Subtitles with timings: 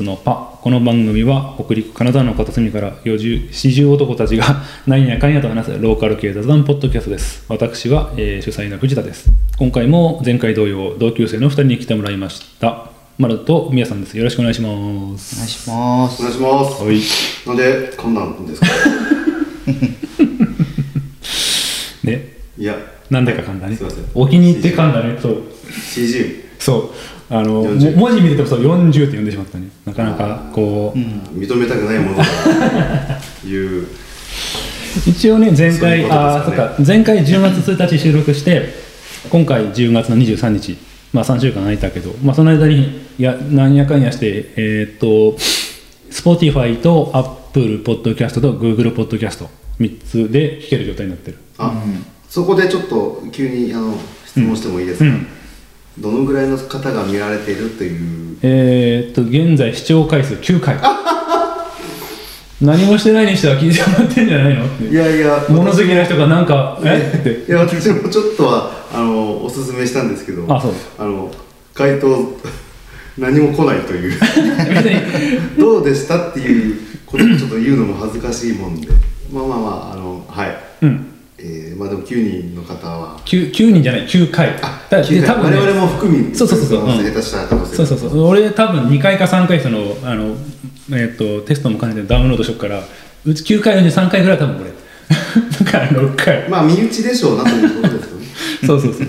[0.00, 0.58] ツのパ。
[0.62, 7.44] この番組は北陸金沢の片隅から四十四十男たちが 何やかんやと話すローカル系雑談ポッドキャストです。
[7.48, 9.28] 私は、えー主催の藤田です。
[9.58, 12.86] 今回も前回同様同級生の二人に来てもらいました。
[13.18, 14.16] 丸と宮さんです。
[14.16, 14.68] よろしくお願いしま
[15.18, 15.34] す。
[15.36, 16.22] お願いします。
[16.22, 16.82] お願いします。
[16.82, 17.00] はい。
[17.46, 18.66] なんで噛んだんですか？
[22.04, 22.28] ね。
[22.58, 22.74] いや、
[23.10, 23.76] なんでか噛んだね。
[23.76, 24.04] すいません。
[24.14, 25.18] お気に入って噛んだね。
[25.20, 25.42] そう。
[25.92, 26.90] CG そう
[27.32, 29.68] あのも40文字見ててもそう40って読んでしまったね。
[29.86, 30.98] なかなかこう、
[31.38, 32.16] 認めたくないもの。
[32.18, 32.24] だ
[33.42, 33.86] という。
[35.06, 36.74] 一応ね前そういう回、ことあそっか。
[36.84, 38.74] 前回10月1日収録して
[39.30, 40.76] 今回10月の23日。
[41.12, 45.36] まあ3週間空いたけど、まあ、その間にやなんやかんやしてえーっと
[46.10, 51.38] Spotify と Apple Podcast と Google Podcast3 つで聴ける状態になってる。
[51.58, 51.82] あ、
[52.28, 53.94] そこでちょっと急にあの
[54.26, 55.04] 質問してもいいですか？
[55.04, 55.26] うん
[56.00, 57.88] どのぐらいの方が見られているとい
[58.34, 58.38] う？
[58.42, 60.76] えーっと現在視聴回数9回
[62.60, 65.44] 何もしてないにしては聞いてもらってんじゃないのっていやいや。
[65.48, 67.14] 物好きな人がなんかえ？
[67.18, 70.44] っていや私もちょっとはあのおすすめしたんですけど。
[70.54, 71.30] あそうあの
[71.74, 72.36] 回答
[73.18, 74.12] 何も来ないという。
[75.58, 76.76] どうでしたっていう
[77.06, 78.88] ことをちょっと言うのも恥ずかしいもんで。
[79.32, 80.56] まあまあまああのはい。
[80.82, 81.06] うん
[81.42, 83.18] えー、まあでも9人の方は。
[83.24, 84.52] 9, 9人じゃない9回。
[84.52, 86.84] だから9で多分ね我々も含みそうそうそうそう。
[86.84, 87.66] うん。
[87.66, 88.26] そうそうそう。
[88.26, 90.36] 俺多分2回か3回そのあの、
[90.92, 92.82] えっとテストも兼ねてダウンロードしよっから
[93.24, 94.70] うち9回のうち3回ぐらい多分これ。
[95.64, 96.48] だから6回。
[96.50, 98.26] まあ身内でしょうなということですよね。
[98.66, 99.06] そうそうそう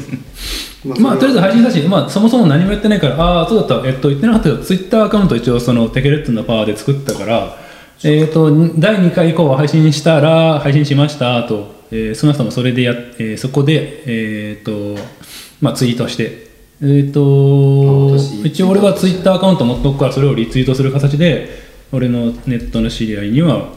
[0.84, 3.88] ままあとりあえず配信だし、まあ、そもそも何もやってないからああそうだった。
[3.88, 7.58] えっと言ってなかったけどツイッターアカウント一応そのテケレッツのパワーで作ったから
[8.04, 14.97] えっと第2回以降は配信したら配信しましたと、えー、その人もそれでやっ、えーそこでえっと
[15.59, 16.50] まあツイートして
[16.81, 21.50] えっ、と一応俺はツイッターアカウント持っとくからそれをリツイートする形で
[21.92, 23.70] 俺のネットの知り合いには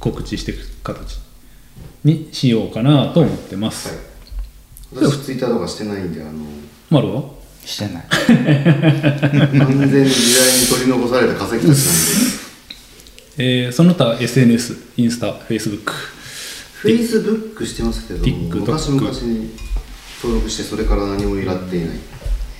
[0.00, 1.18] 告知していく形
[2.04, 3.88] にしようかなと思ってます、
[4.94, 5.04] はい。
[5.06, 6.44] 私ツイッターとかしてないんであの
[6.88, 7.22] マルは？
[7.64, 8.04] してない。
[8.08, 11.72] 完全に時代に取り残された化石たちなんで。
[13.40, 15.92] えーその他 SNS、インスタ、フェイスブック、
[16.78, 19.50] フェイスブックしてますけど TikTok 昔々に
[20.22, 21.98] 登録してそれから何もやっていない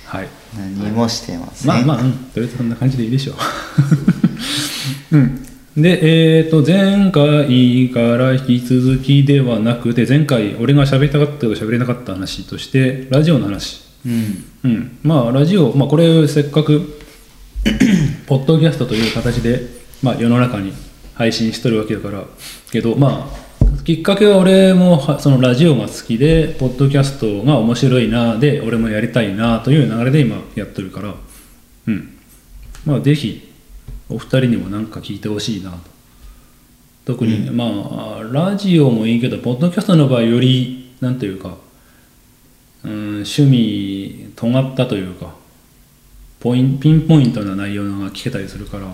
[0.09, 0.27] はい。
[0.57, 3.35] 何もしてません、まあまあ、うん、とりあえずそんな感じでいいでしょう。
[5.15, 5.45] うん。
[5.77, 13.81] で、えっ、と、前回から引き続きではなくて、前回俺が喋りたかったけど喋れなかった話として、ラジオの話。
[14.03, 14.97] うんうん。
[15.03, 16.99] まあ、ラジオ、まあ、これせっかく、
[18.25, 19.67] ポッドキャストという形で、
[20.01, 20.73] まあ、世の中に
[21.13, 22.23] 配信しとるわけだから、
[22.71, 23.48] けど、まあ、
[23.89, 31.15] きっかけは俺もはそのラジオが好きで、ポッドキャストが面白いな、で、俺もやりたいなという流れで今やってるから、
[31.87, 32.15] うん。
[32.85, 33.51] まあ、ぜひ、
[34.07, 35.77] お二人にも何か聞いてほしいなと。
[37.05, 37.65] 特に、ま
[38.19, 41.57] あ、ラジオもいいけど、ポッドキャストの場合より、なんというか、
[42.83, 45.33] うん、趣味尖ったというか
[46.39, 48.85] ポインピンポイントな内容が聞けたりするから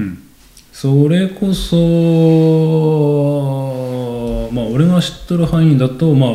[0.00, 0.31] うん
[0.72, 1.76] それこそ
[4.52, 6.30] まあ俺が知っとる範囲だとまあ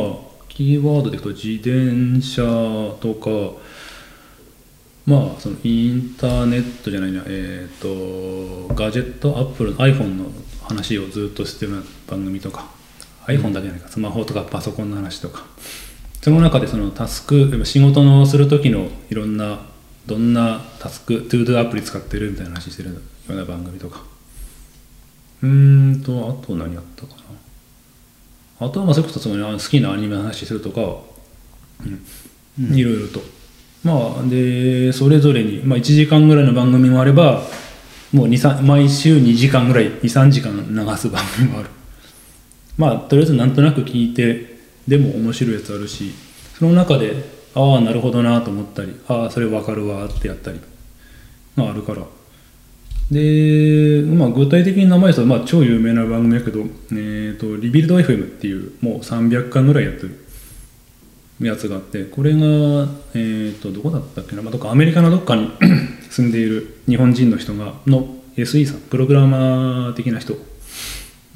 [0.48, 2.42] キーワードでいくと自転車
[3.00, 3.58] とか
[5.06, 10.30] まあそのインターネットじゃないなえっ、とガジェットアップルの iPhone の
[10.62, 12.66] 話をずっとしてる番組とか
[13.26, 15.44] iPhone だけじゃないか、スマホとかパソコンの話とか
[16.22, 19.66] その中でそのタスク仕事のする時のいろんな
[20.06, 22.96] どんなタスクトゥードゥアプリ使ってるみたいな話してるよ
[23.30, 24.17] うな番組とか。
[25.42, 27.14] うーんとあと何やったか
[28.60, 28.66] な。
[28.66, 30.80] あとはまあそれこそその好きなアニメの話するとか、
[32.58, 32.74] うん。
[32.74, 33.20] いろいろと。
[33.84, 37.42] まあでそれぞれに、まあ、1時間ぐらいの番組もあれば
[38.12, 41.68] もう2 3毎週2時間ぐらい23時間流す番組もある。
[42.76, 46.12] まあとりあえずなんとなく聞いてでも面白いやつあるし
[46.58, 47.24] その中で
[47.54, 50.60] ああなるほどなと思ったりああそれ分かるわってやったり
[51.56, 52.02] があるから
[53.10, 56.60] で、まあ、具体的に名前ですと、まあ、超有名な番組だけど、
[56.92, 60.26] えー、とリビルド FM っていうもう300巻ぐらいやってる
[61.40, 62.38] やつがあってこれが、
[63.14, 65.50] えー、とどこだったっけな、まあ、どっかアメリカのどっかに
[66.10, 70.34] 住んでいる日本人の人がの SE さんプログラマー的な人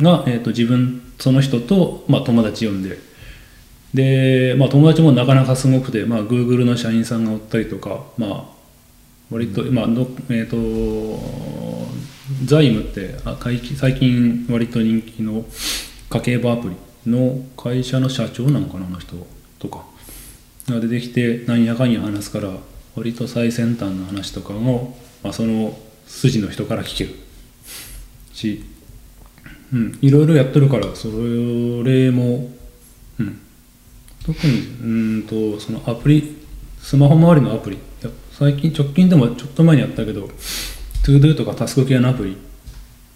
[0.01, 2.99] が、えー、と自分その人と、まあ、友達呼んで
[3.95, 8.45] で、まあ、友達もなかなかすごくて、まあ、Google の社員さんがおったりとか、まあ、
[9.33, 11.89] 割と、まあのえー、と
[12.45, 13.17] 財務って
[13.77, 15.45] 最近割と人気の
[16.11, 16.77] 家計簿アプリ
[17.11, 19.17] の会社の社長なのかなあの人
[19.59, 19.85] とか
[20.69, 22.51] が出てきてなんやかんや話すから
[22.95, 25.77] 割と最先端の話とかをまあ、その
[26.07, 27.15] 筋の人から聞ける
[28.33, 28.65] し、
[29.73, 32.51] うん、いろいろやってるからそれも、
[33.19, 33.41] うん、
[34.27, 36.37] 特にうんとそのアプリ
[36.81, 38.11] スマホ周りのアプリいや
[38.43, 40.29] 最近直近でもちょっと前にやったけど
[41.05, 42.37] ToDo とかタスク系のアプリ。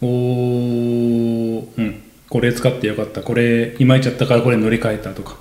[0.01, 3.23] を、うん、これ使ってよかった。
[3.23, 5.37] これいまいちゃったからこれ乗り換えたとか、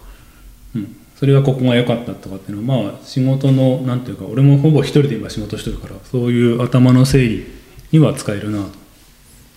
[0.76, 7.46] うん、それはここが良かったとかっていうのはまあ仕事のなんていうか俺もほぼ一人で今仕事してるからそういう頭の整理
[7.92, 8.66] には使えるな。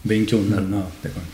[0.05, 1.29] 勉強になるなって感じ。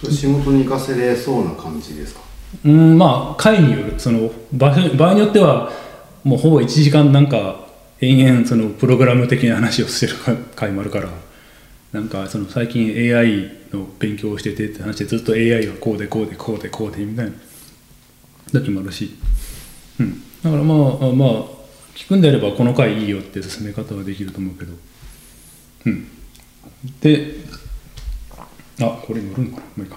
[0.00, 2.20] それ仕事に活かせれそうな感じですか？
[2.66, 3.94] うんまあ回による。
[3.98, 5.72] その場所場合によっては
[6.24, 7.68] もうほぼ1時間なんか
[8.00, 10.14] 延々そのプログラム的な話をしてる
[10.56, 11.10] 回もあるから
[11.92, 17.32] なんかその最近 AI の勉強をしててって話でずっと AI はこうでこうでこうでこうでみたいな。
[18.52, 19.16] 時もあるし、
[19.98, 20.78] うん、だからまあ
[21.08, 21.44] あまあ
[21.96, 24.72] 聞くんであればこの回いいよって進め方はできると思うけど。
[25.86, 26.08] うん。
[27.00, 27.36] で
[28.80, 29.82] あこれ乗るのかな？
[29.82, 29.96] もういいか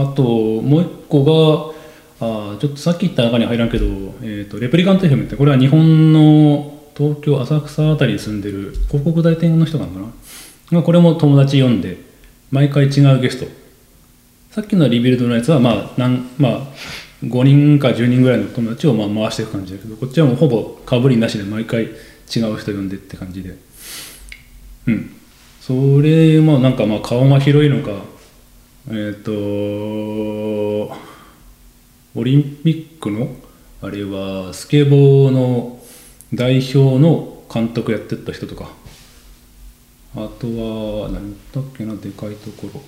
[0.00, 1.75] あともう一個が
[2.20, 3.84] あちょっとさっき言った中に入らんけど、
[4.22, 10.06] えー、とレプリカント FM ってこれは日本の東京浅草あたりに住んでる広告代理店の人なのかな？
[10.70, 11.98] まあこれも友達呼んで
[12.50, 13.46] 毎回違うゲスト。
[14.50, 16.60] さっきのリビルドのやつはまあなん、まあ、
[17.22, 23.58] 5人か10人ぐらいの友達をまあ回していく感じだけどこっちはもうほぼかぶりなしで毎回違う人呼んでって感じで。
[24.86, 25.12] うん。
[25.60, 27.90] それもなんかまあ顔が広いのか
[28.88, 29.32] えっ、と
[32.16, 33.28] オリンピックの
[33.82, 35.78] あれはスケボーの
[36.32, 38.70] 代表の監督やってった人とか。
[40.14, 42.80] あとは何だっけなでかいところ。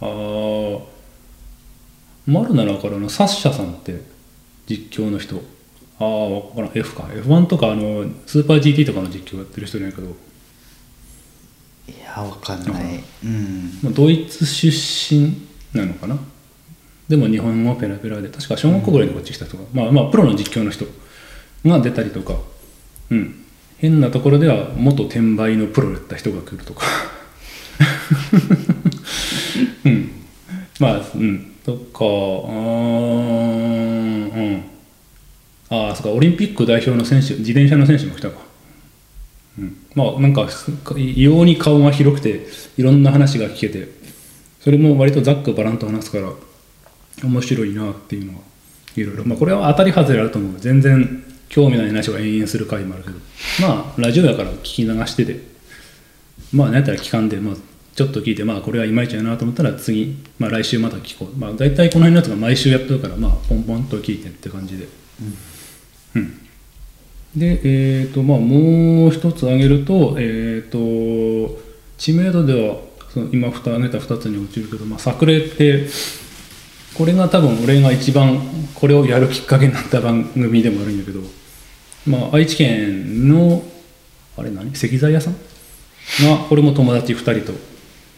[0.00, 0.86] ああ
[2.26, 4.02] マルナラからのサッシャさんって
[4.66, 5.36] 実況の人。
[6.00, 6.72] ああ分からん。
[6.74, 7.04] F か。
[7.04, 10.08] F1 とかあのスーパー GT とかの実況やってる人じゃないけど。
[10.08, 10.12] い
[12.04, 13.04] やわかんない。
[13.24, 13.78] うん。
[13.80, 15.34] まあドイツ出身
[15.72, 16.18] なのかな
[17.08, 20.84] でも日本語ペラペラで確か小学校ぐらいでこっち来た人が、まあまあプロの実況の人
[21.64, 22.34] が出たりとか
[23.10, 23.44] うん。
[23.78, 26.84] 変なところでは元転売のプロだった人が来るとか。
[29.84, 30.10] うん。
[30.80, 31.52] まあうん。
[31.64, 34.62] とかあーうん。
[35.70, 38.38] ああそうかオリンピック代表の選手自転車の選手も来たか。
[39.58, 40.48] うん、まあなんか
[40.96, 42.46] 異様に顔が広くて
[42.76, 43.88] いろんな話が聞けて
[44.60, 46.30] それも割とざっくばらんと話すから
[47.22, 48.40] 面白いなっていうのは
[48.96, 50.60] いろいろまあこれは当たり外れあると思う。
[50.60, 53.16] 全然興味ない話を延々する回もあるけど。
[53.60, 55.40] まあラジオやから聞き流してて。
[56.52, 57.54] まあ何やったら聞かんで、まあ、
[57.94, 61.38] ちょっと聞いてまあこれはいまいちやなと思ったら次、まあ、来週また聞こう。
[61.38, 64.88] まあ大体この辺のやつが毎週やってるからまあポンポンと聞いてって感じで。
[66.16, 66.40] うん。
[67.36, 71.60] で、えーとまあ、もう一つ挙げると,、えー、と
[71.98, 72.76] 知名度では
[73.12, 75.86] その今挙げた2つに落ちるけど、まあ、作例って
[76.98, 78.40] これが多分俺が一番
[78.74, 81.20] これをやるきっかけになった番組でもあるんだけど、
[82.06, 83.62] まあ、愛知県の
[84.36, 84.72] あれ何？
[84.72, 85.34] 石材屋さん？
[86.26, 87.58] がこれも友達2人と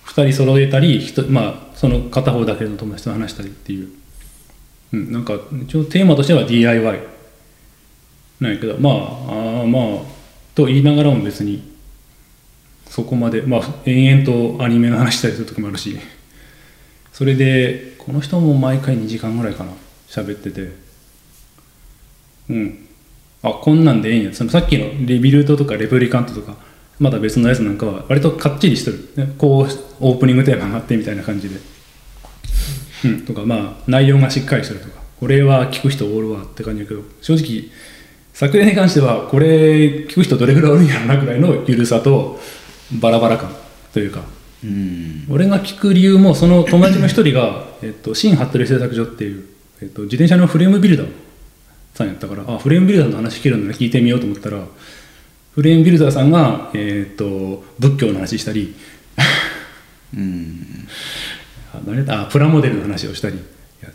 [0.06, 3.90] 2人揃えたりまあ、その片方だけの友達と話したりっていう、
[4.94, 5.34] うん、なんか
[5.64, 7.00] 一応テーマとしては DIY
[8.40, 10.02] なんやけどまああまあ
[10.54, 11.70] と言いながらも別に
[12.88, 15.98] そこまでまあ延々とアニメの話したりする時もあるし。
[17.12, 19.72] それでこの人も毎回2時間ぐらいかな。
[20.08, 20.72] 喋ってて。
[22.48, 22.86] うん。
[23.42, 24.34] あこんなんでええんや。
[24.34, 26.56] そのさっきのレビルドとかレプリカントとか
[26.98, 29.68] まだ別のやつなんかは割とかっちりしてる、ね、こう
[30.00, 31.60] オープニングテーマがあってみたいな感じで、
[33.04, 35.00] うん、とかまあ内容がしっかりしてるとか。
[35.20, 37.02] これは聞く人おるわって感じだけど。
[37.20, 37.70] 正直
[38.32, 42.40] 作例に関してはこれ聞く人どれぐらいおるんやろなぐらいの緩さと
[42.92, 43.54] バラバラ感
[43.92, 44.39] というか。
[44.64, 45.26] うん。
[45.30, 49.44] 俺が聞く理由もその友達の一人が、 えっと、新服部製作所っていう、
[49.82, 51.06] えっと、自転車のフレームビルダー
[51.94, 54.64] さんやったからあフレームビルダーの話聞けるので聞いてみようと思ったら
[55.54, 58.74] フレームビルダーさんが、えっと仏教の話したり
[60.14, 60.86] うん。
[61.72, 63.38] あ何あプラモデルの話をしたり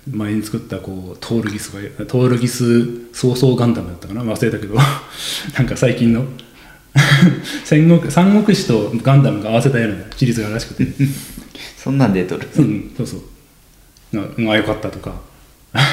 [0.10, 4.76] 前に作ったこうトールギスがトールギス早々ガンダムだったかな忘れたけど。
[5.58, 6.26] なんか最近の
[7.66, 10.88] 戦国三国志とガンダムが合わせたようなシリーズがあるらしくて。
[11.78, 12.48] そんなん出とる？
[12.58, 13.22] うんそうそう。
[14.16, 15.22] がが良かったとか。
[15.74, 15.86] あ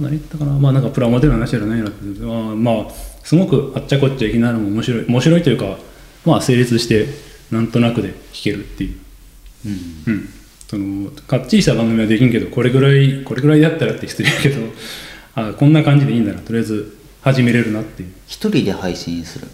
[0.00, 0.52] 何言ったかな。
[0.52, 2.92] まあなんかプラモデルの話じゃないなってまあまあ
[3.24, 5.04] すごくあっちゃこっちゃいきなりも面白い。
[5.06, 5.78] 面白いというか
[6.24, 7.06] まあ成立して
[7.50, 8.92] なんとなくで聞けるっていう。
[9.66, 10.12] うん。
[10.14, 10.28] うん、
[10.68, 14.60] そのかっちりした番組はできんけどこれぐらいこれぐらいだったらって失礼やけど
[15.34, 16.40] あこんな感じでいいんだな。
[16.40, 18.08] とりあえず始めれるなっていう。
[18.26, 19.46] 一人で配信する？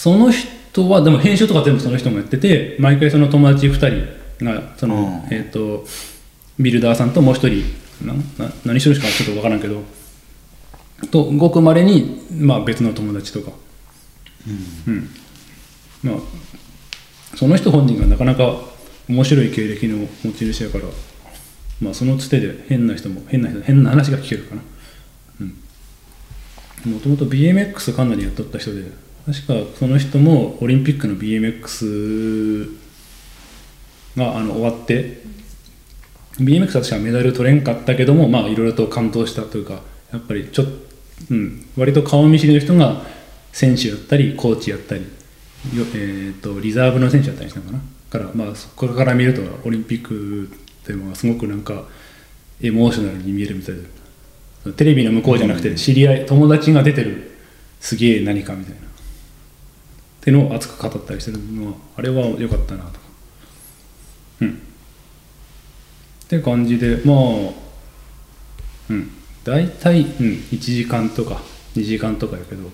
[0.00, 3.74] その人はでも編集とか全部その人もやってて毎回その友達2
[4.38, 5.34] 人がその、うん。
[5.34, 5.84] えっ、と
[6.58, 7.64] ビルダーさんともう一人
[8.00, 9.82] なな何してるしかちょっと分からんけど
[11.10, 13.52] とごくまれに、まあ、別の友達とか。
[14.86, 15.10] うん、
[16.02, 18.56] まあその人本人がなかなか
[19.06, 20.84] 面白い経歴の持ち主やから
[21.82, 24.62] まあそのつてで変な人も変な人変な話が聞けるかな。
[26.86, 32.76] もともと BMX かなりやっとった人で確かその人もオリンピックの BMX
[34.16, 35.22] があの終わって
[36.38, 39.82] BMX は確かメダル取れんかったけどもまあいろいろと完登したというか
[40.12, 40.66] やっぱりちょっ
[41.30, 43.02] うん割と顔見知りの人が
[43.52, 47.80] 選手やったりコーチやったりよえー、とリザーブの選手やったりしたのかな？
[48.10, 51.84] からまあそこから見るとオリンピックっていうのはすごくなんか
[52.62, 57.36] エモーショナルに見えるみたいでテレビの向こうじゃなくて知り合い友達が出てる
[57.78, 58.89] すげえ何かみたいな。
[60.20, 62.92] っていうのを熱く語ったりしてるのはあれは良かったなと。
[62.92, 62.98] か
[64.42, 64.48] うん。
[64.50, 64.52] っ
[66.28, 67.16] て感じでまあ
[68.90, 69.10] うん。
[69.44, 70.06] 大体、うん、
[70.52, 71.40] 1時間とか
[71.74, 72.70] 2時間とかやけど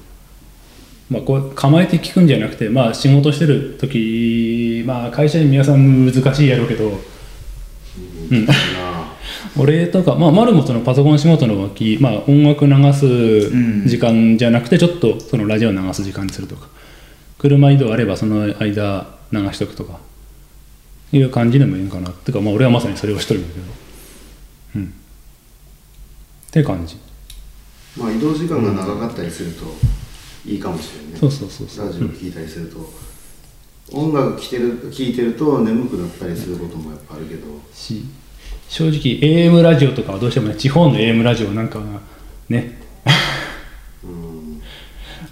[1.09, 8.49] まあ、こう構えて聞くんじゃなくて、まあ、仕事してる時、まあ、会社に皆さん難しいやろうけど、うん、
[9.57, 16.67] 俺 とか、まあ、丸もそのパソコン仕事の脇、まあ、音楽流す時間じゃなくてちょっとそのラジオ流す時間にするとか
[17.49, 20.01] 車移動あればその間流しとくとか
[21.13, 22.11] いう感じでもいいんかな。
[22.11, 23.67] っていうか、まあ、俺はまさにそれをしとるんだけど。
[24.77, 24.85] うん。
[24.87, 26.97] って感じ。
[27.97, 29.65] まあ移動時間が長かったりすると
[30.45, 31.19] いいかもしれないね。
[31.19, 31.87] そうそうそうそう。
[31.87, 32.79] ラジオ聞いたりすると、
[33.93, 38.05] 音楽聴いてる聞いてると眠くなったりすることもやっぱあるけど、し
[38.69, 41.85] 正直 AM ラジオとかはどうしてもね地方の AM ラジオなんかは
[42.49, 43.36] ねうん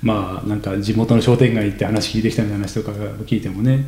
[0.04, 2.92] まあなんか地元の商店街行って話聞いてきたみたいな話とか
[3.24, 3.86] 聞いてもね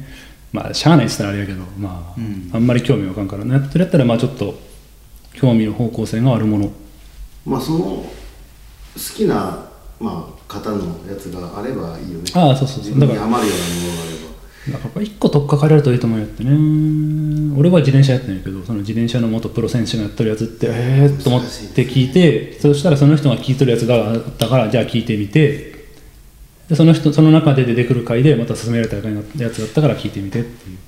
[0.51, 2.51] まあしゃあないっつったらあれやけどまあ、うん。
[2.55, 4.59] あんまり興味わかんからねそれやったらまあちょっと
[5.35, 6.73] 興味の方向性があるもの。
[7.45, 8.07] まあその好
[9.15, 9.69] きな、
[10.01, 12.25] まあ、方のやつがあればいいよね。
[12.35, 12.99] ああそうそうそう。
[12.99, 14.27] だからハマるようなものがあれば。
[14.73, 16.51] だから一個取っかかれるといいと思うよってね。
[17.59, 25.76] 俺は自転車やってんやけどその自転車の元プロ選手がやってるやつってええー、と思って聞いてそしたらその人が聞いてるやつがあったからじゃあ聞いてみて
[26.69, 30.79] でその人その中で出てくる回でまた勧められたやつだったから聞いてみてっていう。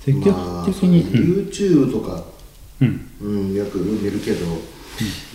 [0.00, 2.24] 積極まあ的に、そうね YouTube とか、
[2.80, 3.10] うん。
[3.20, 4.46] うん、よく見るけど、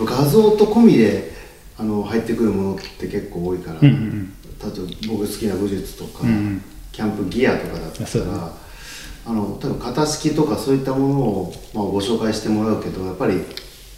[0.03, 1.31] 画像と込みで
[1.77, 4.33] あの入ってくるものって結構多いから、うんうんうん。
[4.41, 6.61] 例えば僕好きな武術とか、うんうん。
[6.91, 8.65] キャンプギアとかだったら、ね。
[9.27, 13.41] あの多分型式とかそういったものを、まあ、ご紹介してもらうけどやっぱり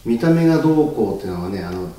[0.06, 1.90] 見た目がどうこうっていうのはねあの、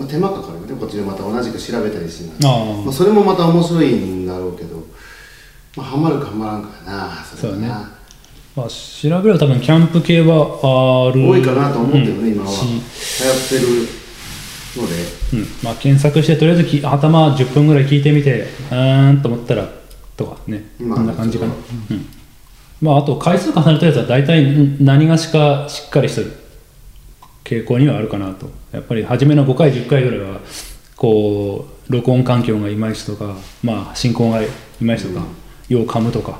[0.00, 0.80] まあ、手間かかるよね。
[0.80, 4.76] こっちでまた同じく調べたりしないまあ、それもまた面白いんだろうけど、
[5.76, 7.90] まあ、ハマるかハマらんかやなそうだ
[8.56, 12.32] まあ、調べれば多分キャンプ系はある多いかなと思ってるね、うん。
[12.32, 12.50] 今は。
[12.50, 12.64] し。
[12.64, 14.94] 流行ってるので。
[15.34, 15.46] うん。
[15.62, 19.68] まあ、検索してとりあえずき頭10分ぐらい聞いてみてうーんと思ったら
[20.16, 20.64] とかね。
[20.80, 21.52] 今こんな感じかな、
[21.90, 22.06] うん。
[22.80, 26.39] まあ、あと回数重ねたやつは大体ん何がしかしっかりしてる
[27.50, 28.48] 傾向にはあるかなと。
[28.72, 30.40] やっぱり初めの5回10回ぐらいは
[30.94, 34.46] こう録音環境がいまいちとか、まあ、進行がい
[34.80, 35.26] まいちとか、
[35.68, 36.38] よう噛むとか。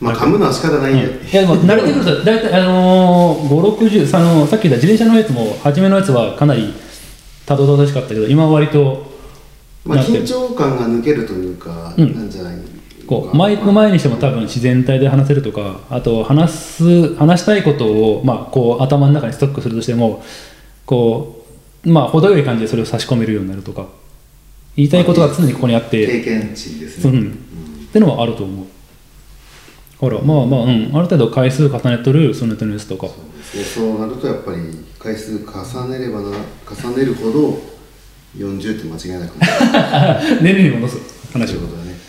[0.00, 0.96] まあ噛むのは仕方ないん。
[0.96, 6.74] いで、やでも慣れてくると大体あのー、560さあのさっき言った自転車のやつも初めのやつはかなり
[7.46, 9.12] たどたどしかったけど今は割と
[9.84, 12.14] まあ、緊張感が抜けるというか、うん。
[12.14, 12.56] なんじゃない
[13.12, 20.24] こうマイク前にしても多分自然体で話せるとかあと話す話したいことを、まあ、こう頭の中にストックするとしても
[20.86, 21.44] こ
[21.84, 23.86] うまあ程よい感じでそれを差し込めるようになるとか
[24.76, 27.32] 言いたいことが常にここにあって、経験値ですね、うん、
[27.88, 28.66] ってのはあると思う。
[29.98, 30.90] ほらまあまあうん。
[30.96, 33.06] ある程度回数重ねとるその手のやつとか。
[33.08, 33.64] そうですね。
[33.64, 34.58] そうなるとやっぱり
[34.98, 36.30] 回数重ねればな
[36.66, 37.60] 重ねるほど
[38.38, 40.40] 40って間違いなくなる。
[40.42, 41.60] 年齢に戻す話を。
[41.60, 42.01] ことだね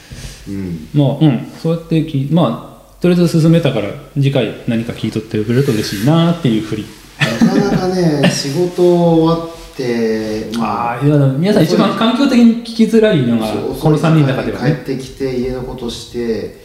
[0.47, 0.89] うん。
[0.93, 1.51] まあうん。
[1.61, 6.85] そうやってきまあとりあえず進めたから次回何か聞いとってくれると嬉しいなっていうふり。
[7.19, 10.99] なかなかね仕事終わって あ。
[11.01, 16.63] あいや皆さん一番環境的に聞きづらいのがこの3人の中では帰ねってきて家のことして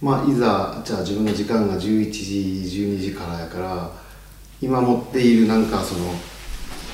[0.00, 3.90] まあいざじゃあ自分の時間が11時12時からやから
[4.60, 6.12] 今持っているなんかその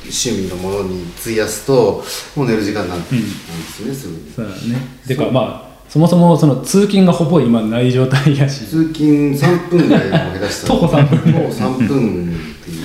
[0.02, 2.04] 趣味のものに費やすと
[2.36, 4.32] もう寝る時間なんですよね、すぐに。
[4.34, 4.86] そうだね。
[5.06, 8.64] てかまあそもそもその通勤がほぼ今ない状態やし。
[8.64, 10.80] 通勤3分ぐらいでも下手したら。
[10.80, 11.32] 徒歩3分。
[11.32, 12.76] もう3分ってい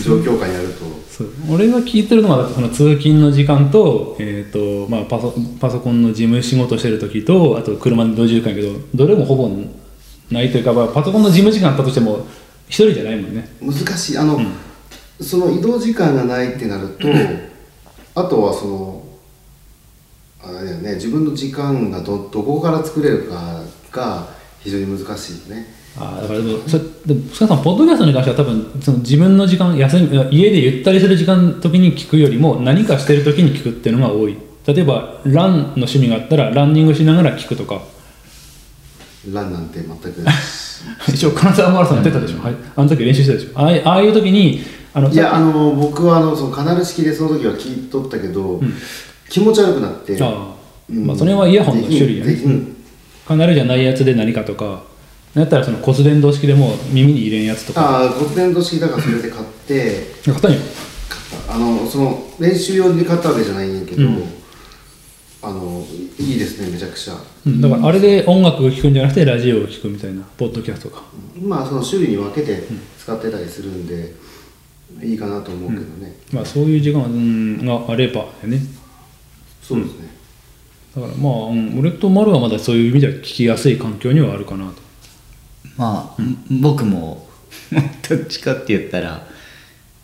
[0.00, 0.86] う状況下にあると。
[1.10, 1.28] そう。
[1.50, 9.50] 俺が聞いてるのはその通勤の時間と,、えーとまあ、パソパソコンの事務仕事してる時とあと車の移動時間やけどどれもほぼ
[10.30, 12.26] ないというか、まあ、パソコンの事務時間あったとしても
[12.66, 13.46] 一人じゃないもんね。
[13.60, 14.16] 難しい。
[14.16, 14.40] あの、
[15.20, 17.08] その移動時間がないってなると
[18.14, 19.07] あとはその
[20.40, 24.28] あれだよね自分の時間がどどこから作れるかが
[24.60, 25.66] 非常に難しいよね。
[25.96, 34.36] あーだからでもそれでも塚さんポッドキャストに関しては多分その自分の時間休み家でゆったりする時間時に聞くよりも何かしてる時に聞くっていうのが多い。
[34.66, 37.80] 例えばランの趣味があったらランニングしながら聞くとか。
[39.32, 40.24] ランなんて全く
[41.08, 43.58] 一応 金沢マラソンやってたでしょ、はい、あの時練習してたでしょ。
[43.58, 44.62] ああいああいう時に
[44.94, 48.60] あのいやあの僕はあのそのカナル式でその時は聞いとったけど、
[49.28, 50.92] 気持ち悪くなってああ。
[50.92, 52.32] まあそれはイヤホンの種類やね。
[52.32, 52.76] うん。
[53.26, 54.82] カナルじゃないやつで何かとか。
[55.34, 58.00] だったらその骨伝導式でも耳に入れんやつとか。
[58.00, 60.06] ああ骨伝導式だからそれで買って。
[60.24, 60.58] 買ったんよ
[61.08, 61.54] 買った。
[61.54, 64.08] あのその練習用に買ったわけじゃないんやけど、
[65.42, 65.84] あの
[66.18, 67.14] いいですねめちゃくちゃ。
[67.46, 67.60] うん。
[67.60, 71.02] だからあれで音楽を聴くんじゃなくてラジオを聴くみたいなポッドキャストか。
[71.40, 72.62] まあその種類に分けて
[72.98, 74.14] 使ってたりするんで、
[75.02, 78.58] いいかなと思うけどね、まあそういう時間うんがあればね
[79.68, 80.08] そうですね、
[80.96, 84.72] だからまあ、うん俺と丸はまだそういう意味では聞きやすい環境にはあるかなと。
[85.76, 87.28] まあ、僕も
[88.08, 89.26] どっちかって言ったら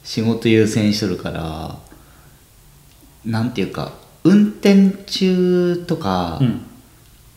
[0.05, 1.79] 仕事優先しとるから
[3.25, 3.93] なんていうか
[4.23, 6.61] 運転中とかうん。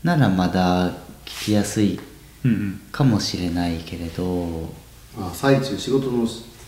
[0.03, 0.91] ならまだ
[1.25, 1.99] 聞きやすい
[2.43, 2.81] うんうん。
[2.91, 4.69] かもしれないけれど
[5.17, 6.27] あ最中仕事の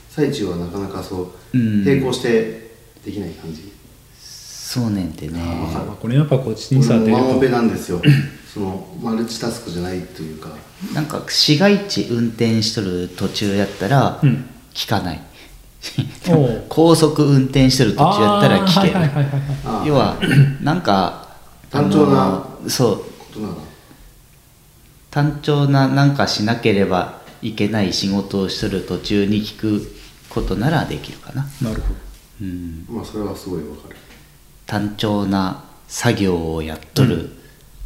[0.10, 1.84] 最中はなかなかそう、うん。
[1.84, 2.72] 並行して
[3.06, 3.69] できない感じ
[4.70, 5.42] そうねんってね。
[6.00, 8.00] これやっぱこっちにさなんですよ。
[8.54, 10.50] そのマルチタスクじゃないというか。
[10.94, 14.46] なんか市街地運転しとる途中やったらうん。
[14.76, 15.22] 聞かない、
[16.30, 16.66] おう。
[16.70, 20.20] 高速運転してる途中やったら聞ける、い要は
[20.62, 21.30] なんか
[21.72, 22.98] 単調なそう。
[22.98, 23.54] ことなら
[25.10, 29.96] 単調ななんかしなければいけない仕事をしとる途中に聞く
[30.30, 31.96] ことならできるかな、なるほど。
[32.42, 33.96] うん、まあそれはすごいわかる
[34.70, 37.32] 単調な作業をやっとる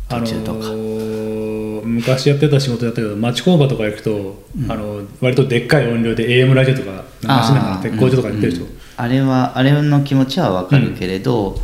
[0.09, 8.77] あの途中とか、ー昔やってた仕事やったけど町工場とか行くと、あの割とでっかい音量で AM ラジオとか流しながら鉄工所とかやってる人、うんうん。
[8.97, 11.55] あれはあれの気持ちはわかるけれど、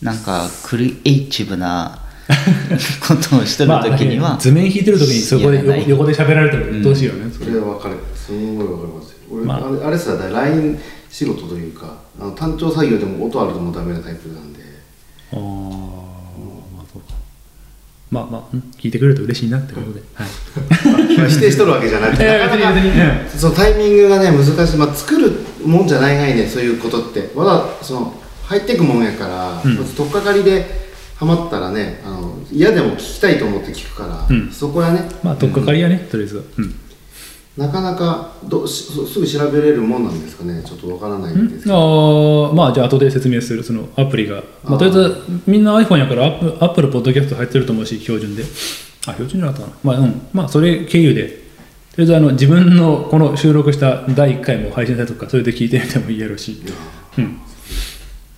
[0.00, 1.98] なんかクリエイティブな
[3.06, 7.96] ことをしとるまあ、時には、図面引いてる時にそこで横横で喋られても鬱陶しいよね、それはわかる。
[8.16, 9.16] すんごいわかりますよ。
[9.30, 9.68] 俺、まあ。
[9.68, 10.78] あ、れあれさ LINE
[11.12, 14.51] 仕事というかあの単調作業でも音あるともうダメなタイプなんで
[15.32, 15.38] ああ
[16.76, 17.14] まあそうか
[18.10, 18.60] まあまあうん？
[18.78, 20.28] 聞いてくれると嬉しいなってことで、はい。
[21.18, 22.24] まあ否定しとるわけじゃなくて。
[22.26, 22.74] なかなか
[23.36, 25.32] そのタイミングがね難しい、まあ、作る
[25.64, 27.30] もんじゃないがいねそういうことって。
[27.34, 28.14] まだその
[28.44, 29.76] 入っていくもんやから、うん。
[29.78, 30.82] まず取っかかりで
[31.16, 34.50] ハマったらねあの嫌でも聞きたいと思って聞くから、うん。
[34.52, 35.08] そこはね。
[35.22, 36.42] まあ取っかかりやね、とりあえずは。
[36.58, 36.74] うん
[37.56, 40.62] なかなかどしすぐ調べれるもんなんですかね？
[40.64, 42.48] ちょっとわからないんですけど。
[42.48, 48.42] あーまあじゃあ後で説明するそのアプリが、まあ、とりあえずみんな iPhone やからアップアップルポッドキャスト入ってると思うし標準で。
[49.06, 50.28] あ標準じゃなかったかなまあうん。
[50.32, 51.42] まあそれ経由で。
[51.94, 56.62] とりあえずあの自分のこの収録した第1回も配信されたとかそれで聞いてみてもいいやろうし。
[57.18, 57.38] うん。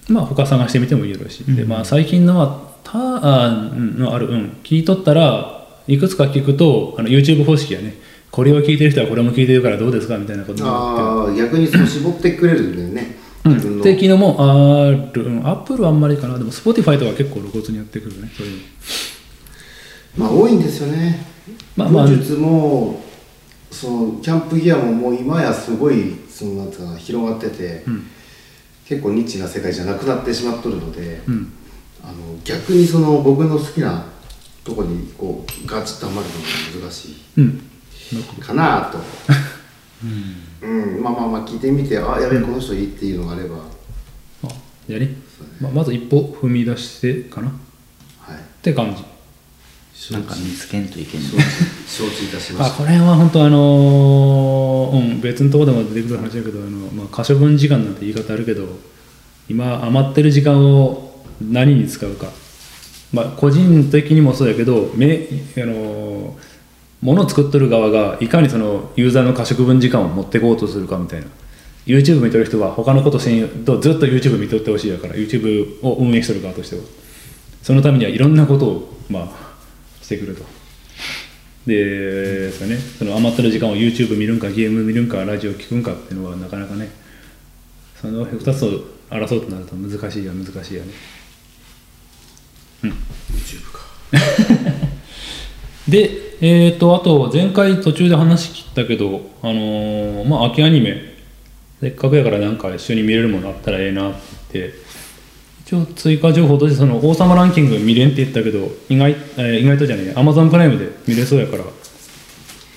[0.09, 4.57] まあ他探してみてもいいやろうし、でまあ最近のはたあうんのあるうん。
[4.65, 7.95] 聞いとったらいくつか聞くとあの YouTube 方式やね
[8.35, 11.39] これを聞いてる人はこれも聞いてるからどうですかみたいなことになって。
[11.39, 14.17] ああ逆にその絞ってくれるんだよね、うん、自分の。
[14.17, 16.37] もある、うん、アップルはあんまりかな。
[16.37, 18.65] でも Spotify とか結構露骨にやってくるねそういうの。
[20.17, 21.25] まあ多いんですよね。
[21.77, 22.07] まあまあ。
[22.09, 23.05] 武術も
[23.71, 28.07] そのキャンプギアももう今やすごいそのなんかな広がってて、うん。
[28.85, 31.53] 結構ニッチな世界じゃなくなってしまっとるので、うん。
[32.03, 34.07] あの逆にその僕の好きな
[34.65, 37.71] とこにこうガチッとはまるのが難しうん
[38.41, 38.99] かなと、
[40.63, 41.03] うん。
[41.03, 43.57] まあまあまあ聞いてみてあやべえこの人いいっていうのがあれば、
[44.45, 44.49] あ
[44.89, 45.17] やり、
[45.61, 47.49] まあ、まず一歩踏み出してかな。
[47.49, 47.53] っ
[48.21, 48.39] はい。
[48.63, 49.03] て感じ。
[50.13, 51.45] なんか見つけんといけん承ね
[51.87, 51.91] 知。
[52.05, 52.85] 承知いたしまあした。
[52.85, 58.67] これは本当あのーうん別のところでも出てくる話だけどあの、まあ、可処分時間なんて言い方あるけど
[59.49, 62.27] 今余ってる時間を何に使うか。
[63.13, 66.33] まあ個人的にもそうやけどめあのー
[67.05, 71.27] ものを作っとる側がいかにそのユーザーの可処分時間を持っていこうとするかみたいな。
[71.85, 76.83] YouTube 見とる人は他のことせんよとずっと YouTube 見とってほしいやから YouTube を運営しとる側としては。
[77.63, 79.55] そのためにはいろんなことをまあ
[80.03, 80.45] してくると。
[81.67, 82.79] でそうね。
[82.79, 86.89] その余ってる時間を YouTube 見るんかゲーム見るんかラジオ聞くんかっていうのはなかなかね。
[88.01, 90.91] その2つを争うとなると難しいや難しいやね。
[92.83, 93.81] YouTube か。
[95.87, 101.15] でえっ、とあと前回途中で話切ったけどあのーまあ秋アニメ
[101.81, 104.15] せっかくやからなんか一緒に見れるものあったらええなっ
[104.51, 104.85] て。
[105.67, 111.65] 一応追加情報としてその王様ランキング見れんって言ったけど意外,、えー意外とじゃねえ Amazon プライムで見れそうやから。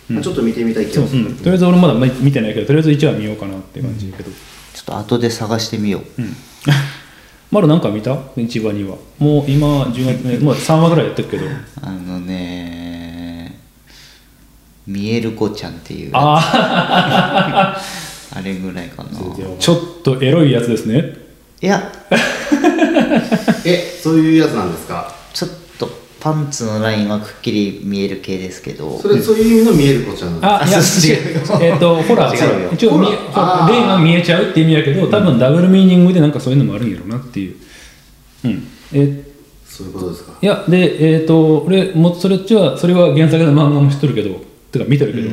[0.10, 6.02] まあちょっと見てみたい気がする、うん、とりあえず俺まだ見てないけどとりあえず1話見ようかなって感じだけど、ちょっと後で探してみよう、
[7.52, 8.98] まだなんか見た ?1 話2話。
[9.20, 11.46] もう今10月、ね、もう3話ぐらいやってるけど。
[11.82, 12.87] あのね
[14.88, 16.12] 見える子ちゃんっていう。
[16.14, 17.78] あ
[18.34, 19.10] あれぐらいかな。
[19.10, 19.14] あ
[19.60, 21.18] ちょっとエロいやつですね。
[21.62, 21.92] いや。
[23.66, 25.14] えそういうやつなんですか？
[25.34, 28.98] ちょっとパンツのラインはくっきり見える系ですけど。
[29.00, 30.68] それそういう意味の見える子ちゃんなんですか？
[30.68, 31.72] あいやあそう違う。
[31.72, 32.70] えっ、とほら違うよ。
[32.74, 33.72] 一応見えほらあー。
[33.72, 37.56] レーンが見えちゃうって意味やけど多分ダブルミーニングでなんかそういうのもあるんやろうなっていう。
[38.46, 38.68] うん。
[38.94, 39.24] え
[39.68, 40.34] そういうことですか？
[40.42, 45.30] いやでえっ、と俺もそれっちはそれは原作の漫画も知っとるけどてか見てるけど。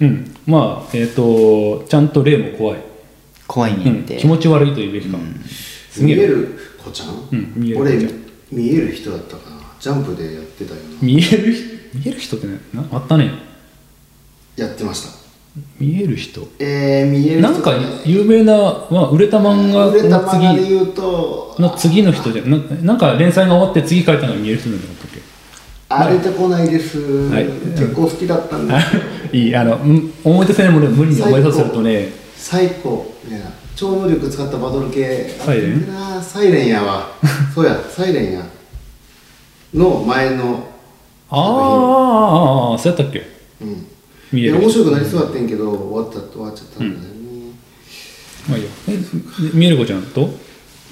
[0.00, 2.78] うん、まあえっ、とちゃんと霊も怖い、
[3.46, 3.98] 怖いねうん。
[3.98, 5.18] ん、って、気持ち悪いというべきか、
[5.90, 6.16] すげえ。
[6.16, 7.80] 見える子ちゃん、うん見える。
[7.80, 8.08] 俺
[8.50, 9.56] 見える人だったかな。
[9.78, 10.86] ジャンプでやってたよな。
[11.00, 11.72] 見える人？
[11.94, 13.30] 見える人ってねなあったね。
[14.56, 15.22] やってました。
[15.78, 16.46] 見える人。
[16.58, 17.50] えー、見える人。
[17.52, 17.74] なんか
[18.06, 18.54] 有名な、
[18.90, 25.21] まあ、売れた漫画売れたの漫画で次言うとの次の人じゃななんか連載が終わって次書いたのが見える人なんじゃなかったっけ？
[25.98, 26.98] あれてこないです、
[27.30, 27.44] はい。
[27.44, 28.74] 結構好きだったんで
[29.32, 32.12] いいあのうん思い出せないものを無理に思い出させるとね。
[32.36, 33.46] サイコみたいな。
[33.74, 35.34] 超能力使ったバトル系。
[35.38, 35.86] サイレン？
[36.22, 37.08] サイレンやわ。
[37.54, 38.42] そうやサイレンや。
[39.74, 40.64] の前の。
[41.30, 43.22] あーあーあーそうやったっけ？
[43.62, 43.86] うん。
[44.32, 44.58] 見える。
[44.58, 47.06] 面白くなりそうだったんやけど終わった終わっちゃったんだよね、
[48.48, 48.70] まあいいよ。
[48.88, 48.98] え
[49.54, 50.28] 見える子ちゃんと、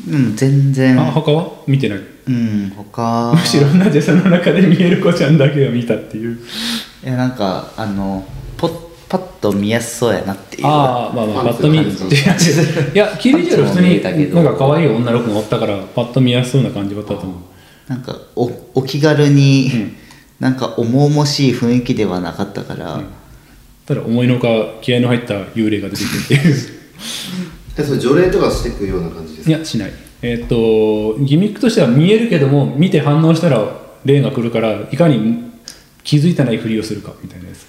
[0.09, 1.01] うん全然。
[1.01, 1.51] あ他は？
[1.67, 1.99] 見てない。
[1.99, 3.33] うん他。
[3.35, 6.39] むしろなぜその中で見える子ちゃんだけを見たっていう。
[7.05, 8.25] いやなんかあの
[8.57, 8.73] ポッ
[9.09, 10.67] パッと見やすそうやなっていう。
[10.67, 11.79] ああまあまあパッと見。
[11.79, 17.37] いやキリジュアル普通にどなんか可愛い女の子がおったからパッと見やすそうな感じだったと思う。
[17.89, 19.97] なんかおお気軽に、うん。
[20.41, 22.99] なんか重々しい雰囲気ではなかったから、
[23.85, 24.49] ただ思いのほか
[24.81, 26.80] 気合の入った幽霊が出てくるっていう
[27.79, 29.57] えそれ除霊とかしていくような感じですか？
[29.57, 29.93] いやしない。
[30.23, 33.65] えっ、とギミックとしては見えるけども見て反応したら
[34.05, 35.51] 霊が来るからいかに
[36.05, 37.67] 気づいてないふりをするかみたいなやつ。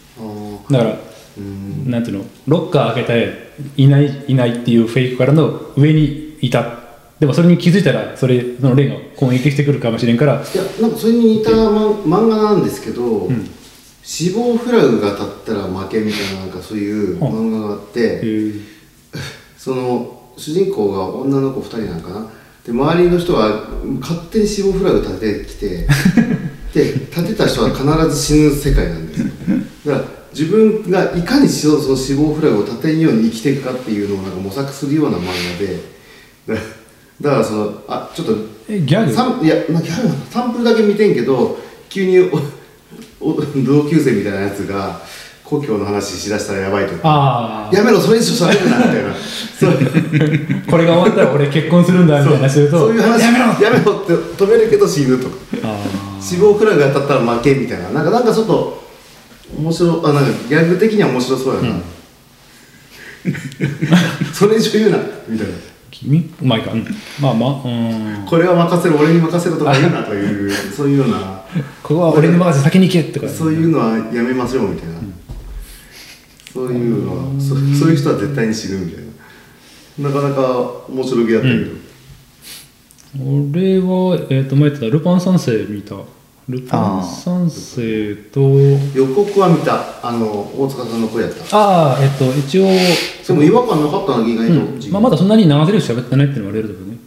[0.71, 0.97] だから
[1.37, 1.89] うん。
[1.89, 2.25] なんていうの？
[2.47, 6.79] ロッカー開けていないいないっていうフェイクからの上にいた。
[7.19, 13.29] でもそれに気づいたらそれその霊が攻撃してくるかもしれんからいやなんかそれに似たま漫画なんですけど、
[14.01, 18.70] 死亡フラグが立ったら負けみたいななんかそういう漫画があって、えー
[19.63, 22.27] その主人公が女の子2人なんかな。
[22.65, 23.67] で周りの人は
[23.99, 25.87] 勝手に死亡フラグ立ててきて
[26.73, 29.19] で立てた人は必ず死ぬ世界なんです。
[29.21, 29.27] よ
[29.85, 35.79] だから自分がいかにその死亡フラグを立てんように生きていくかっていうのをなんか模索するような漫画で。
[36.47, 36.55] だ
[37.21, 38.35] だからそのあちょっと
[38.67, 39.13] えギャグ？
[39.13, 45.01] サンいやなんかギャグサンプルだけ見てんけど急におお同級生みたいなやつが
[45.51, 47.69] 故郷の話しだしたらやばいとか。
[47.73, 49.11] やめろそれ以上喋るなみたいな。
[50.71, 52.93] これが終わったら俺結婚するんだみたいなするとそう。
[52.93, 53.21] いう話。
[53.21, 53.45] やめろ。
[53.61, 55.35] やめろって止めるけど死ぬとか。
[55.65, 57.89] あ死亡フラグが当たったら負けみたいな。
[57.89, 58.81] なんかなんかちょっと
[59.57, 61.81] 面白あなんかギャグ的には面白そうやな、
[64.33, 65.53] それ以上言うなみたいな。
[65.53, 65.57] ー
[65.91, 66.33] 君？
[66.41, 66.87] うまいか、うん、
[67.19, 67.69] まあまあう
[68.23, 68.25] ん。
[68.25, 71.41] これは任せる俺に任せるとか言うなというそういうような。
[71.83, 74.93] ここは俺に任せて先に行けとかそういうのはやめましょうみたいな、
[76.53, 80.09] そういうのはそそういう人は絶対に死ぬみたいな。
[80.09, 80.41] なかなか
[80.89, 81.71] 面白げだったけど、
[83.19, 85.95] 俺は、えー、と前言ってたルパン三世見た。
[86.49, 90.05] ルパン三世と予告は見た。
[90.05, 90.25] あの
[90.57, 91.57] 大塚さんの声やった。
[91.57, 92.63] ああえっ、と一応
[93.27, 94.91] でも違和感なかったな意外と、うん。
[94.91, 96.97] まあ、まだそんなに長ゼリフ喋ってないっていうのはあれるけどね、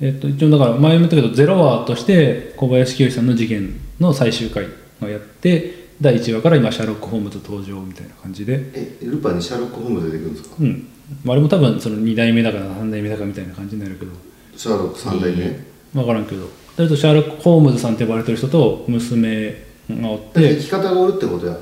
[0.00, 4.66] えっと一応だから前も言ったけどゼロ話として小林清志さんの事件の最終回
[5.02, 8.70] をやって第1話から今シャーロック・ホームズ登場みたいな感じで。
[8.74, 10.88] えルパンにシャーロック・ホームズ出てくるんですか、うん。
[11.24, 14.12] まああれも多分その2代目だか3代目だかみたいな感じになるけど。
[14.56, 16.42] シャーロック3代目、分からんけど。
[16.42, 19.54] だけどシャーロック・ホームズさんって呼ばれてる人と娘
[19.90, 20.56] がおって。
[20.56, 21.52] 敵方がおるってことや。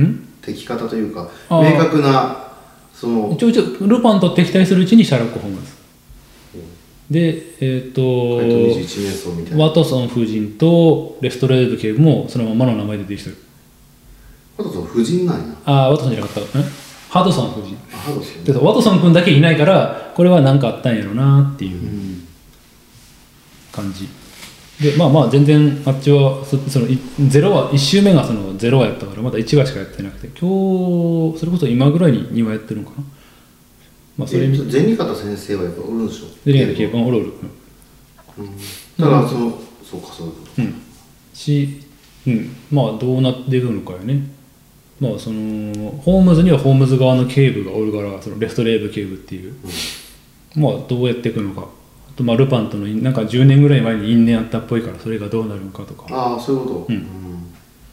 [0.00, 0.28] ん？
[0.42, 1.72] 敵方というかあー。
[1.72, 2.46] 明確な
[2.94, 5.76] その一応一応ルパンと敵対するうちにシャーロック・ホームズ。
[7.10, 9.64] でえっ、怪盗と21年層みたいな。
[9.64, 13.36] ワトソン夫人とレストレード警部もそのままの名前で出てきてる
[14.58, 16.58] あとその夫人なんやああワトソンじゃなかった。
[16.58, 16.62] ん？
[17.08, 17.76] ハドソン夫人。
[17.92, 22.26] あハドソンでワトソン君だけいないからこれは何かあったんやろなっていううん。
[23.72, 24.08] 感じ。
[24.82, 30.26] でまあまあ全然あっちはそそのいゼロ話1周目がそのゼロ話やったからまだ1話しかやってなくて。
[30.28, 33.04] 今日それこそ今ぐらいに2話やってるのかな。
[34.18, 36.26] まあそれえ見銭形先生はやっぱおるんでしょ？
[36.44, 37.32] ゼリアの警官おるおる。
[38.38, 38.56] うん。
[38.98, 40.36] だからその、そうかそうか。
[40.58, 40.82] うん。
[41.32, 41.82] し、
[42.26, 44.22] うん、まあどうなっていくのかよね
[45.00, 49.54] まあそのホームズにはホームズ側の警部がおるからそのレフトレーブ警部っていう、
[50.54, 51.62] まあどうやっていくのか。
[51.62, 56.86] あとまあルパンとのなんか10年ぐらい前に因縁あったっぽいからそれがどうなるのかとか、ああそういうこと。
[56.88, 57.06] うん。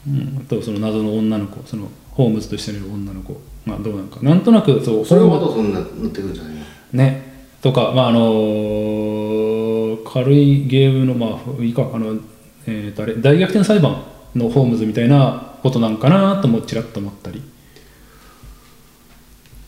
[0.06, 1.62] うん、あとその謎の女の子。
[1.66, 3.40] そのホームズとしての女の子。
[3.66, 4.18] がどうなのか。
[4.22, 6.60] なんとなくそうそれホームほどそんななってくるんじゃないの？
[6.92, 7.34] ね。
[7.62, 12.20] とかまああの軽いゲームのまあいいかあの、
[12.66, 17.42] えーとあれ大逆転裁判のホームズみたいなことなんかなともちらっと思ったり。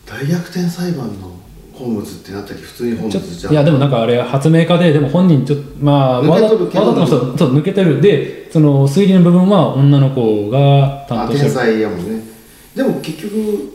[0.05, 1.37] 大逆転裁判の
[1.73, 8.01] ホームズってなったり普通にホームズじゃいやでもなんかあれ発明家ででも本人ちょっとまあわざとの人そう抜けてる。
[8.01, 12.23] でその推理の部分は女の子が担当してる才やもんね。
[12.75, 13.73] でも結局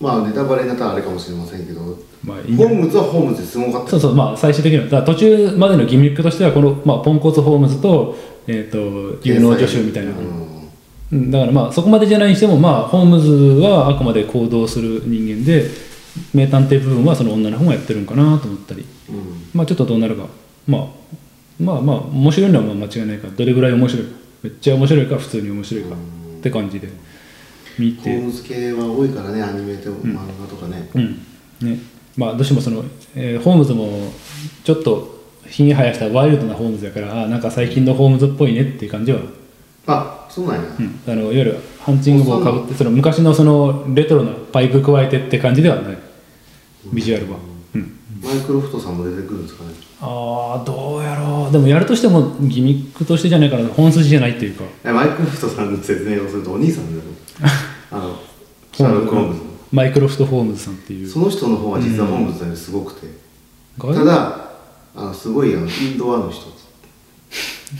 [0.00, 3.90] まあネタバレになったらあれかもしれませんけどまあホームズはホームズですごかった。
[3.90, 4.86] そうそうまあ最終的には。
[4.86, 10.70] だ途中までのギミックとしてはこの、まあ、ポンコツホームズと,、えー、と有能助手みたいな、うん。
[11.12, 11.30] うん。
[11.30, 13.30] だからまあそこまでじゃないにしてもまあホームズ
[13.60, 15.68] はあくまで行動する人間で
[16.32, 18.84] 名探偵部分はその女の方がやってるんかなと思ったり。
[19.08, 19.50] うん。
[19.52, 20.26] まあちょっとどうなるか。
[20.66, 20.86] まあ
[21.58, 23.28] まあまあ面白いのはまあ間違いないか。
[23.28, 24.12] らどれぐらい面白いか。
[24.42, 25.94] めっちゃ面白いか普通に面白いか。
[25.94, 26.88] って感じで。
[27.78, 31.20] 見ホーてムズ系は多いからねアニメと漫画とかね、うん。
[31.60, 31.78] ね。
[32.16, 34.10] まあどうしてもその、えーホームズも
[34.64, 35.15] ちょっと
[35.48, 39.20] ひげ生やしたワイルドなホームズやからあなんか最近のホームズっぽいねっていう感じは？
[39.86, 45.98] あそうなんや、うん、あのいわゆるハンチング帽をかぶってその昔のそのレトロなパイプ加えてって感じではない。
[46.92, 47.38] ビジュアルは、
[47.74, 49.70] うん、マイクロフトさんも出てくるんですかね。
[50.00, 51.52] ああどうやろう。
[51.52, 54.64] でもやるとしてもギミックとしてじゃないから本筋じゃないっていうか。
[54.84, 57.02] えマイクロフトさんの説明をするとお兄さんだよ
[57.90, 58.16] あの
[58.72, 61.08] シャーロック・ホームズのマイクロフト・ホームズさんっていう。
[61.08, 63.06] その人の方は実はホームズよりすごくて、
[63.78, 64.45] 外ただ
[64.96, 66.46] あのすごいあのインドアの人。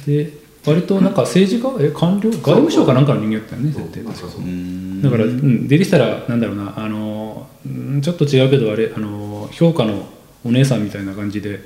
[0.07, 0.33] で
[0.67, 1.87] 割となんか政治家？
[1.87, 2.31] え官僚？
[2.31, 4.05] 外務省かなんかの人間やったよね絶対。
[4.05, 6.75] かだから、うん、出てきたらなんだろうな。
[6.77, 10.09] あのうんちょっと違うけどあれあの評価の
[10.45, 11.61] お姉さんみたいな感じで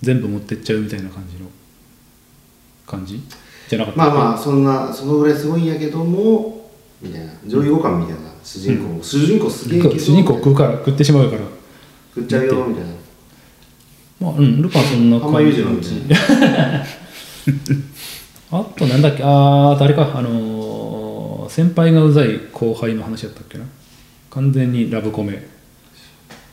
[0.00, 1.48] 全部持ってっちゃうみたいな感じの
[2.86, 3.20] 感じ？
[3.68, 3.98] じゃなかった？
[3.98, 6.70] まあまあそんなそのぐらいすごいんやけども
[7.02, 7.32] みたいな。
[7.46, 8.30] 上位互換みたいな。
[8.42, 9.98] 主人公、主人公すげえけど。
[9.98, 11.42] 主人公食うから食ってしまうから。
[12.14, 12.90] 食っちゃうよみたいな
[14.20, 16.16] まあうんルパンそんな浜裕次郎みたい
[18.50, 19.22] あとなんだっけ？
[19.22, 20.12] ああ誰か？
[20.14, 23.64] あのー先輩がうざい後輩の話やったっけな？
[24.30, 25.46] 完全にラブコメ。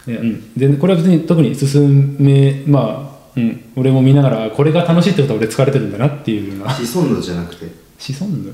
[0.08, 0.54] いやうん。
[0.56, 3.62] でこれは別に特に進めまあうん。
[3.76, 6.74] 俺も見ながらこれが楽しいってことは俺疲れてるんだなっていうような。
[6.74, 7.68] シソンヌじゃなくて。
[7.98, 8.54] シソンヌ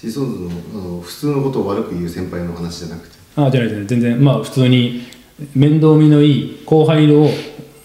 [0.00, 3.16] シソンヌのあの普通のことを悪く言う先輩の話じゃなくて。
[3.36, 3.86] ああじゃないじゃない。
[3.88, 5.02] 全然まあ普通に
[5.54, 7.28] 面倒見のいい後輩を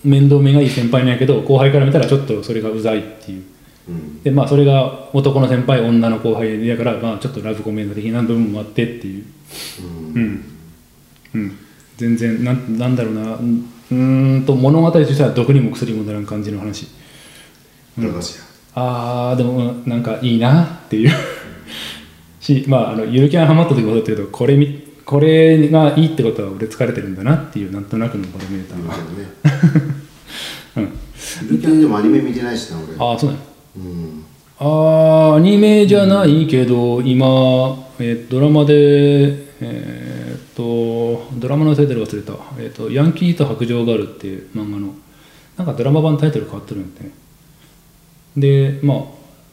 [0.05, 3.43] 面倒見がいい先輩なんやけど後輩から見たらちょっとそれがうざいっていう。
[3.89, 4.23] うん。
[4.23, 9.25] でまあそれが男の先輩女の後輩だからまあちょっとラブコメント的な部分もあってっていう。
[10.15, 10.45] うん。
[11.33, 11.57] うん、うん、
[11.97, 13.37] 全然なんなんだろうな。
[13.91, 16.87] うんと物語としては毒にも薬にもならん感じの話。
[17.97, 21.11] 駄菓子屋あーでもうんなんかいいなっていう。
[22.39, 28.95] しまああのゆるキャンハマった時もそうだったけどこれみこれがいいってことは俺疲れてるんだなっていうなんとなくのバロメーターが、
[30.83, 30.91] ね。
[31.49, 32.87] うん、でもアニメ見てないしな俺。
[32.97, 33.43] ああそうなの？
[33.77, 34.25] うん。
[34.57, 37.25] あーアニメじゃないけど、今、
[37.99, 38.73] えードラマで、
[39.61, 44.95] えーっとドラマのタイトル忘れた、えーっと「ヤンキーと白杖ガール」っていう漫画の。
[45.57, 47.11] なんかドラマ版タイトル変わってるんだってね。
[48.35, 48.97] でまあ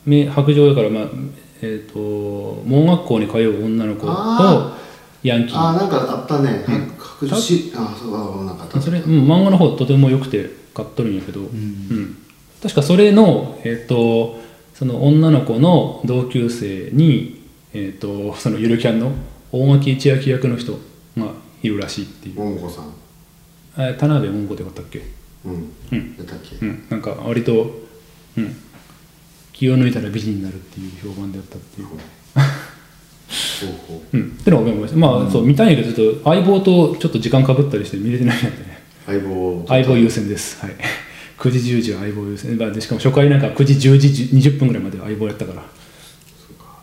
[0.07, 1.05] め白杖だから、まあ
[1.61, 4.79] えーっと盲学校に通う女の子とあ
[5.23, 5.57] ヤンキー。
[5.57, 6.65] ああなんかあったね。
[6.99, 8.81] 白状しあそうあなんかあった。
[8.81, 12.19] それ、うん、漫画の方とても良くて買っとるんやけど、うん。
[12.63, 14.41] 確かそれの,、えっと
[14.75, 19.13] その女の子の同級生に、えっとそのゆるキャンの
[19.53, 20.79] 大垣千秋役の人
[21.17, 21.33] が
[21.63, 22.95] いるらしいっていう、桃子さん。
[23.77, 25.03] あ田辺桃子ってことだっけ、
[25.45, 25.73] うん。
[25.93, 26.17] うん。
[26.19, 26.57] やったっけ？
[26.65, 27.71] うん、なんか割と、
[28.37, 28.57] うん、
[29.53, 31.87] 気を抜いたら美人になるっていう評判であったっていう。
[31.87, 32.03] ほうほ
[34.13, 40.61] うん、ってのを思いましたまあ、そう見たいけどちょっと相棒とちょっと時間かぶったりして見れてないんでねう相棒相棒優先です。
[40.61, 40.75] はい。
[41.39, 42.57] 9時10時は相棒優先。
[42.57, 45.63] まあでしかも初回なんか9時10時20分ぐらいまで相棒やったから。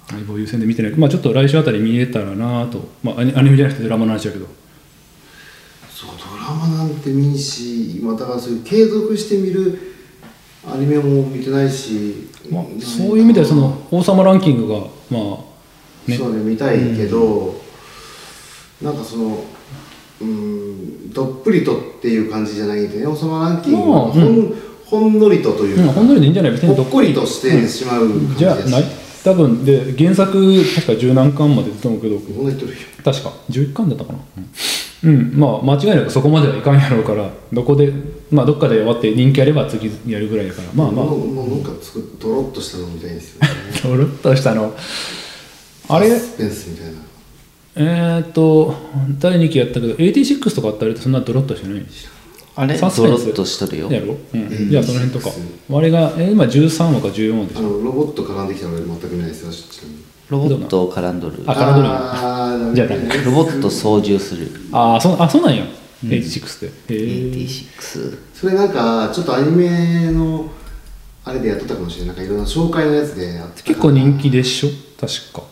[0.10, 0.92] 相棒優先で見てない。
[0.94, 2.90] まあちょっと来週あたり見れたらなと。
[3.04, 4.48] まあアニメじゃなくてドラマの話だけど。
[5.90, 9.78] そうドラマなんてってみんしまあだからそういう継続して見る
[10.66, 15.49] アニメも見てないし、まあそういう意味ではその王様ランキングがまあ
[16.10, 16.18] ね。
[16.18, 17.56] そうね見たいけど、
[18.82, 19.44] なんかその
[20.22, 23.08] うんどっぷりとっていう感じじゃないんでね。
[23.08, 24.54] 王様ランキングはまあほん,、
[24.86, 26.52] ほんのりとというか、うんほんのりでいいんじゃない？
[26.52, 28.86] 別にほっこりとしてしまう感じだし、じゃあない
[29.24, 32.18] 多分で原作確か十何巻まで出たと思うけど
[33.04, 33.34] 確か。
[33.50, 34.20] 11巻だったかな。
[35.04, 37.92] うん、うんまあ間違いなくそこまではいかんやろうからどこで
[38.32, 40.68] まあどっかで終わって人気あれば次やるぐらいだから。
[40.74, 41.06] まあまあ。
[41.06, 43.50] もうなんかつくドロッとしたのみたいですよね
[43.84, 44.74] ドロッとしたの
[45.90, 46.10] あれ？
[46.10, 47.00] サスペンスみたいな。
[47.76, 48.76] えー、っと
[49.20, 51.86] 第2期やったけど86とかあったらそんなドロッとしてない
[52.56, 52.78] あれ？
[52.78, 53.20] サスペンス。
[53.22, 53.92] ドロッとしとるよ。
[53.92, 54.42] やろ、うん。
[54.48, 55.36] 86じゃあその辺とか。
[55.78, 57.60] あれが、えー今13話か14話でしょ。
[57.60, 60.04] あのロボット絡んできたら俺全く見ないですよちなみに。
[60.30, 61.44] ロボットを絡んどる。
[61.48, 64.52] あ絡んどるあーじゃあダメロボット操縦する。
[64.72, 65.66] ああそあそうなんや、
[66.04, 70.50] 86ってへえ86それなんかちょっとアニメの
[71.24, 74.70] あれでやっとったかもしれないなんかいろんな紹介のやつでやってた結構人気でしょ？
[75.00, 75.44] 確か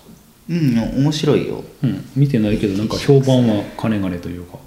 [0.50, 1.64] うん面白いよ。
[1.84, 2.06] うん。
[2.16, 4.58] 見てないけどなんか評判はかねがねというか。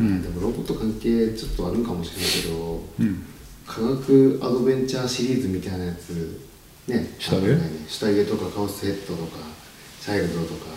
[0.00, 0.22] うん。
[0.22, 3.22] でもロボット関係ちょっとあるんかもしれないけどうん。
[3.66, 6.40] 科学アドベンチャーシリーズみたいなやつ
[6.88, 7.42] ね下着？
[7.88, 9.38] 下着とかカオスヘッドとか
[10.00, 10.70] チャイルドとか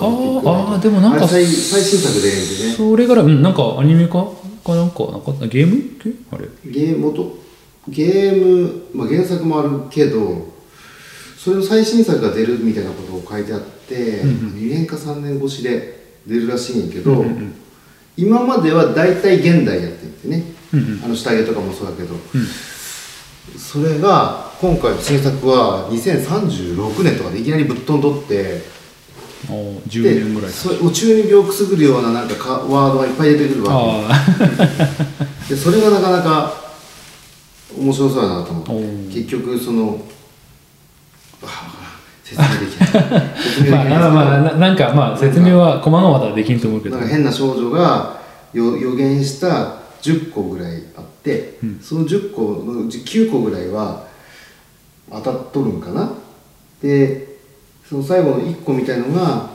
[0.00, 2.28] あーあーでもなんか最最新作で
[2.68, 2.74] ね。
[2.76, 4.24] それからうんなんかアニメ化
[4.64, 5.46] かなんかなかった？
[5.46, 6.10] ゲーム系？
[6.30, 6.48] あれ。
[6.70, 7.38] ゲーム元
[7.88, 10.46] ゲーム、まあ、原作もあるけど
[11.38, 17.24] それの最新作が出るみたいなことを書いてあって、2年か3年越しで出るらしいんやけど、
[18.16, 20.42] 今までは大体現代やってんてね、
[20.74, 21.04] うんうん。
[21.04, 22.16] あの下着とかもそうだけど、
[23.56, 28.62] それが今回の新作は2036年とかでいきなりぶっ飛んどって
[29.48, 30.50] あー10で年ぐらい。
[30.50, 33.74] それ中二病くすぐるようななんかかワードがいっぱい出てくるわ
[34.10, 34.26] あ
[35.46, 36.52] けでそれがなかなか
[37.78, 38.66] 面白そうだなと思っ
[39.08, 39.20] て。
[39.20, 40.17] 結局そのあ
[42.24, 42.88] 説明できない。
[43.36, 46.96] 説明できあないまあまあななんかまあ説明は細々とはできんと思うけど。
[46.96, 48.20] なんか変な少女が
[48.52, 54.06] よ予言した10個ぐらいあって、その10個のうち9個ぐらいは
[55.10, 56.12] 当たっとるんかな。
[56.82, 57.28] で
[57.88, 59.50] その最後の1個みたいのが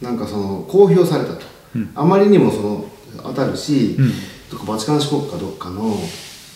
[0.00, 1.90] なんかその公表されたと、うん。
[1.94, 2.84] あまりにもその
[3.22, 4.10] 当たるし、うん。
[4.50, 5.82] どっかバチカン市国かどっかの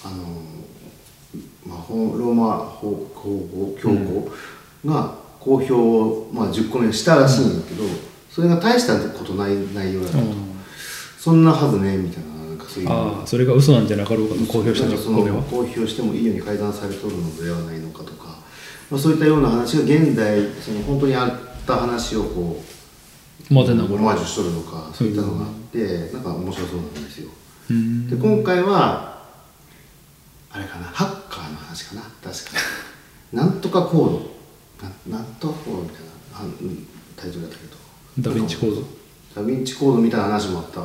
[0.05, 0.43] あの、
[1.69, 4.31] まあ、ほローマ法法法教皇
[4.87, 7.85] が公表を、まあ、10個目したらしいんだけど、
[8.31, 10.25] それが大したことない内容だったと、
[11.19, 12.89] そんなはずねみたいななんかそういう。
[12.91, 15.37] ああそれが嘘なんじゃなかろうかと公表したそ10個目は。
[15.37, 18.39] の公表してもいいように改ざんされとるのではないのかとか、
[18.91, 21.31] まあ、そういったような話が現代その本当にあっ
[21.67, 22.63] た話をこ
[23.51, 27.31] うマージュしとるのかそういったのがあってなんか面白そうなんですよ。
[27.71, 28.09] うん。
[28.09, 29.18] で今回は
[30.59, 30.87] あれかな？
[30.87, 32.03] ハッカーの話かな？
[32.03, 32.51] 確か。
[33.33, 34.39] なんとかコード。
[34.83, 36.11] ななんとかコードみたいな。
[36.41, 36.87] あうん。
[37.17, 37.77] タイトルだったけど。
[38.19, 38.83] ダヴィンチコード？
[39.37, 40.83] ダヴィンチコードみたいな話もあった。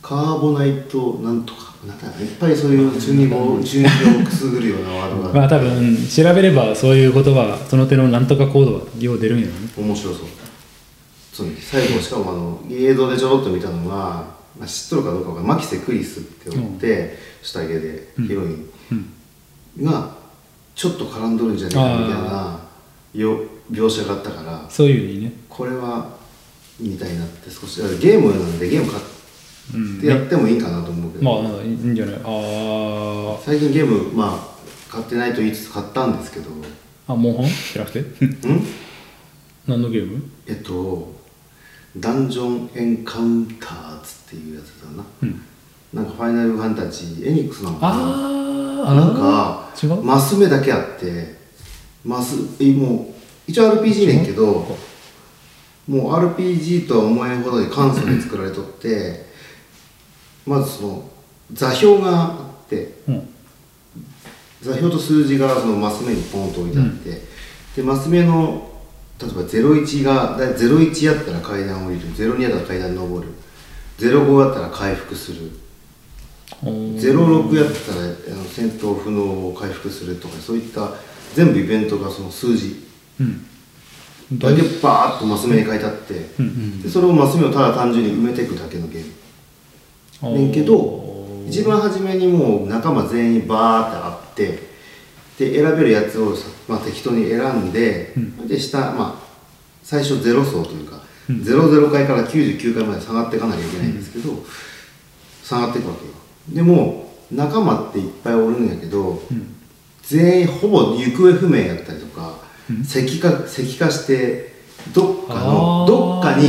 [0.00, 1.68] カーボナイトなんとか。
[1.86, 5.32] なんだいっぱいそういう中二病中二病をくすぐるようなワードが。
[5.32, 9.68] まあ多分調べればそういう言葉その手のなんとかコードはよう出るんやろね。
[9.76, 10.28] 面白そう。
[11.32, 11.54] そうね。
[11.60, 14.24] 最後しかもあの映像でちょろっと見たのが、
[14.58, 15.56] まあ、知っとるかどうかわかんない。
[15.56, 18.70] マキセ・クリスっておって、下着でヒロイン
[19.78, 19.84] うん。
[19.84, 20.16] が
[20.74, 22.60] ちょっと絡んどるんじゃないかみたいな
[23.14, 23.40] よ
[23.70, 25.32] 描写があったからそういう意味ね。
[25.48, 26.16] これは
[26.80, 29.00] 見たいなって少しゲームなんでゲーム買
[29.74, 29.98] うん。
[29.98, 32.14] ってやってもいいかなと思うけど、まあなんかいいんじゃない？
[32.16, 34.34] あ最近ゲームま
[34.88, 36.50] あ買ってないと言いつつ買ったんですけど。
[36.50, 37.46] んああモンハン？
[37.72, 38.04] じゃなくて？
[39.66, 40.22] 何のゲーム？
[40.46, 41.12] えっと
[41.96, 43.87] ダンジョンエンカウンター。
[43.87, 43.87] ズ
[44.28, 45.04] っていうやつだな。
[45.22, 45.42] うん。
[45.94, 47.28] なんかファイナルファンタジー。
[47.28, 49.70] エニックスなのかななんか
[50.02, 51.36] マス目だけあって
[52.04, 53.14] マスえも
[53.48, 54.44] う一応 RPG ねんけど
[55.88, 59.26] もう RPG とは思えんほどに簡素に作られとって
[60.46, 61.10] まずその
[61.52, 63.28] 座標があってうん。
[64.62, 67.22] 座標と数字がそのマス目にポンと置いてあって、
[67.76, 68.68] でマス目の
[69.20, 73.32] 例えば01がだ01やったら階段降りる02やったら階段登る
[73.98, 75.50] 05やったら回復する。
[76.62, 80.92] おー06やったらあの戦闘不能を回復するとかそういった
[81.34, 82.86] 全部イベントがその数字。
[83.20, 83.44] うん。
[84.38, 86.82] だけバーッとマス目に書いてあって、うん。
[86.82, 89.04] でそれをマス目をただ単純に埋めていくだけのゲー
[90.22, 90.38] ム。
[90.38, 94.68] ねんけど一番初めにもう仲間全員バーってあって
[95.38, 98.12] で選べるやつをさ、まあ、適当に選んで、
[98.46, 99.28] で下、まあ、
[99.84, 104.34] 最初ゼロ層というか、00回から99回まで下がっていかなきゃいけないんですけど、
[105.44, 106.12] つながっていくわけよ。
[106.48, 109.22] でも仲間っていっぱいおるんやけど、
[110.02, 112.38] 全員ほぼ行方不明やったりとか、
[112.82, 114.54] 石化石化して
[114.94, 116.48] どっかのどっかに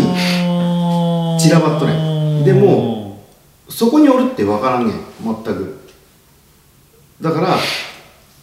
[1.40, 2.46] 散らばっとねん。
[2.46, 3.26] でも
[3.68, 4.96] そこにおるって分からんねん。
[5.24, 5.80] 全く。
[7.22, 7.58] だから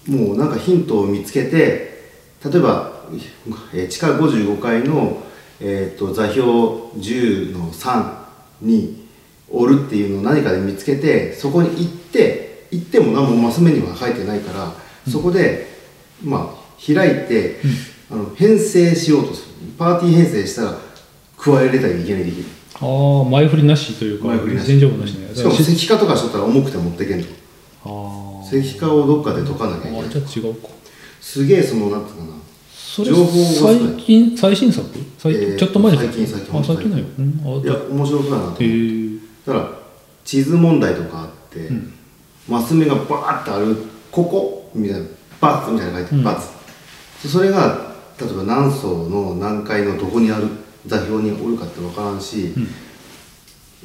[0.07, 1.97] もうなんかヒントを見つけて
[2.45, 2.93] 例えば、
[3.72, 5.22] えー地下55階の、
[5.61, 8.15] えー、と座標10の3
[8.63, 9.07] に
[9.51, 14.73] おるっていうのを何かで見つけてそこに行って行っても何もマス目には書いてないから、
[15.11, 15.67] そこで
[16.23, 17.61] まあ開いて、
[18.11, 19.73] あの編成しようとする。
[19.79, 20.79] パーティー編成したら
[21.39, 22.45] 加えれたりいけないできる。
[22.75, 24.79] ああ前振りなしというか前振りなし。
[24.79, 25.35] 情報なしね。
[25.35, 27.29] しかも石化とかしとったら重くて持ってけんと
[27.85, 30.11] あ石化をどっかで解かなきゃいけあない。
[30.11, 30.69] じゃあ違うか。
[31.21, 32.29] すげえそのなんていうかな
[32.97, 34.89] それ情報が最近最新作？
[35.19, 36.59] 最近、えーちょっと前ですか最近最近。
[36.59, 38.65] あ最近だよ、うん、あいや面白そうだなって
[39.47, 39.71] だから
[40.25, 41.71] 地図問題とかあって、
[42.49, 43.77] マス目がバーってある
[44.11, 44.71] ここ？
[44.75, 45.07] みたいな
[45.39, 46.25] バツみたいなの書いてうん。
[46.25, 46.37] バ
[47.21, 50.49] ツ、それが例えば何層の何階のどこにある
[50.87, 52.55] 座標におるかって分からんし、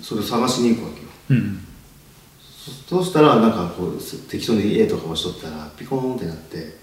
[0.01, 1.07] それを探しに行くわけよ。
[1.32, 1.66] うん。
[2.39, 6.78] そそうしたらなんかこうす適当に A とか押しとったらピコーンってなって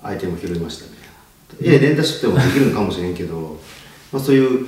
[0.00, 1.01] アイテム拾いましたみ
[1.56, 3.58] たいな A 連打してもできるのかもしれんけど、
[4.12, 4.66] まあ、そういう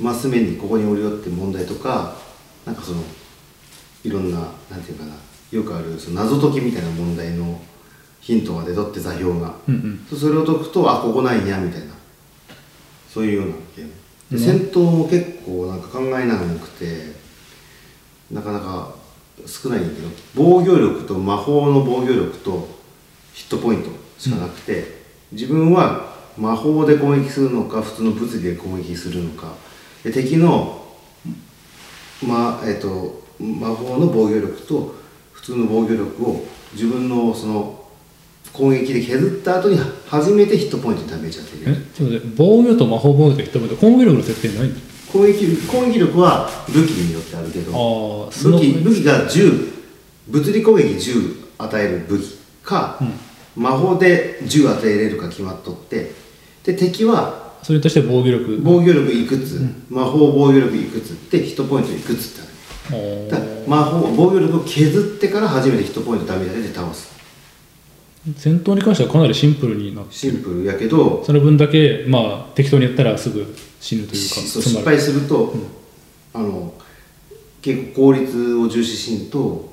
[0.00, 2.16] マス目にここにおるよって問題とか
[2.64, 3.02] なんかその
[4.04, 4.38] いろんな
[4.70, 5.14] なんていうかな
[5.50, 7.60] よくあるその謎解きみたいな問題の
[8.20, 10.06] ヒントが出とって座標が、うんうん。
[10.08, 11.92] そそれを解くとあここないんやみたいな。
[13.12, 13.92] そういうようなゲーム。
[14.30, 14.38] でうん。
[14.38, 17.12] 戦闘も結構なんか考えながらなくて
[18.30, 18.94] なかなか
[19.44, 22.68] 少ないんだけど防御力と魔法の防御力と
[23.34, 25.01] ヒットポイントしかなくて、
[25.32, 29.54] 自分は魔法で攻撃するのか普通の物理で攻撃するのか。
[30.04, 30.86] で敵の、
[32.26, 34.94] まえっと魔法の防御力と
[35.32, 37.84] 普通の防御力を自分のその
[38.52, 41.74] 攻撃で削った後に初めてヒットポイントにダメージ当てれえ？
[41.74, 42.34] るちょっと待って。
[42.36, 43.76] 防御と魔法防御とヒットポイント。
[43.76, 44.74] 攻撃力の設定ないの？
[45.12, 49.72] 攻撃攻撃力は武器によってあるけど武器武器が10
[50.28, 52.98] 物理攻撃10与える武器か、
[53.56, 56.12] 魔法で10与えれるか決まっとって
[56.64, 58.60] で敵はそれとして防御力。
[58.62, 63.28] 防御力いくつ、魔法防御力いくつでヒットポイントいくつってある。
[63.28, 63.38] あだ
[63.68, 67.12] 魔法防御力を削ってから初めてヒットポイントダメージ当てて倒す。
[68.28, 75.54] ー戦闘に関してはかなりシンプルになってシンプルやけどその分だけまあ適当にやったらすぐ死ぬというか失敗すると、
[76.34, 76.74] あの
[77.60, 79.71] 結構効率を重視しんと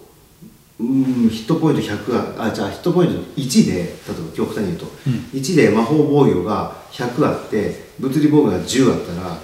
[0.80, 4.86] うんヒットポイント100ああじゃあヒットポイント1で例えば極端に言うと、
[5.34, 9.38] 1で魔法防御が100あって物理防御が10あったら、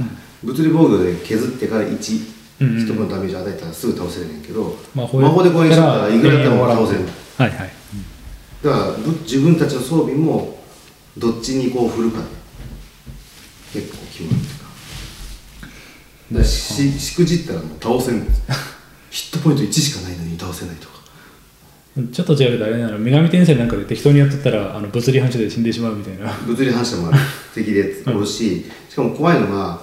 [0.43, 6.99] 物理防御で削ってから1、うんうんヒットポイントダメージ与えたらすぐ倒せるねんけど、魔魔法で攻撃したらいくらでも倒せる。
[7.37, 7.69] はいはい。
[8.63, 10.57] だからぶ自分たちの装備も
[11.17, 12.19] どっちにこう振るか
[13.73, 16.39] で結構決まるっていうか。
[16.39, 18.25] だししくじったらもう倒せんの
[19.11, 20.94] ヒットポイント1しかないのに倒せないとか
[22.11, 26.29] ちょっと違うけどあれなの女神転生なんかで適当にやっとったらあの物理反射で死んでしまうみたいな。
[26.45, 27.17] 物理反射もある。
[27.53, 29.79] 敵でおるし、しかも怖いのが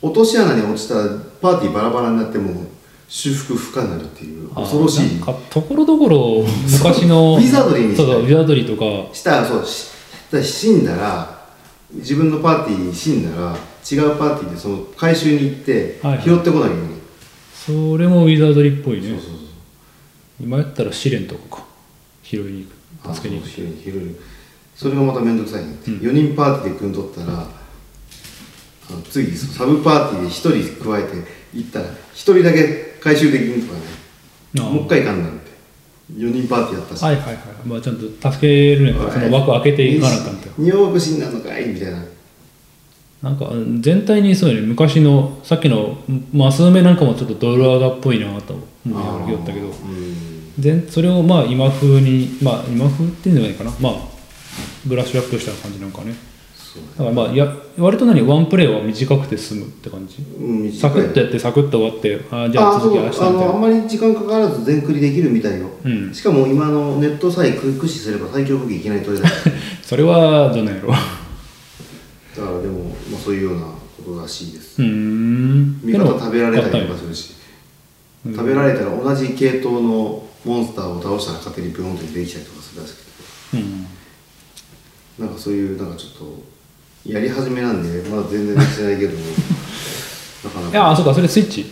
[0.00, 1.08] 落とし穴に落ちたら
[1.40, 2.66] パーティーバラバラになっても
[3.08, 5.20] 修復不可になるっていう恐ろしい。
[5.50, 9.14] ところどころ昔のウィザードリーにしたいそうそうウィザードリーとか。
[9.14, 9.88] したらそうし
[10.42, 11.46] 死んだら
[11.92, 13.56] 自分のパーティー死んだら
[13.90, 16.24] 違うパーティーでその回収に行ってはいはい。
[16.24, 17.00] 拾ってこないように、
[17.54, 19.08] それもウィザードリーっぽいね。
[19.10, 19.35] そうそう
[20.40, 21.64] 今やったら試練とかか。
[22.22, 22.66] 拾いに
[23.02, 23.14] 行く。
[23.14, 23.50] 助けに行く。
[23.50, 24.16] 拾い拾い
[24.74, 27.48] それがまた面倒くさいね、4人パーティーで組んどったら
[28.88, 31.16] あの次サブパーティーで1人加えて
[31.54, 34.70] 行ったら1人だけ回収できんとかね。
[34.70, 35.46] もう一回行かんなんて。
[36.14, 37.36] 4人パーティーやったし、はいはいはい。
[37.64, 42.04] まあちゃんと助けるんやったらその枠開けていかなあかんって2往復死んだのかいみたいな
[43.26, 45.98] なんかうん全体にそうよね昔のさっきの
[46.32, 48.54] マス目なんかもちょっとドルアガっぽいなと
[48.84, 49.66] 思ったけど。
[49.66, 49.72] うん
[50.58, 53.70] 全それをまあ今風にまあ今風っていうんじゃないかな。
[53.78, 53.92] まあ
[54.86, 56.14] ブラッシュアップした感じなんかね。
[56.56, 57.46] そうだからまあや
[57.76, 58.22] 割と何？
[58.22, 60.22] ワンプレイは短くて済むって感じ？
[60.22, 66.14] うんサクッとやってサクッと終わってあーじゃあ続き明日みたいあそうあのあんなまり時間かからず全クリできるみたいよ、うん。
[66.14, 69.50] しかも今のネットさえ駆使すれば最強武器いきなり取れただか
[69.82, 70.94] それはどうなんやろ
[72.42, 74.80] らでも、まあ、そういうようなことらしいです。
[74.82, 75.80] うーん。
[75.82, 77.32] 味方食べられたりとかすするし。
[78.26, 83.86] 食べられたら同じ系統のモンスターを倒したら勝手にビョンとできたりとかするらしくうん。
[85.16, 86.12] てなんかそういうなんかちょっ
[87.04, 89.12] とやり始めなんでまだ全然できてないけど
[90.44, 91.66] なかないかやあそうかそれスイッチ？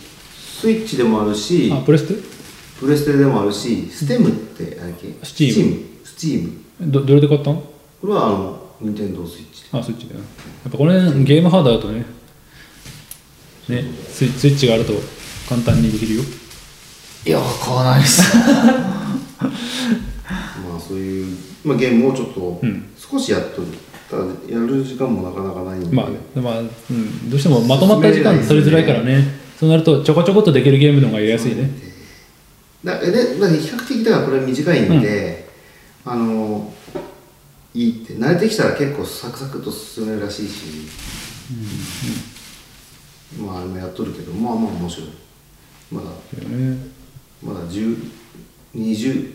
[0.61, 2.15] スイッチでもあるしあプレステ？
[2.79, 6.51] プレステでもあるしステムってあれっけ？Steam スチーム。
[6.91, 7.61] どどれで買ったの？
[8.01, 10.19] これはあの任天堂スイッチあスイッチだよ。
[10.19, 10.25] や
[10.69, 12.05] っぱこれゲームハードだとね
[13.69, 14.93] ねスイスイッチがあると
[15.47, 16.23] 簡単にできるよ。
[17.25, 18.21] いや買わないっす。
[19.41, 19.49] ま
[20.75, 22.85] あそういう、まあ、ゲームをちょっとうん。
[22.97, 23.67] 少しやっとる、
[24.09, 26.63] ただやる時間もなかなかないんで、まあ、まあう
[26.93, 29.23] ん、どうしてもまとまった時間取りづらいからね。
[29.59, 31.69] そうなるとちょこちょこっとできるゲームの方がやりやすいね。
[32.83, 35.47] だでだ比較的だからこれ短いんで、
[36.03, 36.73] あの
[37.75, 38.13] いいって。
[38.13, 40.63] 慣れてきたら結構サクサクと進めるらしいし、
[43.39, 45.09] まあ今やっとるけどまあまあ面白い。
[45.91, 46.07] まだ
[46.49, 46.77] ね
[47.43, 49.33] まだ1020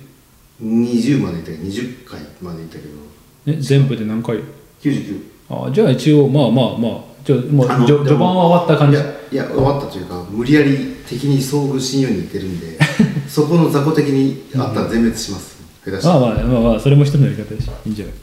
[0.62, 3.52] 20までいったけど20回までいったけど。
[3.52, 4.38] ね全部で何回
[4.82, 5.20] ？99
[5.50, 8.96] あじゃあ一応まあまあまあじゃあもう序序盤は終わった感じ。
[8.96, 12.78] いやいや終わったというか無理やり敵に遭遇しんように言ってるんで
[13.28, 16.20] そこの雑魚敵にあったら全滅します、下手したら。
[16.20, 18.14] まあまあまあまあそれも一つのやり方だしいいんじゃない？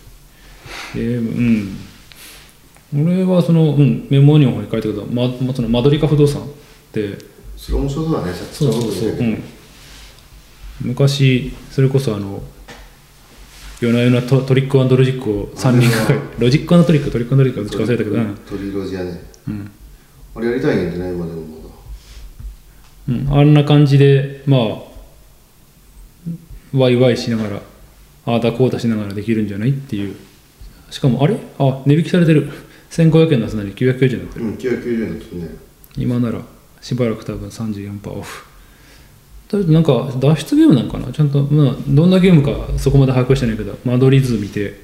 [0.98, 1.30] ゲーム
[2.96, 3.06] うん。
[3.06, 6.46] 俺はその、うん、メモにも書いたけど、ままそのマドリカ不動産っ
[6.92, 7.18] て。
[7.58, 9.44] それ面白そうだねそうそうそう、ううん、
[10.82, 12.42] 昔それこそあの
[13.82, 18.36] 夜な夜なトトリックロジックを3人が書いてロジックトリックトリックロジックはどっちか忘れたけど、うん。
[18.38, 19.24] トリロジアね。
[19.48, 19.72] うん。
[20.36, 21.76] あれやりたいねんてね今でもまだ。
[23.10, 24.62] うん、あんな感じでまあ
[26.74, 27.62] ワイワイしながら
[28.26, 30.16] ああだこうだしながらできるんじゃないっていう
[30.90, 31.38] しかもあれ？
[31.60, 32.50] あ値引きされてる。
[32.90, 35.50] 1500円のはずなのに990円になってるうん990円だとね。
[35.98, 36.42] 今なら
[36.82, 38.46] しばらく多分34%オフ。
[39.50, 41.12] とりあえずなんか脱出ゲームなんかな？
[41.12, 44.80] ちゃんと、まあ、どんなゲームかそこまで把握してないけど間取り図見て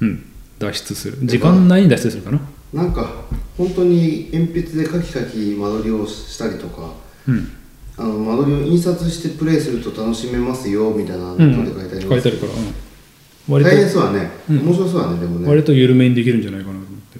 [0.00, 0.26] うん
[0.58, 1.18] 脱出する。
[1.26, 2.40] 時間内に脱出するかな？
[2.72, 3.10] なんか
[3.56, 6.92] 本当に鉛筆でカキカキ間取りをしたりとか
[7.26, 7.56] うん。
[7.96, 12.74] あの間取りを印刷してプレイすると楽しめますよみたいなの書いてあります、書いてあるから、うん、
[13.48, 13.70] 割と。
[13.70, 14.58] 大変そうだね、うん。
[14.66, 15.48] 面白そうだねでもね。
[15.48, 17.18] 割と緩めにできるんじゃないかなと思って、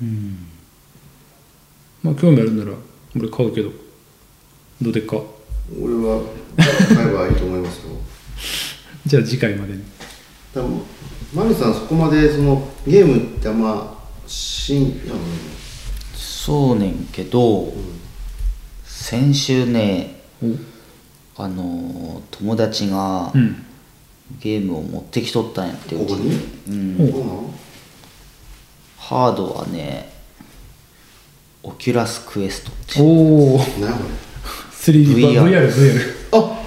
[2.03, 2.73] まあ興味あるんなら
[3.17, 3.71] 俺買うけど。
[4.83, 5.17] どうでっか？
[5.81, 6.23] 俺は
[6.89, 7.91] 買えばいいと思いますよ。
[9.07, 9.83] じゃあ次回までに。
[10.55, 10.81] 多分
[11.35, 13.97] マリさんそこまでそのゲームってあんま
[14.27, 15.19] しんあの
[16.15, 17.73] そうねんけど
[18.85, 20.49] 先週ねお。
[21.43, 23.65] あのー友達がうん
[24.39, 26.33] ゲームを持ってきとったんやってここに？
[26.69, 26.97] うん。
[28.99, 30.13] ハードはね
[31.63, 34.05] オキュラスクエストっておお何こ
[34.73, 36.01] 3D VR VR
[36.33, 36.63] あ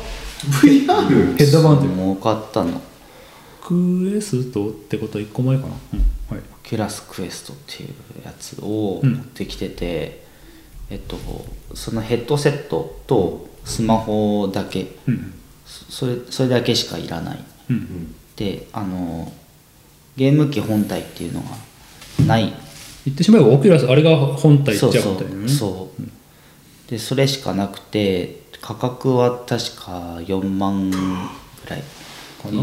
[0.61, 1.38] VR?
[1.38, 2.82] ヘッドマウンテンもう買ったの。
[3.61, 5.99] クエストってことは1個前かな、うん、
[6.36, 6.39] はい。
[6.39, 7.89] オキュラスクエストっていう
[8.26, 9.14] やつをうん。
[9.14, 10.26] 持ってきてて、
[10.89, 11.18] えっと
[11.74, 14.97] そのヘッドセットとスマホだけ。
[15.07, 15.34] うん。
[15.66, 19.32] そそれそれだけしかいらないうんであの
[20.18, 21.47] ゲーム機本体っていうのが
[22.26, 22.53] ない。
[23.05, 26.89] 言ってしまえばオキュラスあれが本体っちゃそうそう本体ねそう。
[26.89, 30.97] でそれしかなくて価格は確か4万ぐ
[31.70, 31.84] らい。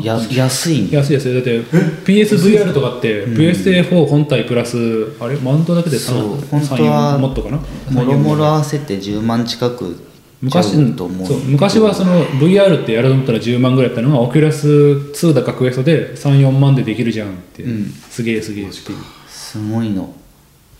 [0.02, 1.34] や安いん安い安い。
[1.34, 1.60] だって
[2.04, 4.76] PSVR とかって、PS4 本体プラス
[5.18, 5.36] あれ？
[5.36, 6.38] マウントだけでそう。
[6.38, 7.56] 3本当はもっとかな？
[7.90, 10.09] もろもろ合わせて10万近く
[10.40, 11.26] 昔ちゃうと思う。
[11.26, 17.86] そう昔はその VR ってやろうと思ったら10万ぐらいだったのがオキュラス2だかクエストで34万でできるじゃんって、うん。
[17.86, 20.14] すげえすげえっていう、すごいの。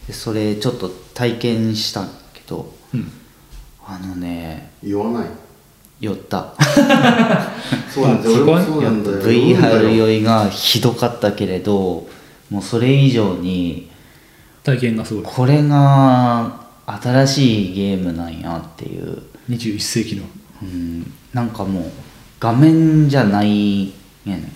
[0.06, 3.12] でそれちょっと体験したけどうん、
[3.86, 5.28] あのね言わない。
[6.00, 6.54] 酔った。
[7.92, 8.46] そうなんだよ。
[8.46, 12.08] VR 酔いがひどかったけれど
[12.48, 13.90] もうそれ以上に
[14.64, 15.24] 体験がすごい。
[15.24, 20.24] これが新しいゲームなんやっていう、21世紀の。
[20.62, 21.84] うん、なんかもう
[22.38, 23.92] 画面じゃない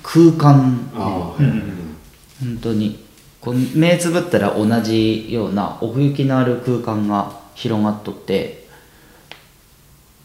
[0.03, 1.43] 空間ああ、う。
[1.43, 1.97] んうん
[2.41, 3.05] 本当に。
[3.41, 8.67] こう目つぶったら同じような奥行きのある空間が広がっとって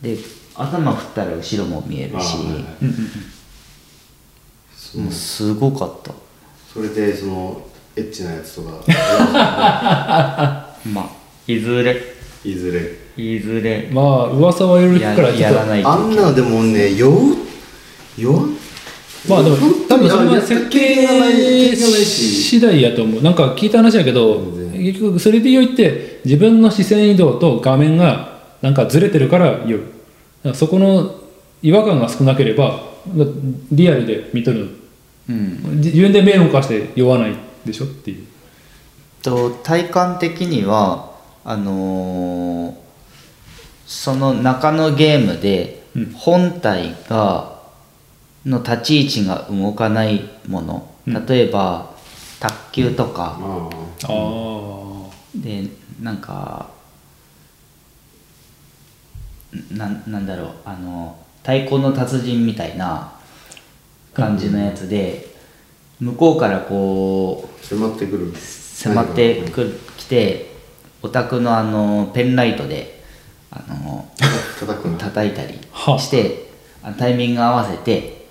[0.01, 0.17] で
[0.55, 2.23] 頭振ったら後ろも見えるしあは
[4.95, 4.97] い。
[4.97, 6.13] もうすごかった。
[6.73, 7.61] それでその
[7.95, 8.85] エッチなやつとか。
[10.87, 11.09] まあ
[11.45, 12.01] いずれ。
[12.45, 17.35] いずれいずれまあ噂はいろいろ聞くからややらないとあんなでもね酔う
[18.17, 18.57] 酔わん
[19.27, 19.57] まあでも
[19.87, 23.21] 多分それは設計次第やと思う。
[23.21, 24.41] なんか聞いた話だけど
[24.71, 30.55] 全結局 3D 酔いって自分の視線移動と画面がなんかずれてるから酔う。
[30.55, 31.15] そこの
[31.61, 32.79] 違和感が少なければ
[33.71, 34.69] リアルで見とる
[35.29, 35.81] うん。
[35.81, 38.25] 自分で目を動かして酔わないでしょっていう。
[39.21, 41.11] と体感的には
[41.43, 42.88] あのー
[43.89, 46.11] その中のゲームでうん。
[46.13, 47.59] 本体が
[48.45, 50.87] の立ち位置が動かないもの。
[51.07, 51.89] 例えば、
[52.39, 53.69] 卓球とか、あ
[54.03, 55.65] ああで
[55.99, 56.69] なんか
[59.71, 60.51] ななんだろう。
[60.65, 63.11] あの太鼓の達人みたいな
[64.13, 65.33] 感じのやつで、
[65.99, 68.33] 向こうからこう迫ってくる。
[68.35, 70.51] 迫ってくる来て
[71.01, 72.98] お宅のあのペンライトで
[73.51, 74.07] あの
[74.59, 74.97] 叩くの？
[74.97, 75.99] 叩いたりはあ。
[75.99, 76.49] して
[76.83, 78.25] あタイミング合わせて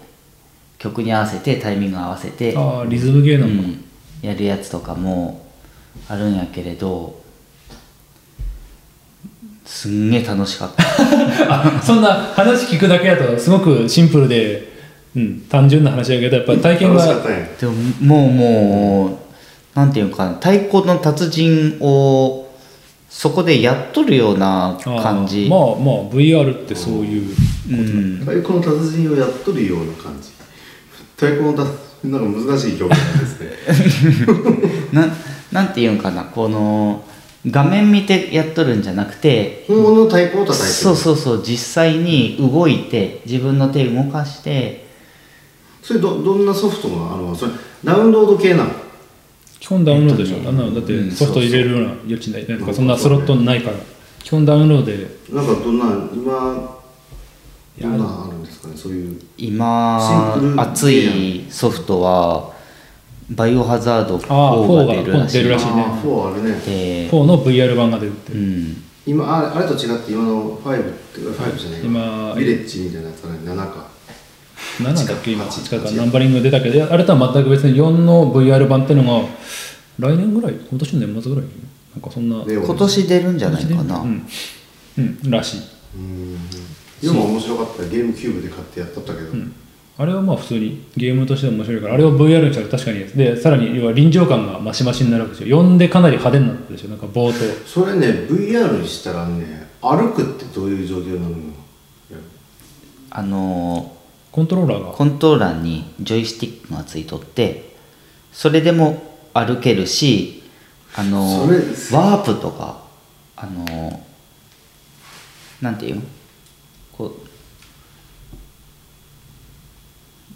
[0.79, 3.85] 曲に合わせてタイミング合わせて、ああリズムゲーなんだ、うん
[4.21, 5.47] やるやつとかも
[6.09, 7.21] あるんやけれど
[9.65, 10.83] すんげえ楽しかった。
[11.49, 14.73] あそんな話聞くだけだとすごくシンプルで、
[15.15, 17.07] うん、単純な話だけどやっぱり体験が。
[17.07, 19.21] でももうも
[19.75, 22.48] うなんていうのかな太鼓の達人を
[23.09, 25.49] そこでやっとるような感じ。
[25.49, 25.69] まあまあ
[26.13, 27.35] VR ってそういう
[27.71, 28.19] うん。
[28.21, 30.29] 太鼓の達人をやっとるような感じ。
[31.17, 31.71] 太鼓の達
[32.05, 33.51] 人なんか難しい表現ですね。
[34.93, 35.09] な
[35.51, 36.25] なんていうんかな。
[36.25, 37.03] この
[37.51, 40.75] 画面見てやっとるんじゃなくて本物の太鼓を叩いてる。
[40.75, 41.43] そうそうそう。
[41.45, 44.87] 実際に動いて自分の手動かして。
[45.83, 47.35] それどどんなソフトがあの？
[47.35, 47.53] それ
[47.83, 48.71] ダウンロード系なの？
[49.69, 53.77] 基本ダウンロードでしょ、あんなのだってソフト入れるような余地ないなんかそんなスロットないから
[54.23, 56.81] 基本ダウンロードでなんかどんな今
[57.77, 62.51] やどんなあるんですかねそういう今熱いソフトは
[63.29, 66.51] バイオハザード4が出るらしい出るらしいね4あるね
[67.11, 68.33] 4の VR 版が出るって、
[69.05, 73.99] 今ああれと違って今の5って5じゃない今ビレッジみたいなやつがね7か
[74.81, 79.29] 何なんだっけ今近かナンバリング出たけどあれとは全く別に4の VR 版っていうのが
[79.99, 81.49] 来年ぐらい今年の年末ぐらい？
[81.95, 84.27] なんかそんな今年出るんじゃないかな、うん、
[84.99, 85.61] うん、らしい、
[85.97, 86.39] うん
[87.03, 89.55] でも面白かったゲームキューブで買ってやっとったけど、うん、
[89.97, 95.63] あれはまあ普通にゲームとして面白いからあれを VR にしたら確かにでさらに要は臨場感がマシマシになるわけですよ。
[95.63, 97.67] 4でかなり派手になったでしょなんか冒頭。
[97.67, 101.43] それね VR にしたらね歩くってどういう状況になるの
[103.11, 103.97] あの
[104.33, 104.93] コントローラーが。
[104.93, 107.77] コントローラーにジョイスティックがついとって
[108.33, 110.43] それでも歩けるし
[110.95, 111.43] あの
[111.93, 112.83] ワープとか
[113.37, 114.03] あの
[115.61, 116.03] なんていうの？
[116.93, 117.17] こ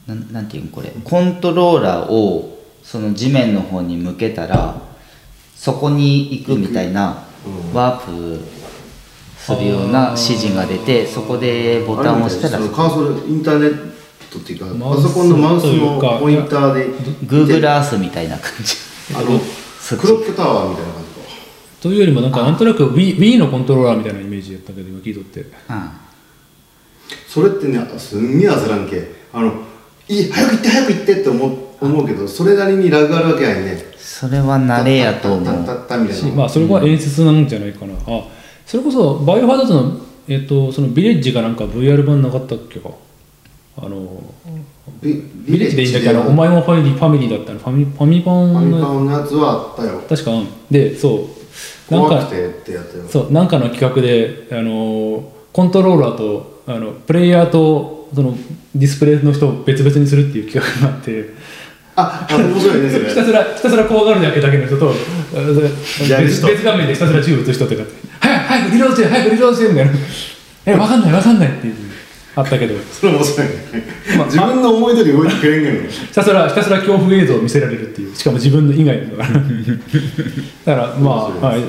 [0.06, 0.70] うなんなんていうの？
[0.70, 0.90] これ。
[1.04, 4.80] コントローラーをその地面の方に向けたら
[5.54, 7.74] そこに行くみたいなうん。
[7.74, 8.40] ワープ
[9.36, 13.91] するような指示が出てそこでボタンを押したらカーソルインターネット
[14.38, 16.86] っていうかマウスパソコンのマウスのポインターで
[17.26, 18.76] Google Earth みたいな感じ。
[19.14, 19.38] あの
[19.98, 21.20] クロックタワーみたいな感じか。
[21.82, 25.40] というよりもなんかなんとなく Wii, Wii のコントローラーみたいなイメージやったけど今聞いとって。
[25.40, 25.48] うん。
[27.26, 29.02] それってねすんげえ焦らんけ。
[29.32, 29.52] あの
[30.08, 33.92] いい早く行って早く行ってって思う思うけどそれなりにラグがあるわけやね。
[33.98, 35.66] それは慣れやと思う。
[36.34, 38.28] まあそれは演出なんじゃないかな、あ
[38.66, 42.90] それこそバイオハザードの,、えっとそのビレッジがなんか VR 版なかったっけか
[43.76, 44.22] あの
[45.00, 45.82] ビビレッジで？
[45.84, 47.58] いいんだけどお前もファミリーファミリーだったの？
[47.58, 48.70] ファミファミパン？
[48.70, 50.02] のやつはあったよ。
[50.08, 50.48] 確かうん。
[50.70, 51.28] でそ
[51.90, 51.94] う。
[51.94, 53.08] なんか怖くてってやったよ。
[53.08, 58.36] そうなんかの企画であのコントローラーとあのプレイヤーとその
[58.74, 61.52] ディスプレイの人を別々にするっていう企画があって。
[61.94, 63.08] ああ面白いねそれ。
[63.08, 64.92] ひたすらひたすら怖がるだけだけの人とあ
[66.22, 67.92] 別別画面でひたすら銃撃つ人とかって。
[68.20, 69.92] 早く早くリロードして早くリロードしてみたいな。
[70.64, 71.74] え分かんない分かんないっていう
[72.34, 72.74] あったけど。
[72.78, 73.54] それ面白いね。
[74.16, 75.88] まあ自分の思い通り動いてくれんけど。
[75.88, 78.16] ひたすらひたすら恐怖映像を見せられるっていう。
[78.16, 79.16] しかも自分の以外の。
[79.16, 79.30] だか
[80.66, 81.60] らだからまあ、はい、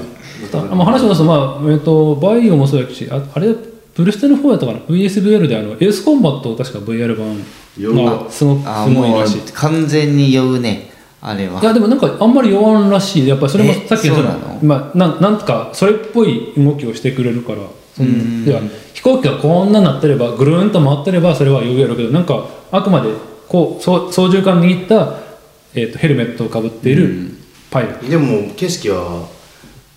[0.76, 1.18] まあ話を出す。
[1.20, 3.54] と、まあえっとバイオもそうやしああれ
[3.96, 7.44] プレステの方やったかな？VSVR であのエースコンバットを確か VR 版。
[7.76, 9.42] がすごくあすごいもうらしい。
[9.52, 10.92] 完全に酔うね。
[11.22, 11.60] あれは。
[11.60, 13.28] いやでもなんかあんまり弱んらしい。
[13.28, 14.60] やっぱりそれもえさっきのそうなの？
[14.62, 17.60] まあ、なんなんとかそれっぽい動きをしてくれるから。
[17.96, 18.46] そんうん。
[18.46, 18.62] では
[18.93, 23.12] 飛行機がこんなになってればぐるーんと回ってればそれは余裕やろうけどなんかあくまで
[23.48, 25.20] こう操操縦桿握った、
[25.76, 27.32] えー、とヘルメットをかぶっている
[27.70, 29.28] パイロット、でも景色は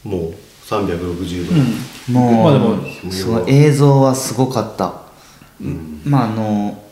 [0.03, 0.35] もう
[0.65, 5.03] 360度、もう、まあでもその映像はすごかった。
[5.61, 6.03] うん。
[6.05, 6.83] まああの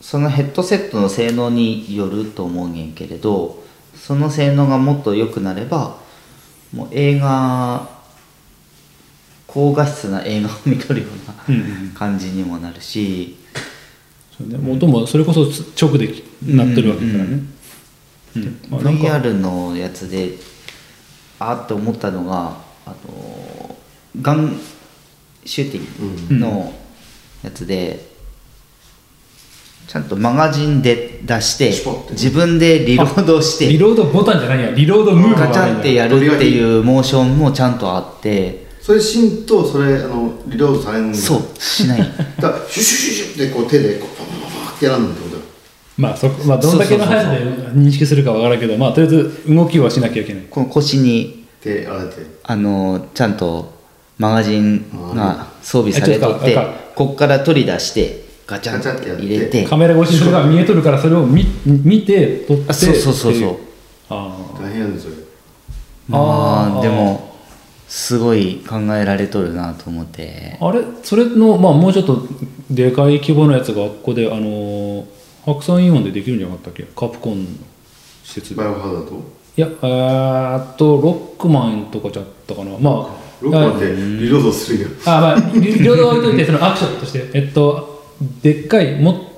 [0.00, 3.62] そのヘッドセットの性能によると思うねんけれど
[3.94, 5.96] その性能がもっと良くなれば
[6.72, 7.88] もう映画
[9.48, 11.06] 高画質な映画を見とるよ
[11.48, 11.88] ううんうん。
[11.94, 13.36] な感じにもなるし、
[14.36, 15.46] そうね、音もそれこそ
[15.80, 16.06] 直で
[16.44, 17.40] なってるわけだからね、
[18.36, 19.04] うんまあ、なんか。
[19.04, 20.32] VR のやつで
[21.40, 23.76] あーって思ったのがあの
[24.20, 24.60] ガン
[25.44, 26.74] シューティングの、
[27.42, 28.06] やつで
[29.86, 31.72] ちゃんとマガジンで出して
[32.10, 34.70] 自分でリロードしてリロードボタンじゃないや。
[34.72, 41.14] リロードムーブガチャンってやるっていうモーションもちゃんとあってそれしんとそれあのリロードされんの？
[41.14, 42.00] そうしない。
[42.40, 45.42] だからシュシュシュシュってこう手でこうパパパパってやらんのってことよ
[45.98, 47.38] まあそこまあどんだけの速さで
[47.74, 52.14] 認識するかわからんけどまあとりあえず動きはしなきゃいけないこの腰に手あれて
[52.44, 53.74] あのちゃんと
[54.16, 56.56] マガジンが装備されとって
[56.94, 63.44] こっから取り出してガチャンガチャンって入れてカメラ越しにそれが見えとるからそれを見見て撮ってあそうそうそうそうってい
[64.08, 65.14] あ大変やねそれ
[66.08, 67.27] まあーあでも
[67.88, 70.58] すごい考えられとるなと思って。
[70.60, 70.82] ああれ？
[71.02, 72.22] それのまあもうちょっと
[72.70, 75.04] でかい規模のやつがここであのー
[75.46, 76.82] 白山イオンでできるんじゃなかったっけ？
[76.94, 77.50] カプコンの
[78.22, 78.56] 施設で。
[78.56, 79.16] バイオハザード
[79.56, 82.72] いやえーっとロックマンとかじゃったかな。
[82.72, 89.30] まあロックマンってリロードするよあまあリロードは置いといてそのアクションとしてえっとでっかいも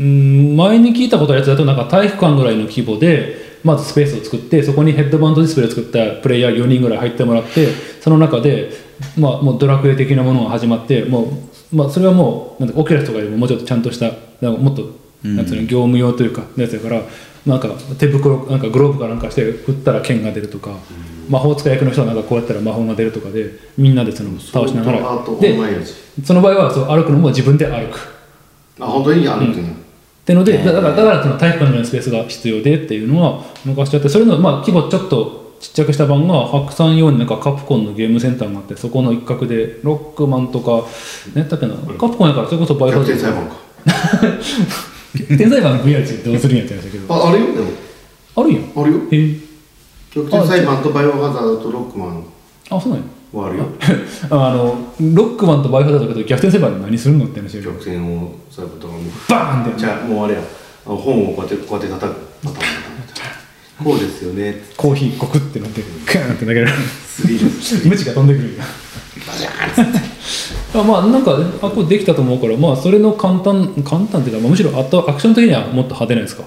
[0.00, 7.68] うん前に聞いたことあるやつだとなんか体育館ぐらいの規模でまずスペースを作ってそこにヘッドバンドディスプレイを作ったプレイヤー4人ぐらい入ってもらって
[8.00, 8.70] その中で、
[9.18, 11.32] まあ、もうドラクエ的なものが始まっても
[11.72, 14.06] う、まあ、それはもうなんだオキュラスとかよりももうちょっとちゃんとした
[14.40, 14.82] なんかもっと
[15.22, 17.02] なんつうの業務用というかのやつだから
[17.46, 20.76] なんか手袋なんかグローブかなんかして振ったら剣が出るとか。
[21.26, 24.98] 魔法使い役の人はなんかこうやったら魔法が出るとかでみんなでその倒しながら。
[25.40, 25.56] で
[26.22, 27.98] その場合はそう歩くのも自分で歩く。
[28.78, 29.70] あ本当に歩くんや
[30.24, 40.88] ってので、だからだからその体育館のスペースが必要でっていうのは昔あってそれのまあ規模ちょっとちっちゃくした版が白山用になんかカプコンのゲームセンターがあってそこの一角でロックマンとか
[41.34, 43.56] 何やっけなカプコンやからそれこそバイオ逆ハザー転裁判か。
[45.28, 47.14] ド 天才版の VR ってどうするんやって話だけど。
[47.14, 47.70] ああるよでも。
[48.36, 48.54] あるん。
[48.54, 48.98] やあるよ。
[49.10, 49.36] へえ
[50.14, 52.24] 逆転裁判とバイオハザードとロックマン。
[52.70, 53.04] あそうなんや
[53.34, 53.66] はあるよ。
[54.30, 59.78] あのロックマンとバイオハザードだけど逆転裁判で何するのって話逆転を裁判とかもバーンって。
[59.78, 60.40] じゃあもうあれや。
[60.84, 62.20] 本をこうやってこうやって叩く。
[62.44, 62.70] パタンパタン
[63.08, 64.62] パタンこうですよね。
[64.76, 66.78] コーヒーコクってなってガーンって投げられる。
[67.06, 67.46] スリル。
[67.90, 68.58] ムチが飛んでくる
[70.74, 76.44] あまあなんかあこれできたと思うからまあそれの簡単簡単っていうか、まあ、むしろあとアクション的にはもっと派手なやつか、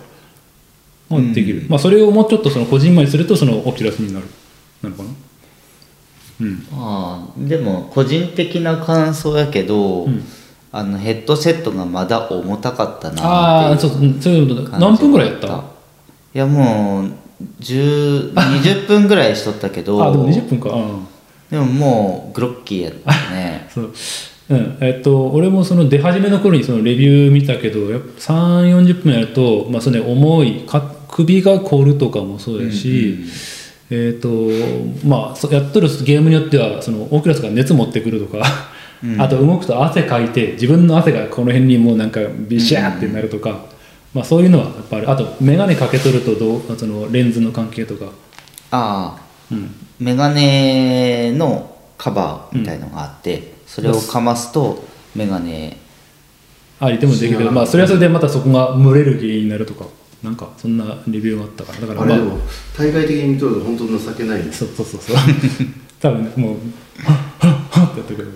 [1.10, 4.26] まあ、できる、まあそれをもうちょっとその個人前にするとそのオキュラスになる。
[4.84, 5.10] なのかな
[6.42, 6.68] うん。
[6.74, 10.24] ああでも個人的な感想やけど、ん。
[10.72, 14.78] あのヘッドセットがまだ重たかったなああそううんそういうことだ。
[14.78, 15.48] 何分ぐらいやった？
[15.48, 17.12] いやもう
[17.62, 20.70] 10 20分ぐらいしとったけどあでも20分か。
[20.70, 21.08] うん。
[21.50, 23.68] でももうグロッキーやったね。
[23.74, 23.94] そう。
[24.50, 24.78] うん。
[24.82, 33.18] えっと、俺もその出始めの頃にそのレビュー見たけどやっぱ3 4 0分やると、まあ、それ、ね、重いか首が凝るとかもそうやし、
[33.90, 34.30] えっと
[35.06, 38.44] まあ、そやっとるゲームによってはそのオキュラスが熱持ってくるとか、
[39.18, 43.66] あと動くと汗かいて自分の汗がこの辺にもうなんかビシャーってなるとか、
[44.14, 48.06] まあ、そういうのはやっぱりあと眼鏡かけとるとどうそのレンズの関係とか、
[48.72, 49.28] ああ。
[49.50, 54.84] うん、メガネのカバーみたいのがあって、それをかますと
[55.16, 55.78] メガネ。
[56.80, 59.86] ありでもできるけど、まあ、それはそれでまたそこが蒸れる原因になるとか
[60.24, 61.82] なんかそんなレビューがあったから。
[61.82, 62.40] だからまああれでも
[62.78, 65.16] 大会的に見とると本当情けないですそうそうそうそう。
[66.00, 66.56] 多分ねもう
[67.04, 68.30] はっはっはってやったけど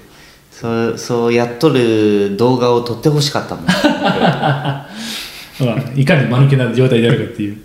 [0.52, 3.66] そうそうやっとる動画を撮ってほしかったもん。
[3.66, 4.86] ま
[5.60, 7.58] あいかに間抜けな状態であるかっていう。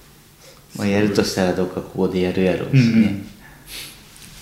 [0.76, 3.02] まあやるとしたらどっかここでやるやろうしうんうん。
[3.02, 3.24] ね、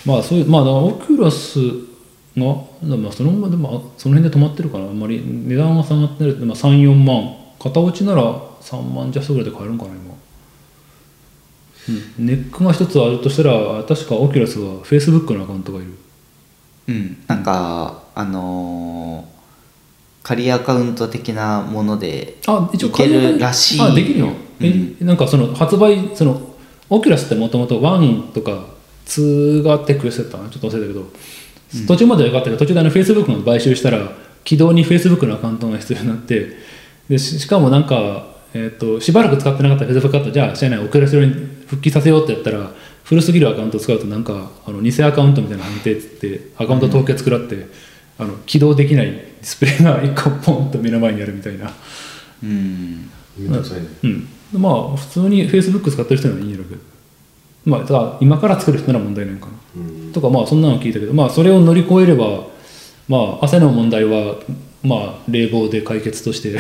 [0.05, 1.59] まあそういうまあオキュラス
[2.37, 7.35] が、まあ、そのままでもその辺で止まってるからあんまり値段が下がってるって、まあ、34万。
[7.59, 8.23] 型落ちなら
[8.61, 10.15] 3万ジャストぐらいで買えるんかな今、
[12.19, 15.95] うん、ネックが一つあるとしたら確かオキュラスは Facebook のアカウントがいる。
[16.89, 19.39] うん、なんかあのー
[20.23, 23.81] 仮アカウント的なものであ一応いけるらしい。
[23.81, 24.97] あできるの、うん。
[25.01, 26.55] えなんかその発売その
[26.91, 28.67] オキュラスってもともと1とか
[29.07, 31.07] 2があってクエストやったちょっと忘れたけど、
[31.87, 34.01] 途中まではよかったけど途中であの Facebook が買収したら
[34.45, 36.79] 起動に Facebook のアカウントが必要になって。
[37.09, 41.33] でししかもなんか、えー、としばらく使ってなかった Facebook アカウントじゃあ社内オキュラス用に
[41.67, 42.71] 復帰させようってやったら
[43.05, 47.67] 古すぎるアカウントを使うとなんかあの偽アカウントみたいなの判定っつってアカウント凍結食らって、
[48.19, 51.73] あの起動できないディスプレイが 1個ポンと目の前にあるみたいな。
[52.43, 53.09] うん。
[53.39, 53.87] めんどくさいね。
[54.03, 54.29] うん、
[54.61, 56.81] まあ普通に Facebook 使ってる人にはいいんやろうけど。
[57.65, 60.13] まあただ今から作る人なら問題ないのかな、うん。
[60.13, 62.47] とかまあそんなの聞いたけどまあそれを乗り越えれば
[63.09, 64.37] まあ汗の問題は
[64.83, 66.59] まあ冷房で解決として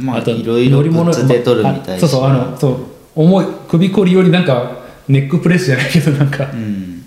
[0.00, 2.04] まあといろいろ乗りで撮るみたいし。
[2.04, 2.76] あそうそうあのそう
[3.14, 7.04] 重い首こりよりなんかネックプレスじゃないけどなんか、うん。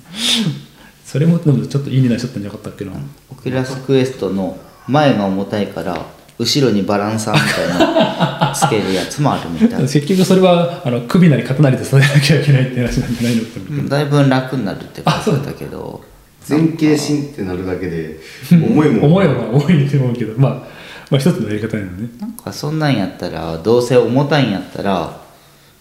[1.03, 2.91] それもでもちょっといい値段しとったんじゃなかったっけな、
[3.31, 4.57] オキュラスクエストの
[4.87, 5.97] 前が重たいから
[6.39, 9.81] 後ろにバランサーみたいなつけるやつもあるみたい。
[9.81, 16.03] 結局それはあの首なり肩なりで育てなきゃいけないって話なんじゃないのうだいぶ楽になるって書いてたけど。
[16.47, 18.19] 前傾心ってなるだけで
[18.51, 19.11] 重いもん。
[19.11, 20.76] 思えば重いと思うけど、まあ、
[21.09, 22.09] まあ一つのやり方なのね。
[22.19, 25.21] なんかそんなんやったらどうせ重たいんやったら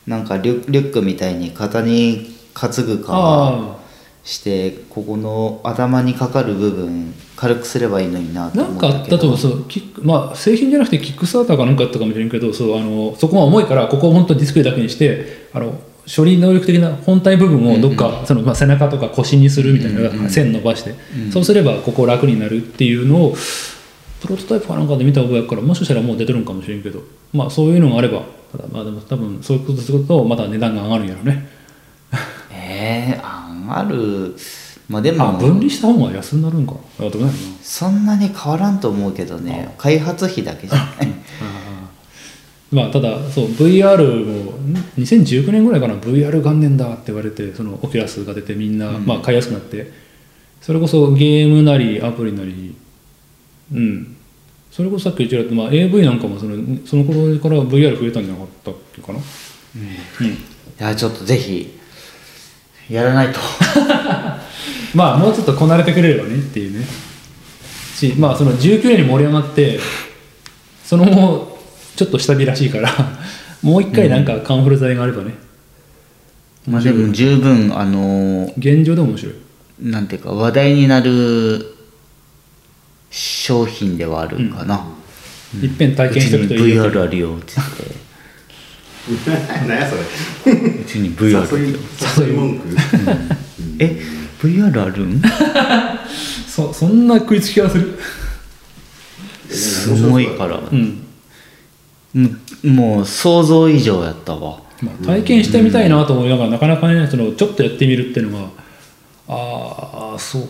[0.06, 3.76] なんかリュリュックみたいに肩に担ぐかあ
[4.24, 9.38] してここの頭にかかる部分軽くすればいいのになとあなんかあ思ったと思う。
[9.38, 20.94] そうキックまあ製品じゃなくてキックスターターかなんかあったかもしれんけどそうあのそこが重いからここを本当ディスプレイだけにしてあの処理能力的な本体部分をどっか、そのまあ、背中とか腰にするみたいな、線伸ばして、
[21.32, 23.36] そうすればここ楽になるっていうのを
[24.20, 27.00] プロトタイプかなんかで見た覚えやからもしかしたらもう出てるんかもしれんけど。
[27.32, 31.48] まあそういうのがあればただまあでも多分そういうことするとまた値段が上がるんやろね。
[32.50, 34.34] えー、上がる。
[34.88, 36.74] まあであも分離した方が安になるんか。
[36.98, 37.10] な
[37.62, 39.74] そんなに変わらんと思うけどね。
[39.76, 41.08] 開発費だけじゃない。
[42.72, 45.94] まあただそう VR もん？2019年ぐらいかな。
[45.94, 50.06] VR 元年だって言われてそのオキュラスが出てみんな、まあ、買いやすくなって。
[50.60, 52.74] それこそゲームなりアプリなり
[53.72, 54.16] うん。
[54.70, 59.18] それこそさっき言ったように、まあ、AV なんかもそのその頃から VR 増えたんじゃなかったかな？
[59.76, 59.78] う
[60.24, 60.36] ん、い
[60.78, 61.78] やちょっとぜひ
[62.90, 63.40] やらないと。
[64.94, 66.86] まあもうちょっとこなれてくれればねっていうね。
[67.94, 69.80] しまあその19年に盛り上がって
[70.84, 71.58] その後
[71.96, 72.92] ちょっと下火らしいから
[73.62, 75.34] もう一回なんかカンフル剤があればね、
[76.68, 79.34] まあでも十分あの現状でも面白い。
[79.80, 81.75] なんていうか話題になる
[83.18, 84.84] 商品ではあるかな、
[85.62, 87.54] いっぺん体験しておくといいよ VR あるよって
[89.66, 90.02] 何やそれ。
[90.54, 91.78] 言ってうちに VR あ誘いるよ
[92.18, 92.66] 誘い文句。
[93.78, 94.02] え
[94.42, 95.22] VR あるん？
[96.46, 97.98] そそんな食いつきがする？
[99.48, 101.02] すごいから、うん、
[102.12, 102.30] も
[102.64, 104.60] もう想像以上やったわ。
[104.82, 108.48] まあ、体験してみたいなと思いながらなかなかねそのちょっとやってみるっていうのが
[109.28, 110.48] ああそう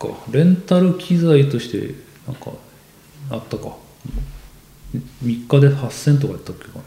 [0.00, 1.94] かレンタル機材として
[2.26, 2.50] なんか
[3.30, 3.76] あったか。
[5.24, 6.84] 3日で8000とかやったっけかな。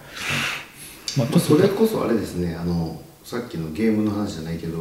[1.18, 1.40] まあちょっと。
[1.40, 4.80] それこそあれですねあのさっきのゲームの話じゃないけど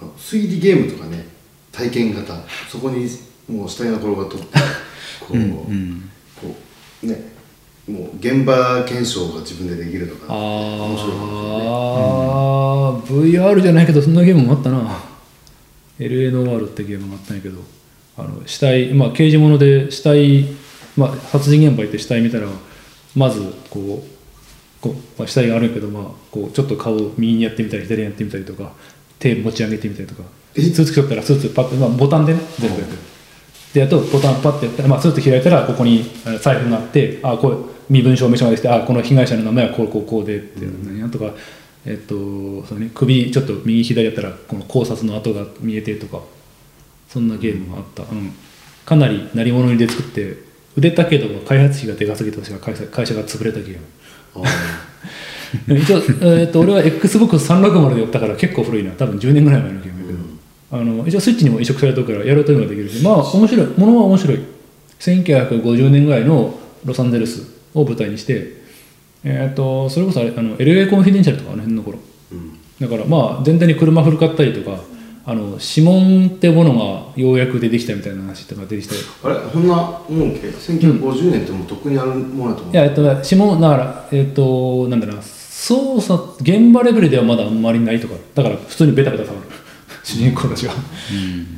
[0.00, 1.26] あの推理ゲームとかね
[1.72, 2.34] 体験型。
[2.68, 3.08] そこに
[3.48, 4.58] もう下にのところが取って
[5.20, 6.10] こう,、うん
[6.40, 6.54] こ
[7.02, 7.32] うね
[7.86, 15.13] もう現場検証が自分でできるとかあ面白いかもしれないねあ、VR じゃないけどそんなゲームもあったな
[16.08, 17.58] ルってゲームがあったんやけど
[18.16, 20.46] あの死体まあ刑事物で死体、
[20.96, 22.46] まあ、殺人現場行って死体見たら
[23.14, 23.40] まず
[23.70, 28.72] こうこう、まあ、死体があるんやけど、まあ、こうちょっと顔を右にやってみたり左にやってみたりとか
[29.18, 30.22] 手持ち上げてみたりとか。
[30.54, 32.80] スーツ着とったらスーツパッて、まあ、ボタンでね全部。
[32.80, 32.98] やってる
[33.74, 36.04] であとボタンパッてやったら、まあ、スーツ開いたらここに
[36.40, 41.32] 財布があってあこう身分証明書が出てきてあこの被害者の名前はこうこうこうでって何やとか、
[41.86, 42.14] えっと
[42.64, 46.20] そうね、首ちょっと右左やったらこの考察の跡が見えてとか
[47.08, 48.32] そんなゲームがあった、うん、
[48.86, 50.38] かなり鳴り物入りで作って
[50.76, 53.78] 売れたけども開発費がでかすぎて確か会社会社が潰れたゲー。
[54.34, 58.90] ムあ一応、えー、と俺は XBOX360 でやったから結構古いな。
[58.92, 60.18] 多分10年ぐらい前のゲームだけど、
[60.72, 63.66] あの一応スイッチにも移植されてるからやるというのができるしまあ面白い。
[63.76, 64.40] ものは面白い。
[64.98, 68.63] 1950年ぐらいのロサンゼルスを舞台にして、
[69.24, 71.98] えー、とそれこそあれあの LA コンフィデンシャルとかあの辺の頃。
[72.32, 72.58] うん。
[72.80, 74.80] だからまあ全体に車古かったりとか
[75.26, 79.00] あの指紋ってものがようやく出てきたみたいな話とか出てきたり。
[79.24, 82.74] あれこんなもんけ？1950年ってもうとっくにあるもんやと思う。
[82.74, 89.46] いや、えっと、指紋、だから、えっと、なんだろうな、捜査、現場レベルではまだあんまりないとか、だから普通にベタベタ触る、
[90.04, 90.74] 主人公たちが。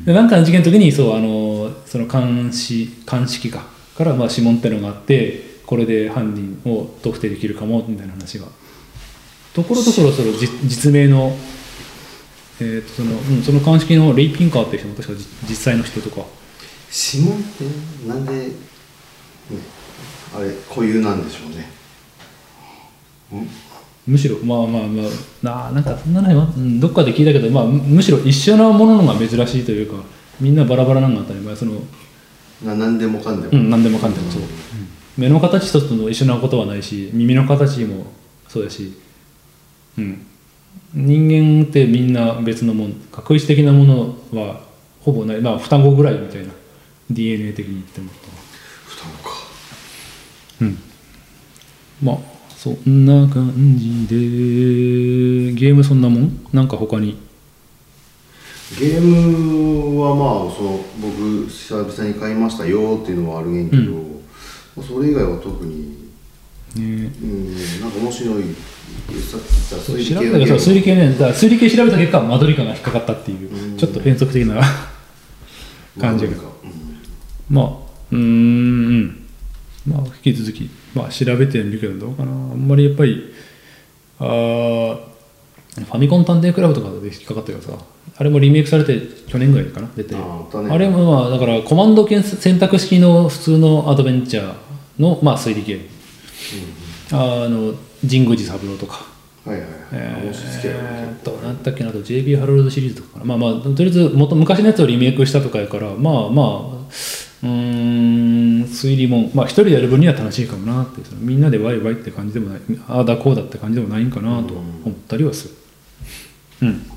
[0.05, 3.65] で、なんかの事件の時に、そう、あの、その監視、鑑識か、
[3.99, 8.47] から、まあ、指紋ってのがあって、これで犯人を特定できるかも、みたいな話が。
[9.53, 11.37] ところどころ、その実実名の、
[12.61, 16.25] えっと、その、うん、その鑑識のレイ・ピンカーって人も確かじ実際の人とか、
[17.13, 17.65] 指紋って
[18.09, 18.53] なんで、ね、
[20.35, 21.71] あれ固有なんでしょうね。
[23.43, 23.49] ん？
[24.07, 25.11] むしろまあまあまあ
[25.43, 30.01] なあなんかそんなのはうんどっかで聞いたけど、まあ、むむしろ一緒なもののが珍しいというか
[30.41, 31.57] みんなバラバラなんが当たり前。
[31.57, 31.81] その、
[32.65, 34.43] な何でもかんでも、うん、何でもかんでもそう、
[35.17, 38.07] 目の形一つと一緒なことはないし耳の形も
[38.49, 38.93] そうだし、
[39.99, 40.27] うん、
[40.95, 44.61] 人間ってみんな別のもん確率的なものは
[45.01, 45.41] ほぼない。
[45.41, 46.53] まあ双子ぐらいみたいな。
[47.09, 48.11] DNA 的に言っても。
[48.89, 49.31] 双子か。
[50.63, 50.79] うん。
[52.03, 54.17] まあそんな感じで。
[55.53, 56.45] ゲームそんなもん？
[56.53, 57.17] なんか他に？
[58.81, 64.03] ゲームはまあその僕久々に買いましたよっていうのはあるげんけど、まあ
[64.83, 66.07] それ以外は特に。
[66.77, 67.13] ね。
[67.23, 68.45] うんなんか面白い。
[69.23, 71.15] さっき言った推調べたけどそう推理系ね。
[71.15, 73.77] だ推理系調べた結果マドリカが引っかかったっていううん。
[73.77, 74.61] ちょっと変則的な
[76.01, 76.33] 感じが。
[76.33, 77.55] まあうん。
[77.55, 77.67] まあ
[78.13, 78.23] うーんう
[78.99, 79.27] ん。
[79.87, 82.31] まあ引き続きまあ調べてみるけどどうかな。
[82.33, 83.33] あんまりやっぱり
[84.19, 84.99] あー
[85.77, 87.73] ファミコン探偵クラブとかで引っかかったけどさ
[88.19, 88.99] あれもリメイクされて
[89.29, 90.15] 去年ぐらいかな出て。
[90.15, 90.19] あ
[90.63, 90.71] ね。
[90.71, 94.53] あれもまあだからコマンド選択式の普通のアドベンチャー
[94.99, 95.85] のまあ推理ゲーム。
[97.13, 99.07] あの神宮寺三郎とか。
[99.45, 106.77] はいはいはい、えーっとなんだっけなあと JB ハロルドシリーズとかまあまあとりあえず元昔のやつをリメイクしたとかやからまあまあ
[107.45, 112.61] うーん推理もまあ一人でやる分には楽しいかもなってみんなでワイワイって感じでもない。
[112.89, 115.55] ああだこうだって感じでもないんかなと思ったりはする。
[116.63, 116.91] うん。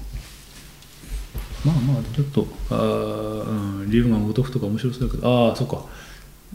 [1.63, 5.49] まあまあちょっとあー、うん、リュウガンごとくとか面白そうだけど。
[5.49, 5.85] ああそうか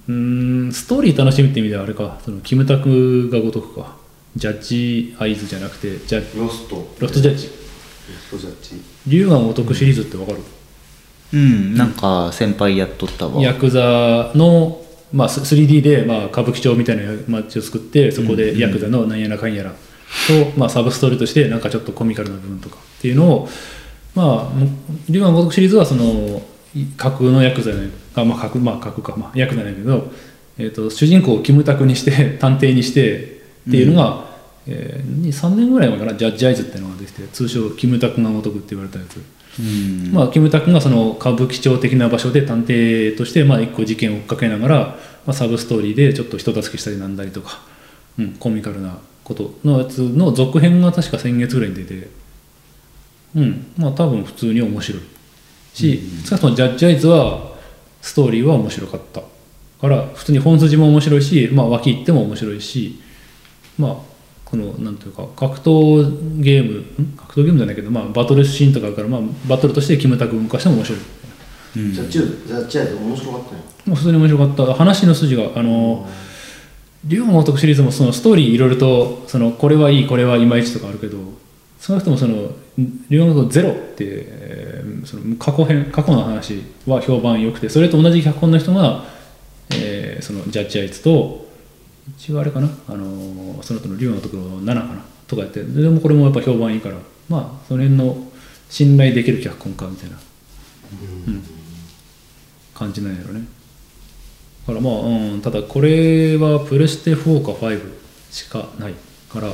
[0.09, 2.21] うーんストーリー楽しみって意味ではあれか。
[2.25, 3.97] そのキムタクがごとくか。
[4.37, 6.77] ジャッジアイズじゃなくてジャッロスト。
[6.99, 7.47] ロストジャッジ。
[7.47, 7.53] ロ
[8.21, 8.83] ストジャッジ。
[9.07, 10.39] 龍が如くシリーズってわかる、
[11.33, 13.41] うんなんか先輩やっとったわ。
[13.41, 14.83] ヤクザの、
[15.13, 19.77] まあ、ス 3D で、まあ、歌舞伎町みたいな街を作ってそこでヤクザのなんやらかんやらと、
[20.59, 23.49] まあ、サブストーリーとしてなんかちょっとコミカルな部分とかっていうのを
[24.15, 24.53] まあ
[25.09, 26.43] 龍が如くシリーズはそのい
[26.97, 30.11] 架空のヤクザやねあまあ架空まあ架空か、まあ、ヤクザなんやけど、
[30.59, 34.25] えー、と主人公をキムタクにして探偵にしてっていうのが、
[34.67, 39.23] えー、3年ぐらい前かなジャッジアイズっていうのができて通称キムタクが如くって言われたやつ。
[39.61, 40.13] うん。
[40.13, 44.97] まあ、キムタクがその歌舞伎町的な場所で探偵としてまあ一個事件を追っかけながら、ま
[45.29, 47.61] あ、サブストーリーでちょっと人助けしたりなんだりとか、
[48.19, 52.09] うん、コミカルなことのやつの続編が確か先月ぐらいに出て
[53.37, 55.03] うんまあ多分普通に面白い
[55.75, 57.53] し、少なくともジャッジアイズは
[58.01, 59.21] ストーリーは面白かった
[59.81, 63.01] から普通に本筋も面白いし、まあ、脇行っても面白いし
[63.79, 63.97] まあ
[64.45, 67.07] このなんていうか格闘ゲームん？
[67.17, 71.01] 格闘ゲームじゃないけど、まあ、バトルシーンとかあるから、まあ、バトルとしてキムタク動かしても面白い。
[71.77, 71.93] うん。
[71.93, 73.63] ジャッジアイズジャッジアイズ面白かったよ。
[73.87, 74.75] もう普通に面白かった。
[74.75, 76.09] 話の筋があの
[77.05, 81.19] 龍馬の男シリーズもそのストーリーいろいろとそのこれはいいこれはいまいちとかあるけど
[81.81, 82.53] 少なくともその
[83.09, 84.74] 龍馬のゼロってえー
[85.07, 89.05] その過去編過去の話は評判良くてそれと同じ脚本の人が、
[89.75, 91.47] えーそのジャッジアイツと
[92.17, 96.97] 一応あれかなあのーその後の龍馬のところ7かなとかやってでもこれもやっぱ評判いいから
[97.29, 98.17] まあその辺の
[98.69, 100.17] 信頼できる脚本家みたいな
[102.75, 103.47] 感じなんやろね。
[104.67, 107.81] だからまあ、うん、ただこれはプレステ4か5
[108.31, 108.95] しかない
[109.29, 109.49] から、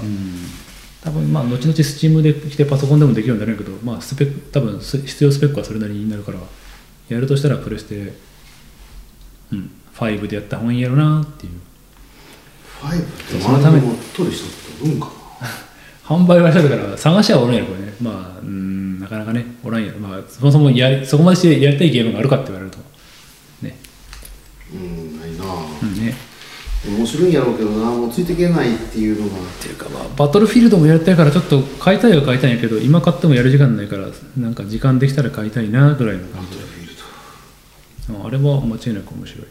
[1.02, 6.38] 多分まあ後々 Steam で来てパソコンでもできるようになるんやけど、まあ、スペック多分す必要スペックはそれなりになるから
[7.08, 8.12] やるとしたらプレステ、
[9.52, 11.52] うん、5でやった方がいいんやろなっていう。
[12.80, 13.04] ファイブ？
[13.04, 13.80] ってそのため。
[13.80, 15.12] に持っとる人っておるんかな。
[16.16, 17.94] 販売はしてるから探しはおるんやろこれね。
[18.00, 19.98] まあうんなかなかねおらんやろ。
[19.98, 22.78] まあそもそもやりそこまでしてやりたいゲームがあるかって言われると。
[23.62, 23.76] ね。
[24.74, 24.99] うん
[26.86, 29.38] 面白いんやろうけどなもうついていけないっていうのが。
[29.38, 34.08] っていうかまあバトルフィールドもやりたいからちょっと買いたいは買いたいんやけど今買ってもやる時間ないから
[34.38, 39.46] なんか時間できたら買いたいなぐらいの感じフィールドああれは間違いなく面白い。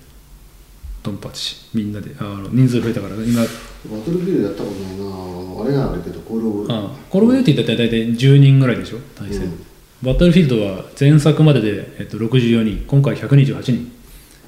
[1.02, 1.56] ドンパチ。
[1.74, 3.42] みんなでああの人数増えたから今。
[3.42, 3.48] バ
[4.04, 5.64] トルフィールドやったことないな。
[5.64, 9.66] あれがあるけどコールオブあコールオブデューティーだったら大体10人ぐらいでしょ対戦、うん。
[10.02, 12.86] バトルフィールドは前作までで、えっと、64人。
[12.88, 13.99] 今回128人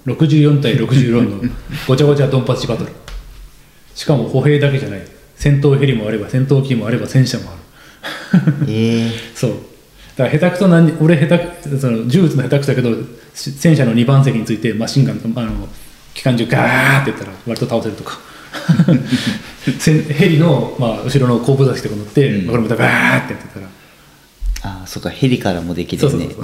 [0.06, 1.54] 64対64の
[1.88, 2.92] ごちゃごちゃドンパチバトル。
[3.94, 5.02] しかも歩兵だけじゃない。
[5.36, 8.68] 戦闘ヘリもあれば戦闘機もあれば戦車もある。
[8.68, 9.12] ええ。
[9.36, 9.52] そう。
[10.16, 12.96] だから下手くそ何俺下手その銃撃つの下手くそだけど
[13.34, 15.68] し戦車の2番席についてマシンガンあの
[16.14, 18.20] 機関銃ガーってやったら割と倒せるとか。
[19.80, 22.48] 戦ヘリの、まあ、後ろの後部座席とか乗って、うん。
[22.48, 23.68] これまたガーってやってたら。
[24.64, 25.10] ああそっか。
[25.10, 26.10] ヘリからもできるね。
[26.10, 26.42] そうそうそう。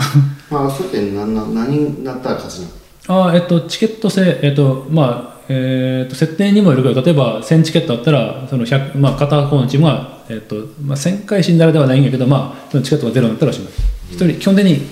[0.49, 2.71] まあそうやって何な何になったら勝ちなの？
[3.07, 13.69] あーえっとチケット制えっとまあえっと設定にもよるけど例えば1000チケットあったらその100、まあ、片方のチームは、えっとまあ、1000回死んだらではないんやけど、まあ、そのチケットがゼロになったら死ぬ。
[14.11, 14.87] 一人基本的に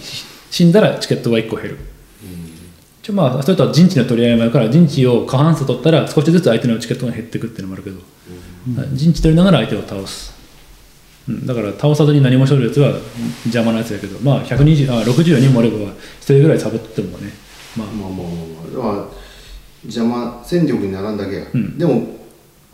[0.51, 1.95] 死んだらチケットは1個減る。
[3.13, 7.99] まあそれとは陣地の取り合いもあるから陣地を過半数取ったら少しずつ相手のチケットが減っていくっていうのもあるけど、
[8.93, 10.33] 陣地取りながら相手を倒す、
[11.29, 12.93] うん、だから倒さずに何もしとるやつは
[13.45, 17.31] 邪魔なやつやけどまあ120あ64人もおれば1人ぐらいサボってもね
[17.75, 18.27] まあまあまあ
[18.79, 19.25] まあまあ。
[19.85, 21.77] 邪魔戦力にならんだけや、うん。
[21.77, 22.07] でも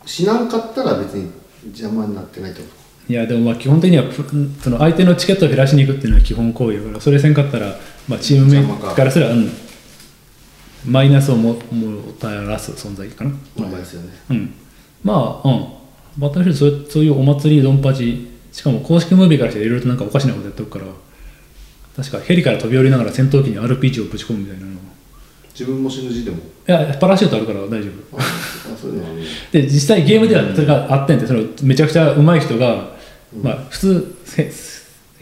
[0.06, 1.30] 死なんかったら別に
[1.66, 2.68] 邪魔になってないってこ
[3.08, 4.24] いやでもまあ基本的にはプ
[4.62, 7.76] その相手のチケットを減らしに行くっていうのは基本行為だからそれせんかったら、
[8.08, 9.52] まあ、チームメイトからすら、うん、
[10.86, 14.14] マイナスをももたらす存在かな、まあですよね。
[14.30, 14.54] うん、
[15.04, 15.68] まあうん。
[16.18, 20.86] バトルフィールドそうそういうお祭りドンパチしかも公式ムービーからしていろいろとなんかおかしなことやってるから
[21.96, 24.76] 確かヘリから飛び降りながら戦闘機に RPG をぶち込むみたいなのい
[25.54, 26.38] 自分も死ぬ字でも。
[26.66, 28.18] やパラシュートあるから大丈夫。
[28.18, 28.22] あ
[28.80, 32.96] そういうのはねで実際ゲームではそれがあってんてそのめちゃくちゃ上手い人が、
[33.42, 34.52] まあ、普通ヘ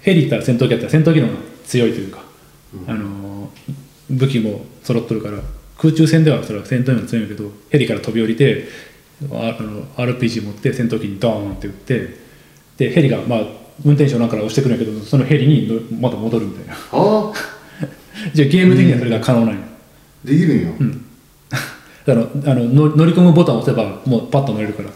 [0.02, 2.24] ヘリ行ったら戦闘機やったら戦闘機の方が強いというか、
[2.88, 3.74] あのー
[4.10, 5.40] 武器も揃っとるから
[5.78, 8.68] 空中戦ではそれは戦闘機が強いけどヘリから飛び降りて
[9.32, 12.18] ああの RPG 持って戦闘機にドーンって撃って
[12.78, 13.40] でヘリが、まあ、
[13.86, 16.74] 運転手をなんかから押してくるんやけどそのヘリにのまた戻るみたいな。
[16.74, 17.34] ああ
[18.34, 19.62] じゃあゲーム的にはそれが可能なんよ、
[20.24, 20.74] できるんよ、
[22.08, 24.90] あのあの乗乗り込むボタンを押せばもうパッと乗れるから。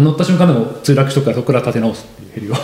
[0.00, 2.54] 乗った瞬間でも墜落しとくからそこから立て直すっていうヘリを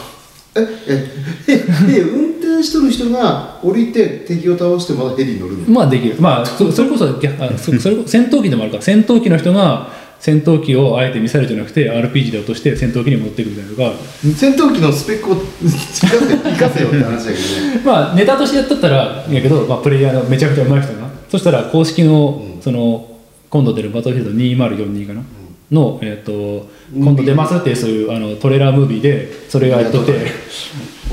[0.54, 1.10] ええ
[1.48, 1.66] え
[1.96, 5.64] え運転しとる人が降りて敵を倒してまだヘリに乗るの？
[5.68, 6.16] まあできる。
[6.20, 8.82] まあそそれこそ逆あそそれ 戦闘機でもあるから。
[8.82, 9.90] 戦闘機の人が
[10.20, 13.98] 戦闘機をあえてミサイルじゃなくて RPG で落として戦闘機に持っていくみたいなのが
[14.36, 17.82] 戦闘機のスペックを 生かせ生かせよって話だけどね。
[17.84, 21.01] まあネタとしてやっとったらいいんやけど、まあ、プレイヤーのめちゃくちゃ上手い人が
[21.32, 23.08] そしたら公式の,、その
[23.48, 25.22] 今度出るバトルフィールド2042かな、
[25.70, 30.12] の、えっと今度出ますっていうそういうあのトレーラームービーでそれがやっとって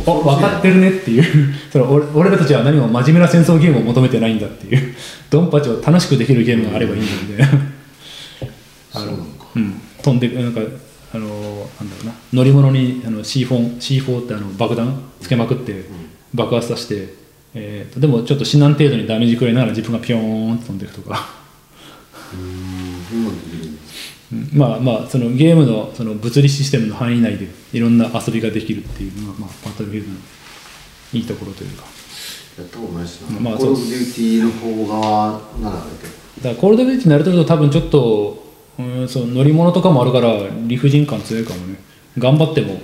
[0.06, 1.24] あ分かってるねっていう。
[1.72, 4.94] その俺俺らたちは何も真面目な戦争ゲームを求めてないんだっていう。
[5.30, 7.52] ドンパチを楽しくできるゲームがあればいいんだみたいな。
[8.92, 9.24] そうなのか。
[9.56, 10.60] うん、飛んでなんか
[11.14, 12.14] あのなんだろうな。
[12.34, 15.86] 乗り物にあの C4, C4 ってあの爆弾つけまくって
[16.34, 17.19] 爆発させて、
[17.54, 21.30] えーとでもちょっと至難程度にダメージくらいながら自分がピョーンと飛んでいくとか、
[22.34, 22.40] うん
[23.12, 23.82] 今できるんだ
[24.32, 30.20] うんまあまあそのゲームのその物理システムの範囲内でいろんな遊びができるっていうのが、まあ、バトルフィールドの
[31.14, 31.86] いいところというか。
[32.58, 36.08] やったことないしな、まあコールオブデューティーの方側ならだけ？
[36.08, 38.44] どだからコールドビューティーになると多分ちょっと、
[38.78, 40.34] うん、そう乗り物とかもあるから
[40.68, 41.80] 理不尽感強いかもね。
[42.18, 42.80] 頑張っても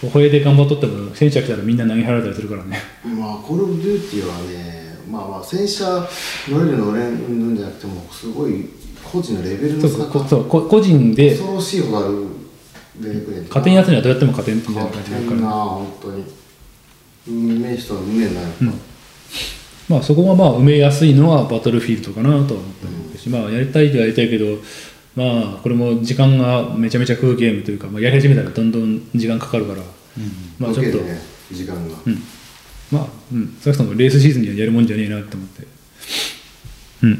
[0.00, 2.78] 歩兵で頑張っとっても戦車来たらみんな投げ払われたりするからね。
[3.04, 6.08] まあコールオブデューティーはねまあまあ戦車
[6.48, 8.68] 乗れる乗れんじゃなくてもすごい
[9.02, 12.26] 個人のレベルの差がそう個人で恐ろしいほどある
[13.00, 16.24] 出てくる勝てんやつにはどうやっても勝てんみたい感じだからな本当に。
[17.28, 18.64] うん名人はうめえなやっぱ、
[19.88, 24.46] まあそこがまあ埋めやすいのはバトルフィールドかなとは思ったりするし、まあやりたいとはやりたいけど
[25.16, 29.82] まあこれも時間がめちゃめちゃ食うゲームというか、まあ、やり始めたらどんどん時間かかるから、
[30.58, 32.22] まあちょっと、ね時間が、うん、
[32.92, 35.66] まあ、うん、少なくともレースシーズンにはやるもんじゃねえなって思って。
[37.02, 37.14] うん。
[37.14, 37.16] っ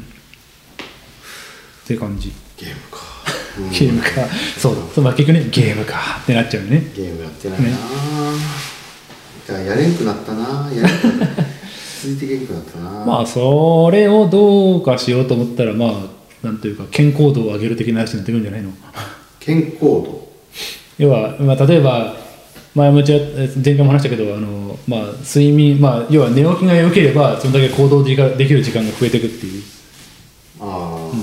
[1.87, 2.31] て感じ。
[2.57, 2.99] ゲームか、
[3.57, 3.69] うん。
[3.71, 4.09] ゲームか。
[4.57, 4.75] そう。
[4.75, 6.19] だそう、まあ、結局ねゲームか。
[6.21, 6.91] ってなっちゃうよね。
[6.95, 7.77] ゲームやってないな、だ
[9.53, 10.69] からやれんくなったな。
[10.73, 11.43] やれんくなった。
[12.01, 13.05] 続いてけんくなったな。
[13.05, 18.71] まあそれをどうかしようと思ったらまあなんというか健康度を上げる的な話になってくるんじゃないの？
[19.39, 20.29] 健康度？
[20.97, 22.15] 要は、まあ、例えば
[22.75, 29.63] 前も前回も話したけどあの、まあ、睡眠、まあ、要は寝起きが良ければそのだけ行動できできる時間が増えていくっていう。
[30.61, 31.15] ああ。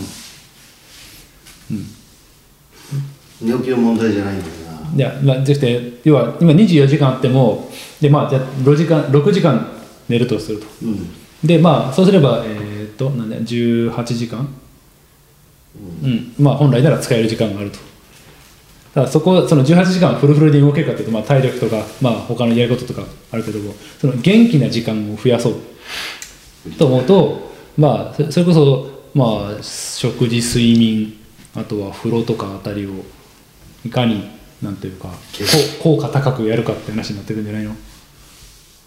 [3.41, 4.53] 寝起きの問題じゃないんだよ
[4.83, 4.95] な。
[4.95, 9.73] いや、まあ、そして要は今24時間あってもで、まあ、じゃあ6時間 ,6 時間
[10.09, 10.67] 寝るとすると。
[10.83, 11.11] うん。
[11.45, 14.49] でまあそうすればえーっとなんだ18時間
[16.03, 17.79] うん、まあ本来なら使える時間があると。
[18.95, 25.55] ただそこその18時間フルフルで動けるかというと、まあ、体力とか、まあ、他のやることとかあるけどもその元気な時間を増やそう。
[26.79, 31.15] と思うとまあそそれこそまあ食事睡眠
[31.55, 32.91] あとは風呂とかあたりを
[33.85, 34.29] いかに
[34.63, 35.09] なんていうか
[35.83, 37.77] 効効果高くやるかって話になってくるんじゃないの？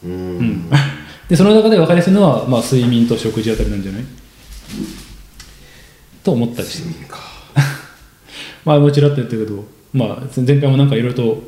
[0.06, 0.70] うん。
[1.30, 4.04] でその中で分かりやすいのは、まあ、睡眠と食事あたりなんじゃない？
[6.24, 7.20] と思ったりして睡眠か
[8.66, 9.64] まあもちろんって言ったけど、
[9.94, 11.44] まあ、前回もなんかいろいろと、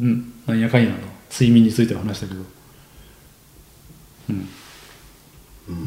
[0.00, 0.96] うん、なんやかんやの
[1.30, 2.40] 睡眠については話したけど、
[4.30, 4.48] うん。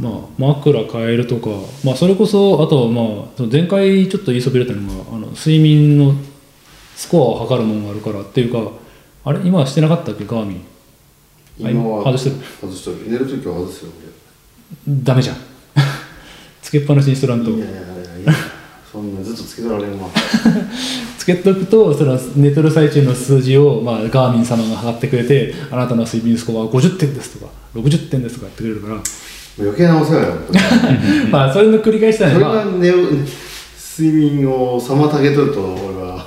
[0.02, 1.50] まあ枕変えるとか、
[1.84, 3.02] まあ、それこそあとはま
[3.38, 6.16] あ前回ちょっと言いそびれたのがあの睡眠の
[6.96, 8.72] スコアを測るものがあるからっていうか
[9.26, 10.66] あれ今はしてなかったっけガーミン
[11.64, 12.36] あ今は外してる。
[12.62, 13.12] 外してる。
[13.12, 13.92] 寝るときは外すよ
[14.88, 15.55] ダメじゃん
[16.66, 17.52] つけっぱなしにしとらんと。
[17.52, 17.82] 俺いやいや
[18.24, 18.34] いや
[18.92, 20.08] そんなずっとつけとられんわ。
[21.16, 29.02] つけとくとその寝てる最中の数字を、まあ、ガーミン様が測ってくれてあなたの睡眠スコアは50点ですとか60点ですとか言ってくれるから。
[29.60, 30.34] 余計なお世話よ
[31.32, 32.96] まあそれの繰り返しだね、それまあ、が寝を
[34.00, 36.26] 睡眠を妨げとると俺は。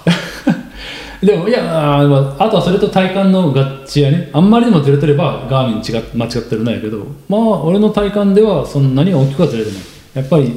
[1.20, 2.00] でもいやあ
[2.38, 4.30] あ、あとはそれと体感の合致やね。
[4.32, 7.08] あんまりでもずれてればガーミン違っ間違ってるんやけど。
[7.28, 10.52] まあ俺の体感ではそんなに大きくはずれてないやっぱり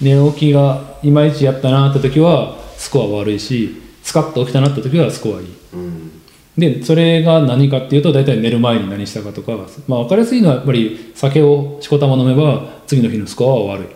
[0.00, 5.46] 寝起きがいまいちやったなって時はスコア悪いしスカッと起きたなって時はスコアいい。
[5.74, 6.10] うん。
[6.56, 9.52] でそれが何かっていうと大体寝る前に何したかとか、
[9.86, 13.86] まあ、分かりやすいのはやっぱり酒をしこたま飲めば次の日のスコアは悪い。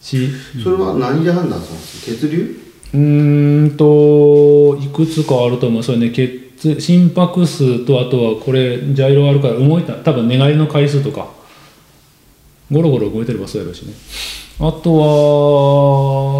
[0.00, 0.28] し
[0.62, 2.28] それは何で判断するんですか？
[2.28, 2.60] 血流？
[2.94, 5.82] うーんといくつかあると思う。
[5.82, 11.28] それね血心拍数とあとはこれジャイロあるから動いた多分寝返りの回数とか
[12.70, 13.94] ゴロゴロ動いてればそうやろうしね。
[14.58, 14.94] あと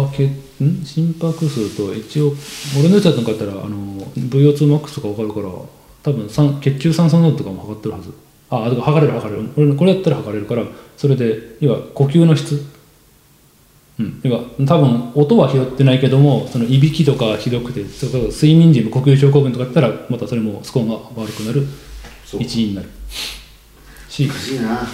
[0.05, 0.23] は血
[0.63, 0.83] ん？
[0.83, 2.33] 心拍数と一応
[2.79, 5.49] 俺のやつやったんかったらあの VO2max とか分かるから
[6.03, 8.13] 多分酸血中酸素濃度とかも測ってるはず。
[8.49, 9.49] ああだから測れる測れる。
[9.55, 10.63] 俺のこれやったら測れるから
[10.95, 12.65] それで要は呼吸の質。
[13.99, 21.65] うん、要は多分音は拾ってないけどもそのいびきとかひどくてそれ睡眠時無呼吸症候群とかだったらまたそれもスコアが悪くなる。
[22.39, 22.89] 一因になる。
[24.09, 24.87] し難しいな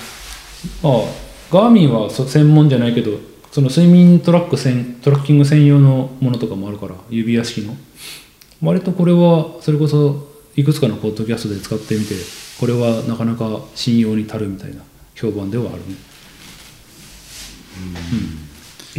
[0.84, 3.20] ああガーミンはそ専門じゃないけど
[3.52, 7.76] その睡眠トラック専トラッキング専用のものとかもあるから指輪式の。
[8.62, 12.16] 割とこれはそれこそいくつかのポッドキャストで使ってみて
[12.60, 14.82] これはなかなか信用に足るみたいな
[15.16, 15.96] 評判ではあるね。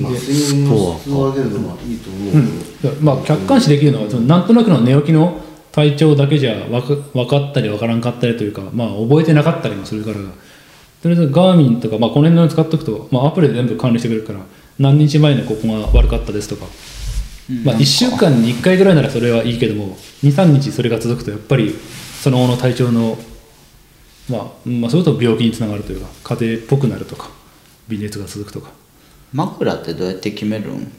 [0.03, 5.41] まあ睡眠の質を上げるのはいいと思うけど、だからまあ客観視できるのはそのなんとなくの寝起きの
[5.73, 10.17] 体調だけじゃ分か分かったり分からんかったりというかまあ覚えてなかったりもするから
[11.05, 14.41] とりあえずガーミンとか、まあ、この辺の使っとくと、まあ、アプリで全部管理してくれるから
[14.79, 16.65] 何日前にここが悪かったですとか、
[17.63, 21.75] まあ、1週間に1回ぐらいならそれはいいけども23日それが続くとやっぱり
[22.23, 23.19] その後の体調の、
[24.31, 27.29] まあ、まあそれと病気につながるというか風邪っぽくなるとか
[27.89, 28.71] 微熱が続くとか。
[29.35, 30.91] 枕ってどうやって決めるん？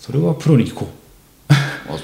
[0.00, 1.52] それはプロに聞こう。
[1.52, 1.54] あ
[1.96, 1.98] そ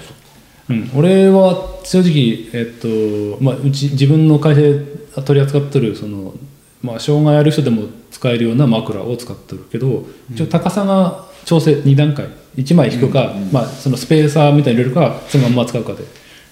[0.71, 0.73] う。
[0.73, 4.79] うん、俺は正直、えっとまあ、うち自分の会社で
[5.25, 6.35] 取り扱ってるその、
[6.83, 12.27] まあ、障害ある人でも使えるような枕を使ってるけど、一応高さが調整2段階。
[12.57, 16.05] 1枚引くか、まあ、そのスペーサーみたいに入れるかそのまんま使うかで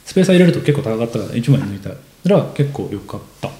[0.06, 1.90] スペーサー入れると結構高かったから1枚抜いた
[2.28, 3.52] ら結構良かった、っ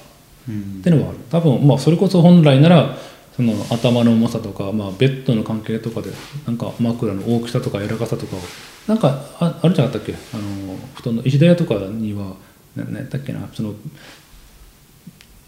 [0.81, 1.19] ていうのはある。
[1.29, 2.97] 多分、まあ、それこそ本来なら
[3.35, 6.09] その頭の重さとか、まあ、ベッドの関係とかで
[6.47, 8.39] なんか枕の大きさとか柔らかさとかを
[8.87, 10.15] なんかああるじゃなかったっけ？
[10.33, 12.35] あの布団の石田屋とかには
[12.75, 13.47] な何やったっけな？
[13.53, 13.75] その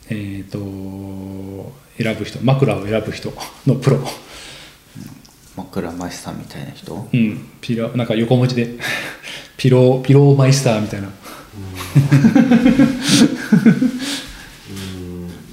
[0.09, 0.59] えっ、と
[1.97, 3.33] 選ぶ人枕を選ぶ人
[3.65, 3.99] のプロ。
[5.55, 7.09] 枕マイスターみたいな人？
[7.13, 8.77] うんピラなんか横文字で。
[9.55, 11.09] ピローピローマイスターみたいな。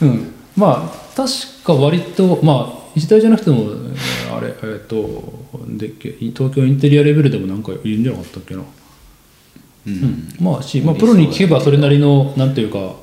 [0.02, 0.34] うん。
[0.56, 1.30] まあ確
[1.64, 4.96] か割とまあ石田じゃなくてもえーあれえっ、と
[5.68, 8.62] でっけ東京インテリアレベルでもなんかいるんじゃなかったっけな。
[9.86, 12.94] うん、まあし、まあ、プロに聞けばそれなりのなんていうか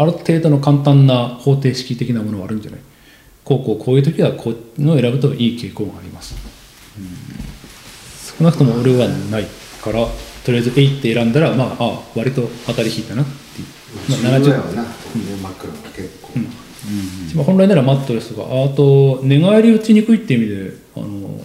[0.00, 2.80] ある程度の簡単な方程式的なものはあるんじゃない？
[3.44, 6.34] こうこうこういう時はこういうのを選ぶといい傾向があります、
[8.38, 9.46] 少なくとも俺はない
[9.82, 10.06] から
[10.44, 14.88] とりあえず「えい」って選んだらまああ割と当たり引いたなっていう、まあ、70重要やわな、ね、
[15.42, 15.78] 枕は。
[15.94, 16.38] 結構、
[17.34, 21.40] まあ本来ならマットレスとかあと寝返り打ちにくいっていう意味であの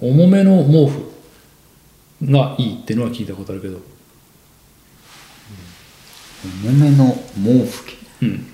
[0.00, 3.80] 重めの毛布がいいっていうのは聞いたことあるけど
[6.64, 7.84] 重めの毛布
[8.22, 8.46] うん。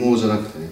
[0.00, 0.70] 羽毛じゃなくてね。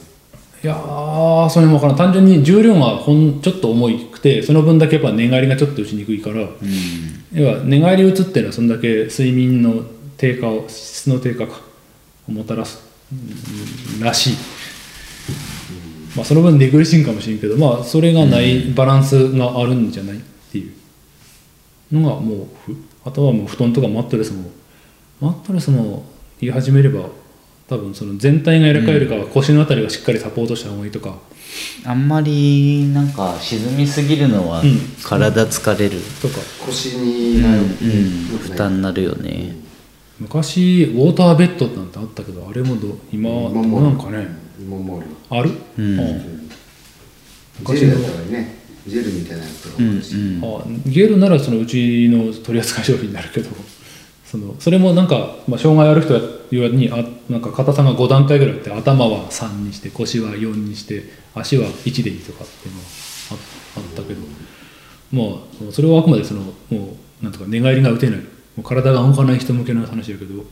[0.65, 1.97] いやーそれも分からん。
[1.97, 6.49] 単純に重量がほんちょっと重くてその分だけやっぱ寝返りがちょっと打ちにくいから、
[7.33, 9.85] 要は寝返り打つっていうのはそんだけ睡眠の
[10.17, 11.61] 低下を質の低下か
[12.29, 12.81] をもたらす
[13.13, 14.33] うんらしい、
[16.17, 20.21] まあその分寝苦しいんかもしれんけどまあそれがないバランスがあるんじゃないっ
[20.53, 20.73] ていう。
[21.93, 24.51] のがもうふあとはもう布団とかマットレスも
[25.21, 26.05] マットレスも
[26.43, 27.09] 言い始めれば
[27.69, 31.17] 多分その全体が柔らかいよりかは腰のあたりがしっかりサポートした方がいいとか、
[31.85, 34.77] あんまりなんか沈みすぎるのはうん。
[35.05, 36.35] 体疲れる、とか。
[36.67, 37.69] 腰になる、うん。
[38.39, 39.57] 負担になるよね、
[40.19, 44.27] 昔ウォーターベッドなんてあったけどあれもど今どう今もなんかね？
[44.59, 45.41] 今もある。
[45.41, 46.49] ある、うん。
[47.65, 48.57] ジェルだったらね
[48.87, 53.51] ジェルみたいなやつがうんあるし、うんあゲルならそのうちの取り扱い商品になるけど
[54.33, 61.03] そのそれもなんか、まあ、障害ある人よにあなんか硬さが5段階ぐらいあって頭は3にして腰は4にして
[61.35, 62.87] 足は1でいいとかっていうのは
[63.33, 63.35] あ
[63.77, 64.23] あったけど
[65.13, 65.39] ま
[65.69, 66.41] あそれはあくまでその
[66.71, 68.25] もうなんとか寝返りが打てないも
[68.57, 70.45] う体が動かない人向けの話だけど、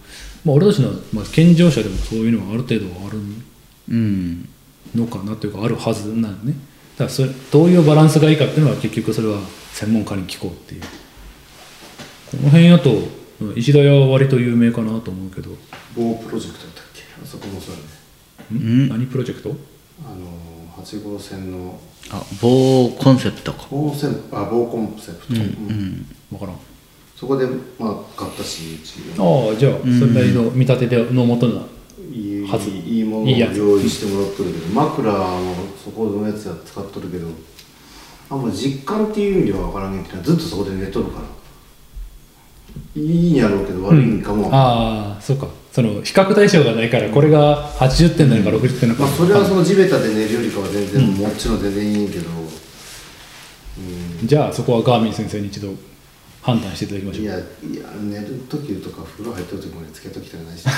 [0.44, 3.18] まあ、俺たちの、まあ、健常者でもそういうのがある程度ある
[4.94, 6.52] のかなというかあるはずなんね。
[6.98, 9.40] だからそれどういうバランスがいいかっていうのは結局それは
[9.72, 10.82] 専門家に聞こうっていう。
[10.82, 13.58] この辺やとうん。
[13.58, 15.50] 石田屋は割と有名かなと思うけど、
[15.96, 17.02] 某プロジェクトだったっけ？
[17.22, 17.80] あそこもそうだ
[18.58, 18.88] ねん。
[18.88, 19.56] 何プロジェクト？
[20.04, 21.80] あの8号線の。
[22.10, 23.66] あ某コンセプトか。
[23.70, 26.56] 某センあ某コンセプト、うんわからん。
[27.14, 27.46] そこで
[27.78, 28.78] まあ買ったし
[29.18, 31.66] ああじゃあそれなりの見立てでのもとな
[32.10, 32.70] いいはず。
[32.70, 35.54] いいものを用意してもらっとるけど枕も
[35.84, 37.28] そこのやつや使っとるけど
[38.30, 41.26] あんま実感っていう意味では分からんけどずっとそこで寝とるから
[42.96, 45.48] いいんやろうけど悪いんかも、ああそうか。
[45.72, 54.26] その比較対象がないからこれが80点なのか60点なのか、まあそれはその地べたで寝るよりかは全然、もちろん全然いいけど、うん。
[54.26, 55.72] じゃあそこはガーミン先生に一度
[56.42, 57.42] 判断していただきましょいうやあい
[57.76, 60.70] や寝る時とか風呂入ってる時までつけときたくないしあ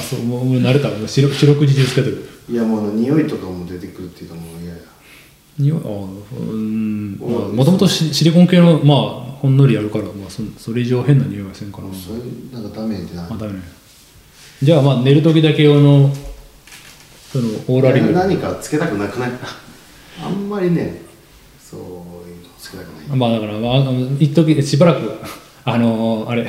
[0.00, 0.88] そうもうもう慣れた。
[0.88, 1.34] もう四六
[1.66, 2.28] 時中つけてる。
[2.48, 4.78] いやもう匂いとかも出てくるっていうかもう嫌や
[5.58, 5.90] 匂いああ
[6.38, 8.98] うんもともとシリコン系のまあ
[9.40, 11.84] ほんのりやるから、まあ、そそれ以上変な匂いはせんから。
[11.92, 12.18] それ
[12.60, 13.52] なんかダメージなあダメ。
[13.54, 13.60] ね
[14.62, 16.10] じゃあまあ寝る時だけ用の
[17.30, 18.12] そのオーラリング。
[18.12, 19.30] 何かつけたくなくない？
[20.24, 21.02] あんまりね
[21.62, 21.86] そういう
[22.42, 23.18] のつけたくない。
[23.18, 23.84] まあだから、まあ
[24.18, 25.10] 一時しばらく
[25.64, 26.46] あのあれ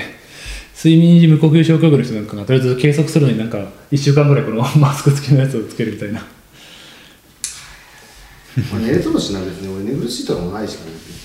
[0.82, 3.58] 睡眠時無呼吸症候群の人なんかがとりあえず計測するのになんか
[3.92, 6.24] 1週間ぐらいこの マスク付きのやつをつけるみたいな
[8.74, 11.18] まあ、寝れとるしな別に俺寝苦しいとかもないしか別に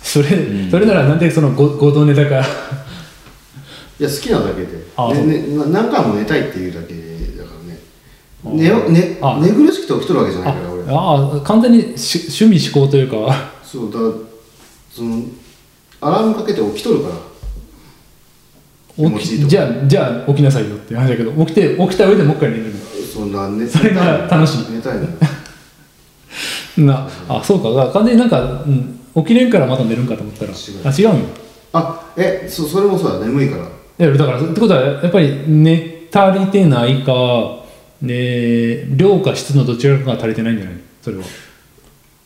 [0.00, 2.46] それ、それならなんでそのご合同ネタか
[4.00, 4.68] いや好きなだけで。
[4.96, 5.26] あそう。
[5.26, 6.94] ねね、な何回も寝たいっていうだけ
[7.36, 7.80] だからね。
[8.44, 9.40] 寝よ寝あ。
[9.42, 10.84] 寝苦しくて起きとるわけじゃないから俺。
[10.88, 13.50] ああ完全にし趣味思考というか。
[13.64, 14.12] そうだから
[14.94, 15.24] その
[16.00, 17.14] アラームかけて起きとるから。
[18.94, 22.72] 気持ちいいときじゃあじゃあ起きなさいよって話だけど起きて起きた上でもう一回寝る
[23.12, 24.72] そんな寝それが楽しい。
[24.72, 25.08] 寝たいのよ。
[25.08, 25.16] の
[26.86, 30.50] なあそうか完全になんか、うん、起きれんからまた寝るんかと思ったら。
[30.50, 31.26] 違うあ違うんよ。
[31.72, 33.26] あえそそれもそうだ。
[33.26, 33.64] 眠いから。
[33.64, 37.12] いやだからってことはやっぱり寝足りてないか、
[38.02, 40.74] ね、量か質のどちらかが足りてないんじゃない？
[41.02, 41.24] それは。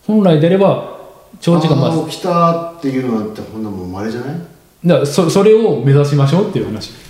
[0.07, 0.99] 本来であれば
[1.41, 4.37] 長時間まああー起きたっていうのはってほんなもんまれじゃない？
[4.85, 6.91] だからそそれを目指しましょうっていう話。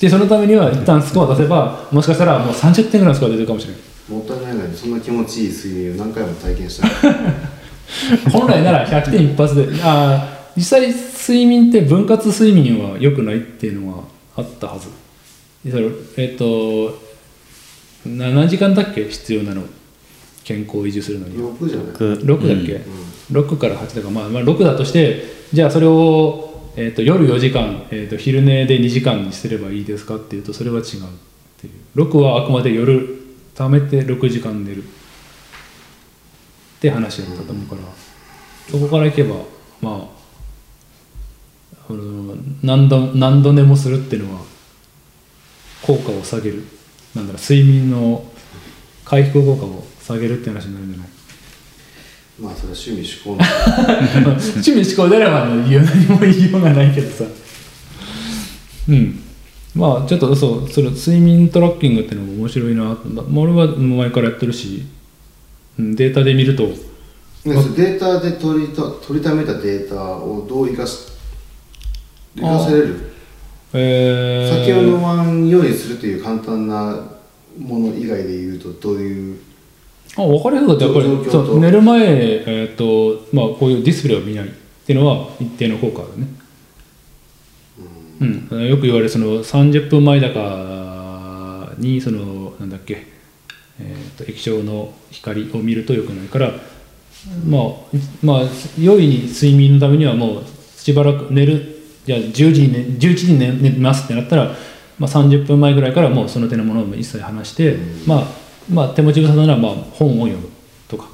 [0.00, 6.88] でそのためには一旦スコア出せばもしかしたらもう30点ぐらいのスコア出てるかもしれないもったいないのにそんな気持ちいい睡眠を何回も体験した
[8.30, 9.68] 本来なら100点一発で。
[9.82, 14.04] あー実際睡眠って分割睡眠は良くないっていうのは
[14.36, 14.88] あったはず。
[16.16, 16.98] えっ、と
[18.06, 19.04] な何時間だっけ？
[19.04, 19.62] 必要なの。
[20.44, 21.86] 健康を維持するのに6じゃない
[22.22, 22.80] ？6だっけ、
[23.32, 30.84] 6から8だから、まあ、まあ6だとしてじゃあそれを、えー、と夜4時間、えー、と昼寝で2時間にすればいいですかっていうとそれは違うっ
[31.60, 32.00] ていう。
[32.00, 33.25] 6はあくまで夜
[33.56, 34.82] 貯めて6時間寝る。
[34.84, 34.86] っ
[36.78, 37.82] て話だったと思うから、
[38.70, 39.36] そこからいけば
[39.80, 40.08] ま
[41.88, 41.92] あ
[42.62, 44.40] 何度何度寝もするっていうのは
[45.82, 46.64] 効果を下げる。
[47.14, 48.22] なんだろう睡眠の
[49.06, 51.08] 回復効果を下げるって話になるんじゃない？
[52.38, 53.38] まあそれは趣味嗜好の
[54.36, 57.24] 趣味思考であれば何も言いようがないけどさ。
[58.90, 59.22] うん
[59.76, 64.86] まあちょっとそうその睡眠トラッキングっていうのも面白いなと、まあ、俺は前からやってるし
[65.78, 66.66] うんデータで見ると。
[67.44, 71.12] データで取りた取りためたデータをどう生かし
[72.34, 73.12] 生かせれる？
[73.72, 77.04] えー、酒を飲まんようにするという簡単な
[77.56, 79.38] もの以外で言うとどういう？
[80.16, 80.84] あ分かりやすかった。
[80.86, 84.50] やっぱり寝る前、えーとまあ、こういうディスプレイを見ないっ
[84.86, 86.26] ていうのは一定の効果あるね、
[88.20, 88.68] うん。
[88.68, 93.06] よく言われるその30分前だかにそのなんだっけ、
[93.80, 96.52] えー、と液晶の光を見るとよくないから、
[97.46, 97.62] まあ
[98.22, 98.40] まあ
[98.78, 100.44] 良い睡眠のためにはもう
[100.76, 104.54] しばらく寝るじゃあ10時に、ね、11時に寝寝ますってなったら、
[104.98, 107.76] まあ、30分前ぐらいからもうその手のものを一切離して、
[108.06, 108.26] まあ、
[108.70, 110.48] まあ手持ち無沙汰ならまあ本を読む
[110.88, 111.08] とか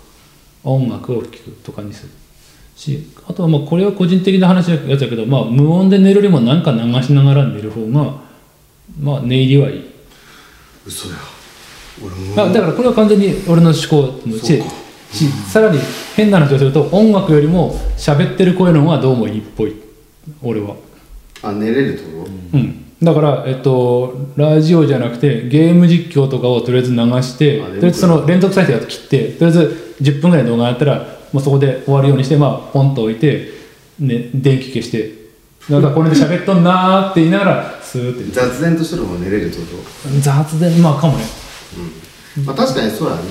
[0.62, 2.12] 音楽を聴くとかにする
[2.76, 8.14] しあとはまあこれは個人的な話だけど、まあ、無音で寝るよりも何か流しながら寝る方が、
[9.00, 9.90] まあ、寝入りはいい。
[10.86, 11.16] 嘘や。
[12.02, 12.42] 俺も。
[12.42, 14.64] あだからこれは完全に俺の思考のそうか。
[15.12, 15.78] しさらに
[16.16, 19.76] 変な話をすると音楽よりも喋ってる声の方がどうもいいっぽい。
[20.42, 20.76] 俺は。
[21.42, 22.82] あ寝れるってこうん。
[23.02, 33.48] だから、えっと、ラジオじゃなくてゲーム実況とかをとりあえず流してあとりあえずその連続再生を切ってとりあえず10分ぐらいの動画やったらもうそこで終わるようにしてまあポンと置いて、
[33.98, 35.22] ね、電気消して
[35.68, 38.24] なんかこれで喋っとんなーって言いながらスーって。
[38.24, 39.62] と雑然としてる方が寝れるってこ
[40.20, 41.24] 雑でまあかもね。
[42.34, 43.22] と、まあ、確かにそうやね。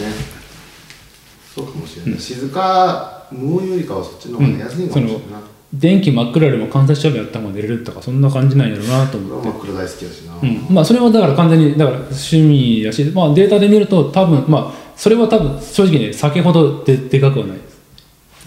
[1.53, 5.41] そうかもしれない、静か無音よりかはそっちの方が寝やすいかもしれないな、
[5.73, 9.47] 電気真っ暗よりも間接照明やった方が寝れるとかそんな感じなんやろうなと思って。
[9.49, 17.57] 真っ暗大好きだしな、うん、まあそれはだから完全にだから趣味やし、まあ、データで見ると多分まあそれは多分正直ね酒ほどででかくはない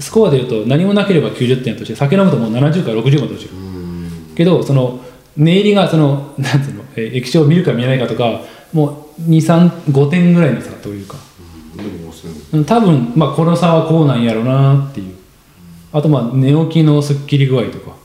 [0.01, 3.55] スコアでいうと何もなければ90点として酒飲むともう70から60まで落ちる。
[4.35, 5.01] けどその
[5.37, 8.41] 念入りがそのなんていうの液晶を見るか見ないかとか
[8.73, 11.16] もう235点ぐらいの差というか。
[12.53, 14.23] う多分まあこの差はこうなん。
[14.23, 15.16] やろうなっていう
[15.93, 17.97] あとまあ寝起きのすっきり具合とか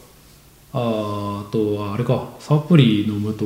[0.74, 3.46] ああとはあれかサプリ飲むと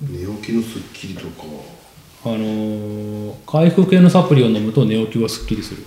[0.00, 1.44] 寝起きのスッキリとか
[2.24, 5.82] あのー回復系のサプリを飲むと寝起きはすっきりする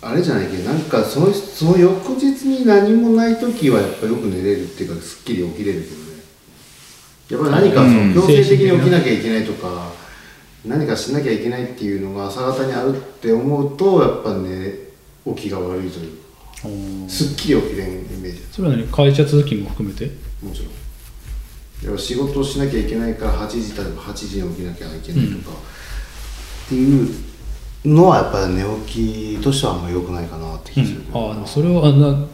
[0.00, 6.08] あれじゃないけどなんかそのその翌日に何もない時はやっぱよく寝れるっていうかすっきり起きれるけどね。
[7.28, 8.14] やっぱり何かそうん。
[8.14, 9.92] の強制的に起きなきゃいけないとか、
[10.64, 14.72] 何かしなきゃいけないっていうのが朝方にあるって思うとやっぱね
[15.36, 16.28] 起きが悪いというか。
[17.08, 18.88] すっきり起きれんイメージそれは何？
[18.88, 20.06] 会社通勤も含めて？
[20.42, 20.70] もちろん。
[21.84, 25.56] やっぱ仕事をしなきゃいけないから8時例えば8時に起きなきゃいけないとか、
[26.66, 27.08] っていう
[27.84, 31.00] のはやっぱり寝起きとしてはあんまり良くないかなって気がする。
[31.00, 32.26] けど、ああでもそれはあな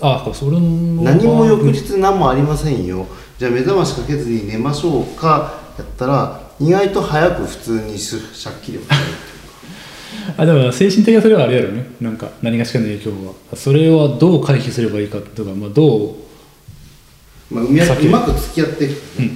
[0.00, 0.60] あそれの
[1.02, 3.06] 何も翌日何もありませんよ。
[3.38, 9.14] じゃあ目覚ましかけずに寝ましょうかやったら意外と早く普通にししゃっきり起きれるってい
[10.34, 10.42] うか。
[10.42, 11.86] あでも精神的なそれはあれやろね。
[12.00, 13.56] なんか何がしかの影響は。
[13.56, 16.10] それはどう回避すればいいかとか、まあ、どう
[17.48, 19.30] まあ、うまく付き合っていくね。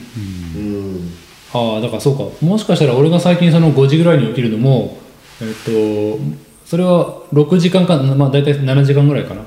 [0.56, 1.12] うん。
[1.52, 2.24] ああだからそうか。
[2.44, 4.98] もしかしたら俺が最近その5時ぐらいに起きるのも
[5.40, 6.20] えっと
[6.66, 9.42] それは6時間かまあ大体7時間ぐらいかな。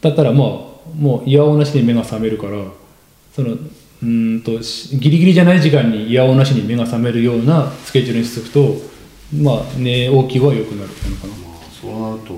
[0.00, 0.48] だったらまあ
[0.94, 2.64] もういやおうなしに目が覚めるから
[3.34, 8.90] そのうーんとしギリギリじゃない時間にいやおうなしに目が覚めるようなスケジュールにしておくと
[9.42, 11.34] まあ寝起きは良くなるのかな。
[11.34, 12.34] まあそうなると、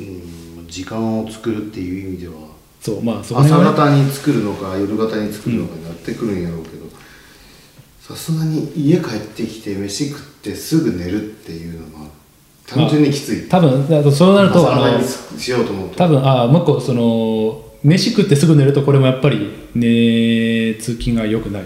[0.00, 2.34] うん、時間を作るっていう意味では
[2.80, 6.73] そうまあそこ朝方に作るのか夜型に作るのかになってくるんやろうけど
[8.06, 12.10] さすがに家帰ってきて飯食ってすぐ寝るっていうのは
[12.66, 13.48] 単純にきつい。
[13.48, 14.60] 多分そうなると
[15.38, 15.96] しようと思うと。
[15.96, 21.64] 多分あもう一個その飯食ってすぐ寝るとこれもやっぱり寝つきが良くない、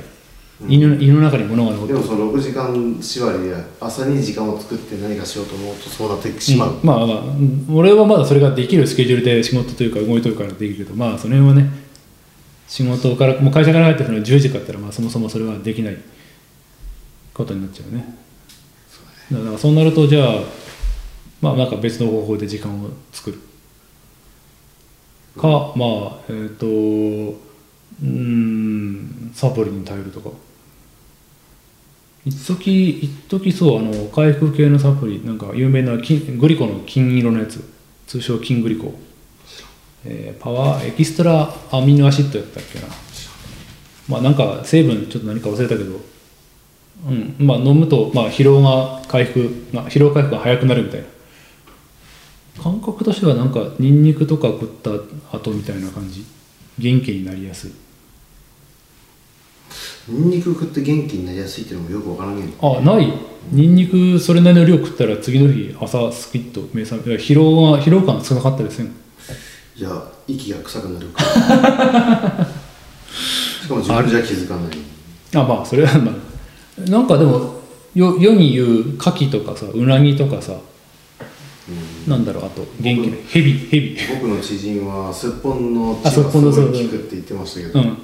[0.68, 1.92] 胃の胃の中に物が残って。
[1.92, 11.68] るでもその6時間縛りで朝に時間を作って何かしようと思うとそうなってしまう、まあまあうん俺はまだそれができるスケジュールで仕事というか動いとるからできるけどまあその辺はね
[12.68, 15.96] 仕事からもう会社から入ってその10時かったらまあそもそもそれはできない
[17.38, 18.04] ことになっちゃうね。
[19.32, 20.40] だからそうなるとじゃあ
[21.40, 23.38] まあなんか別の方法で時間を作る。
[25.40, 30.30] かまあえっ、とうんサプリに頼るとか。
[32.24, 37.62] 一時一時そうあの回復系のサプリなんか有名な金グリコの金色のやつ。
[38.08, 38.94] 通称金グリコ、
[40.04, 42.86] えーパワーエキストラアミノアシッドやったっけな。
[44.08, 46.00] まあなんか成分ちょっと何か忘れたけど。
[47.06, 47.34] うん。
[47.38, 51.06] まあ飲むと、まあ、疲労が回復が疲労回復が早くなるみたいな。
[52.62, 54.90] 感覚としてはなんかニンニクとか食った
[55.36, 56.24] 後みたいな感じ？
[56.78, 57.72] 元気になりやすい。
[60.08, 63.12] ニンニク食って元気になりやすいっていうのもよくわからんけどあない。
[63.52, 68.90] ニンニクそれなりの量食ったら次の日朝スキッと目覚め疲労が疲労感少なかったですね
[69.76, 71.22] じゃあ息が臭くなるか。
[71.22, 72.46] ら
[73.62, 74.72] しかも自分じゃ気づかない。
[75.34, 76.14] あまあそれはまあ
[76.86, 77.60] なんかでも
[77.94, 80.54] よ世に言う牡蠣とかさうなぎとかさ、
[82.06, 87.98] なんだろうあと元気なヘビヘビ僕の知人はすっぽんのあ血がすごい効くって言ってましたけど、うん。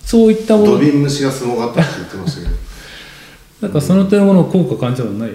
[0.00, 0.70] そういったもの。
[0.72, 2.54] ドビン虫がすごかったって言ってましたけ
[3.62, 5.34] なんかその点のものを効果感じたことない。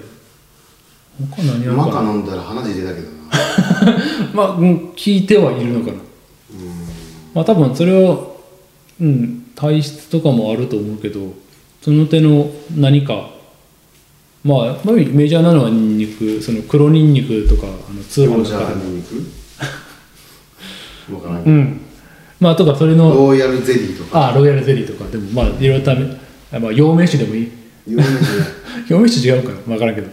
[1.36, 1.86] 他何あどるかな。
[1.86, 3.12] マカ飲んだら鼻血出たけどな。
[4.34, 5.92] まあうん聞いてはいるのかな。
[7.34, 8.18] まあ多分それは
[9.00, 11.34] うん体質とかもあると思うけど
[11.80, 13.30] その手の何か
[14.44, 18.70] まあメジャーなのはニンニクその黒ニンニクとかあの通販とかでも。
[18.70, 19.14] あニンニク？
[21.46, 21.80] うん。
[22.38, 24.28] まあとかそれのローヤルゼリーとか。
[24.30, 25.10] あロイヤルゼリーとか。
[25.10, 25.90] でもまあいろいろ試
[26.52, 27.52] あまあ陽明酒でもいい。
[27.86, 28.20] 有名じゃない
[28.88, 29.50] 陽明酒違うか。
[29.50, 30.08] ら分からんけど。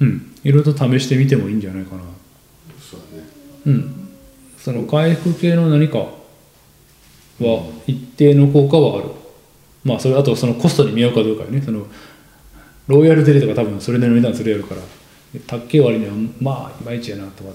[0.00, 0.34] うん。
[0.44, 2.02] いろいろと試してみてもいいんじゃないかな。
[2.80, 3.28] そうだね。
[3.66, 4.08] うん。
[4.58, 6.12] その回復系の何かは
[7.86, 9.10] 一定の効果はある
[9.86, 11.62] まあそれあとそのコストに見合うかどうかよね。
[11.62, 11.86] その
[12.88, 14.80] ロイヤルゼリーとか多分それなりの値段するやろから。
[15.46, 17.50] 高っけえ割にはまあいまいちやなとか。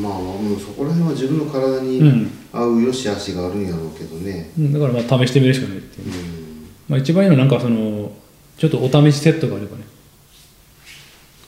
[0.00, 2.30] まあ、うん、そこら辺は自分の体にうん。
[2.52, 4.50] 合う良し悪しがあるんやろうけどね。
[4.58, 6.06] うんだからまあ試してみるしかないっていう。
[6.06, 6.66] うん。
[6.88, 8.12] まあ、一番いいのはなんかその
[8.58, 9.84] ちょっとお試しセットがあればね。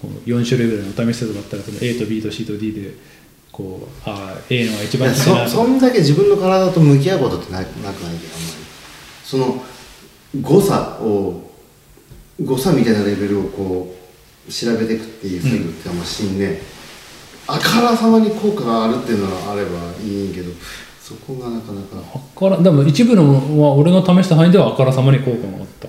[0.00, 2.94] こう4種類ぐらいの試しとかあったらその A と B と C と D で
[3.52, 8.16] こうああ A のが一番近いなそそんだけ自分の体と向き合うことってななくないけどあんま
[8.58, 8.61] り
[9.32, 9.64] その
[10.42, 11.50] 誤差を
[12.44, 13.96] 誤差みたいなレベルをこ
[14.46, 15.96] う調べていくっていう作業ってあん。
[15.96, 16.60] ましんね、
[17.46, 19.70] あからさまに効果があるっていうのはあれば
[20.04, 20.50] いいんけど
[21.00, 21.96] そこがなかなか。
[22.14, 25.88] あからでも一部のものは俺の試した範囲ではあからさまに効果があった。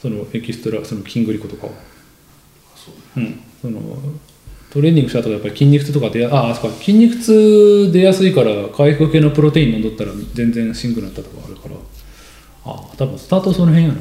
[0.00, 1.72] そのエキストラその筋グリコとかは。
[3.16, 3.20] う。
[3.20, 3.40] ん。
[3.60, 3.80] その
[4.70, 6.76] トレーニングした後やっぱり筋肉痛とかでああそうか。
[6.76, 11.74] 筋肉痛出やすいから回復系のプロテイン飲んどったら全然しんくなったとかあるから
[12.64, 14.00] ああ多分スタートその辺やな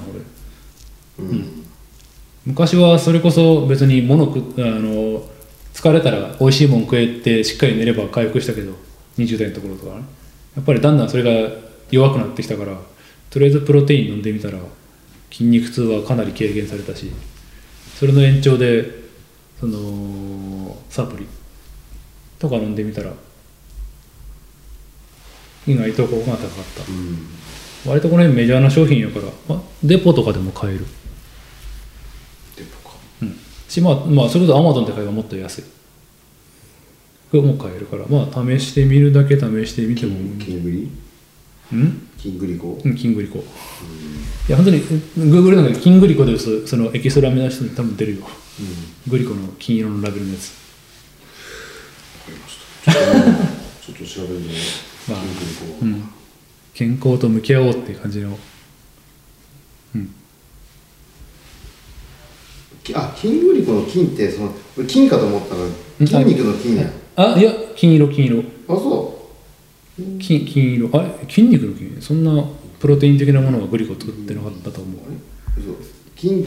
[1.18, 1.26] 俺。
[1.26, 1.66] うん、
[2.46, 5.24] 昔はそれこそ別に物食あの
[5.74, 8.74] 疲れたら美味しいもん食えてしっかり寝れば回復したけど
[9.18, 10.04] 20代のところとかね。
[10.56, 11.56] やっぱりだんだんそれが
[11.92, 12.78] 弱くなってきたから
[13.30, 14.60] とりあえずプロテイン飲んでみたら
[15.32, 17.12] 筋肉痛はかなり軽減されたし
[17.96, 19.04] それの延長で
[19.60, 21.28] そのサプリ
[22.38, 23.14] とか飲んでみたら
[25.66, 26.92] 意外と効果が高かった。
[26.92, 27.28] うん、
[27.86, 30.86] 割とこの辺メジャーな商品やから、まあ、デポとかでも買える。
[32.56, 32.96] デポか。
[33.22, 33.36] うん、
[33.68, 35.64] しまあ、まあ、それこそアマゾンで買えばもっと安い。
[37.32, 38.06] これも買えるから。
[38.08, 40.90] まあ試してみるだけ試してみてもキングリ
[41.74, 42.08] うん？
[42.18, 42.80] キングリコ？
[42.86, 43.40] うんキングリコ。
[43.40, 48.22] いや本当にグーグルなんかキングリコで打つそのエキストラ目指して多分出るよ。
[48.60, 49.12] うん。
[49.12, 50.52] グリコの金色のラベルのやつ。
[52.20, 52.92] わかりました。
[52.94, 54.54] ちょっと調べるね
[55.10, 56.04] まあキングリコ、うん
[56.74, 58.38] 健康と向き合おうっていう感じの。
[59.96, 60.16] うん。
[62.84, 65.62] きあキングリコの金ってその俺金かと思ったら
[66.00, 66.90] 筋肉の金や。
[67.16, 68.44] あいや金色金色。
[68.68, 69.30] あそ
[70.20, 70.90] 金金色。
[71.00, 71.30] あれ？
[71.30, 72.02] 筋肉の金？
[72.02, 72.44] そんな
[72.80, 74.96] プロテイン的なものはグリコ作ってなかったと思う。
[74.96, 75.64] うあれ？
[75.64, 75.76] 嘘。
[76.20, 76.46] 筋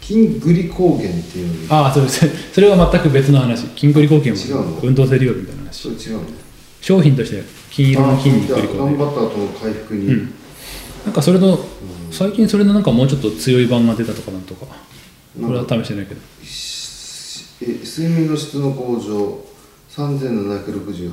[0.00, 1.76] 筋グリコーゲンっていうの。
[1.76, 3.66] ああそれそれそれは全く別の話。
[3.68, 4.76] 筋グリコーゲン違うの？
[4.76, 5.90] は運動性理学みたいな話。
[6.80, 7.42] 商品として
[7.78, 10.34] 金色の筋肉グリコーゲン頑張った後の回復に、うん。
[11.04, 11.56] なんかそれの
[12.10, 14.66] 最近それのなんかもうちょっと強い版が出たとかなんとか。
[14.66, 16.20] これは試してないけど。
[17.60, 19.44] え睡眠の質の向上
[19.90, 21.12] 3763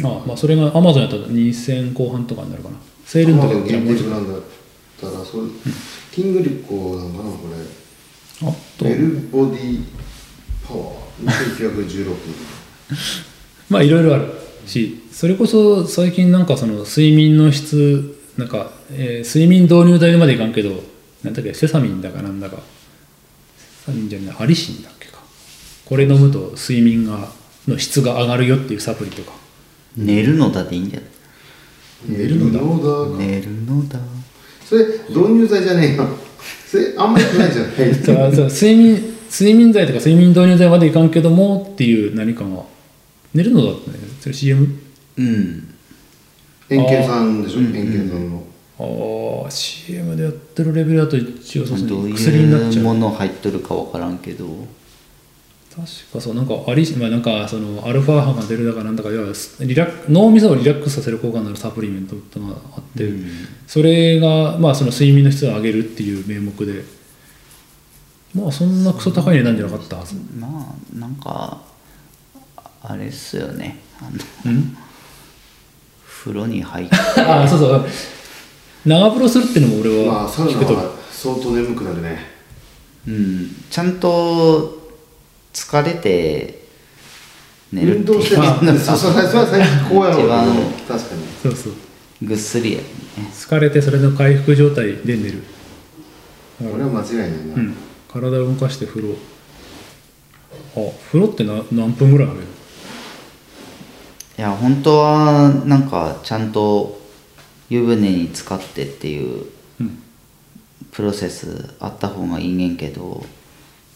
[0.00, 2.76] 円ああまあそれがアマゾンやったら2000後半とかになるかな。
[3.04, 4.42] セールの時アマゾン限はもうちょっ定ブランドだっ
[5.00, 5.42] たらそれ、
[6.12, 7.56] キングリコなのかなこれ。
[8.38, 8.84] とあと。
[8.84, 9.84] ベルボディ
[10.68, 10.98] パワー。
[11.26, 12.14] 2916
[13.70, 14.32] まあいろいろある
[14.64, 20.70] しそれこそ最近なんかその睡眠の質なんか、えー睡眠導入剤までいかんけど
[21.24, 22.58] なんだっけセサミンだかなんだか。
[23.56, 25.18] セサミンじゃないアリシンだっけか。
[25.86, 27.30] これ飲むと睡眠が
[27.66, 29.32] の質が上がるよっていうサプリとか。
[29.96, 31.00] 寝るのだでいいんじゃ
[32.06, 33.16] 寝るのだ。
[33.18, 33.98] ない寝るのだ。
[34.64, 36.06] それ導入剤じゃねえよ。
[36.70, 37.74] それあんまりないじゃない
[38.06, 42.62] そうそう睡眠睡眠剤とか睡眠導入剤までいかんけどもっていう何かが。
[43.34, 43.96] 寝るのだってね。
[44.20, 44.86] それ CM?
[45.18, 45.74] うん。
[46.70, 47.58] 円形さんでしょ？
[47.58, 47.76] うん。
[47.76, 48.44] 円形さんの。
[48.80, 52.84] ああ CM でやってるレベルだと一応そうどう薬になっいちゃう。
[52.84, 54.46] うもの入っとるか分からんけど。
[55.74, 63.26] 確かそうなんかアリシまあなんかそのアルファ波が出るだかなんだか要はリラ脳みそをリラックスさせる効果のあるサプリメントってのがあって、うん。
[63.66, 66.84] それがまあその睡眠の質を上げるっていう名目で。
[68.34, 70.16] まあそんなクソ高い値段じゃなかったはず。
[70.38, 71.62] まあなんか
[72.82, 73.78] あれっすよね。
[74.00, 74.10] あの
[74.52, 74.76] うん？
[76.28, 76.94] 風呂に入って。
[77.22, 77.86] ああそうそう。
[78.84, 80.74] 長風呂するっていうのも俺は聞くと。
[80.74, 82.30] は相当眠くなるね。
[83.08, 83.56] うん。
[83.70, 84.92] ちゃんと
[85.52, 86.66] 疲れて
[87.72, 90.16] 寝る運動してるっていうのそうそうそれは最近こうやろう。
[90.16, 91.72] けど一番確かにそうそう。
[92.22, 92.84] ぐっすりやね。
[93.32, 95.42] 疲れてそれの回復状態で寝る。
[96.60, 97.74] 俺は間違いないな、うん。
[98.12, 99.16] 体を動かして風呂。
[100.76, 102.42] あ風呂ってな何分ぐらい入る
[104.38, 107.00] いや本当はなんかちゃんと
[107.68, 109.46] 湯船に浸かってっていう
[109.80, 110.02] うん。
[110.92, 113.24] プロセスあった方がいいねんけど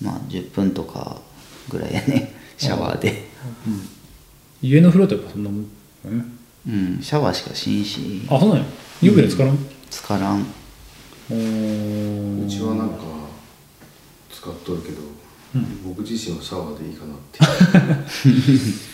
[0.00, 1.20] まあ10分とか
[1.68, 3.28] ぐらいやね シャワーで。
[4.60, 5.66] 家の風呂ってやっぱそんなもん
[6.66, 6.98] うん。
[7.00, 8.22] シャワーしかしんし。
[8.28, 8.64] あそうなんや
[9.00, 9.58] 湯船使わん、
[9.90, 10.40] 浸からん。
[10.40, 10.44] う
[12.48, 12.96] ちはなんか
[14.32, 14.98] 使っとるけど、
[15.84, 17.40] 僕自身はシャワーでいいかなって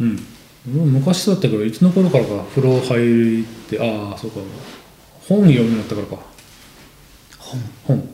[0.00, 0.18] うん。
[0.66, 4.40] 昔だったけどいつの頃からか風呂入ってああそうか。
[5.28, 6.16] 本読むようになったからか。
[7.38, 7.60] 本？
[7.86, 8.08] 本。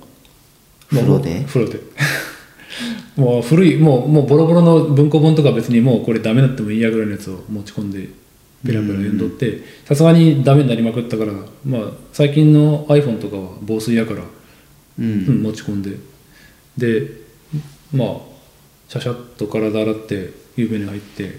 [0.91, 1.45] 風呂で？
[1.47, 1.81] 風呂で。
[3.17, 8.09] もう古いもうもうボロボロの文庫本とか別にもうこれダメだってもいいやぐらいのやつを持ち込んで
[8.65, 11.33] ペラペラ読んどってさすがにダメになりまくったから
[11.65, 14.25] まあ最近の iPhone とかは防水やから、う
[14.99, 15.97] うんん、持ち込んで。
[16.77, 17.23] で
[17.93, 18.17] まあ
[18.89, 21.39] シャシャッと体洗って湯船に入って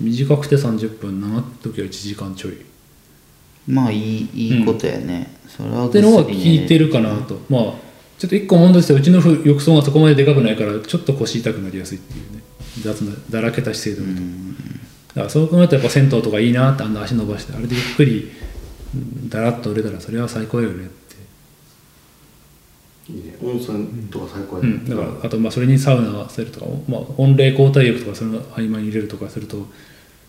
[0.00, 2.58] 短くて30分長い時は1時間ちょい。
[3.66, 7.62] まあいいいいことやね、それはってのは薬聞いてるかなと、まあ
[8.18, 12.42] ちょっと一個問題としてはうちのふ浴槽がそこまででかくないからちょっと腰痛くなりやすいっていうね。
[12.82, 18.30] 雑なだらけた姿勢で見ると、だからそう考えるとやっぱ銭湯とかいいなってあんな足伸ばしてあれでゆっくり
[18.94, 20.86] うんだらっと売れたらそれは最高よね。
[20.86, 21.03] って
[23.08, 23.36] いいね。
[23.42, 29.66] 温泉とか最高やね、うん、だからあとまあそれにサウナ合わせるとか、まあ、温冷交代浴とかその合間に入れるとかすると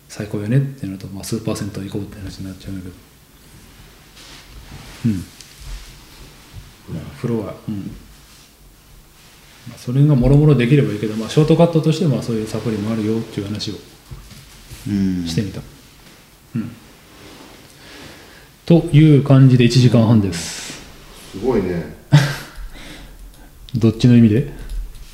[0.08, 2.94] 最高よねってなると、まあ、スーパー銭湯行こうって話になっちゃうんだけど。
[5.06, 5.12] うん、
[6.94, 7.76] まあ、風呂はうん、
[9.68, 13.74] まあ、それがもろもろできればいいけど、まあ、ショートカットとしてまあそういうサプリもあるよっていう話を
[14.88, 15.26] うん。
[15.26, 15.60] してみた、
[16.54, 16.70] うん。
[18.64, 20.80] という感じで1時間半です。
[21.32, 21.95] すごいね
[23.76, 24.52] どっちの意味で？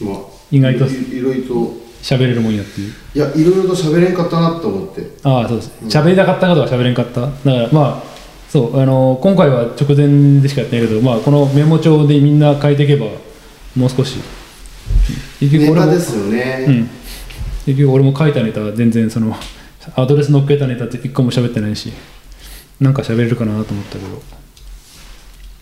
[0.01, 0.15] まあ
[0.51, 1.83] 意外といいろいろと。
[2.03, 2.93] 喋れるもんやっていう。
[3.15, 5.09] いやいろいろと喋れんかったなと思って。
[5.23, 5.71] ああそうです。
[5.87, 7.21] 喋りたかったことは喋れんかった。
[7.21, 8.13] だからまあ
[8.49, 13.07] そうあの今回は直前でしかやってないけど、まあ、このメモ帳でみんな書いていけば
[13.77, 14.19] もう少し。
[15.39, 16.91] 結ネ俺もタですよね、うん。
[17.67, 19.37] 結局俺も書いたネタは全然その
[19.95, 21.93] アドレス載っけたネタって一個も喋ってないし
[22.81, 24.23] なんか喋れるかなと思ったけど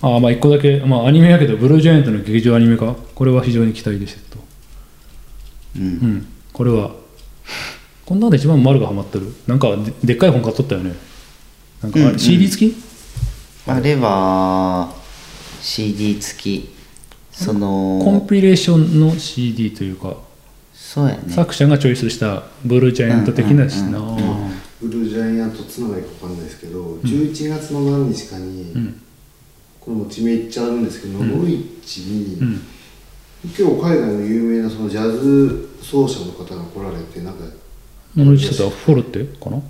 [0.02, 4.42] ああまあ一個だけ、まあ、アニメやけどブルージャイアントの劇場アニメ化これは非常に期待でしたと。
[5.76, 5.82] うん。
[5.82, 6.26] うん。
[6.52, 6.92] これは。
[8.06, 9.26] こんなので一番丸がハマってる。
[9.46, 10.94] なんかででっかい本買っとったよね。
[11.82, 12.12] なんかあれうん。
[12.12, 12.76] うん CD 付き、
[13.66, 14.92] あれは
[15.60, 16.74] CD 付き。
[17.30, 20.16] そコンのピレーションの CD というか、
[20.74, 21.22] そうやね。
[21.28, 24.50] 作者がチョイスしたブルージャイアント的なしな、うんうんうんうん。
[24.80, 29.02] ブルージャイアントつながりか分かんないですけど、11月の何日かに、うん
[29.80, 32.60] これも地名言っちゃうんですけど、ノロイッチに、うん
[33.42, 37.44] 結構海外の有名なそのジャズ奏者の方が来られてなんか
[38.14, 39.56] モノリチとフォルテかな？
[39.56, 39.64] あど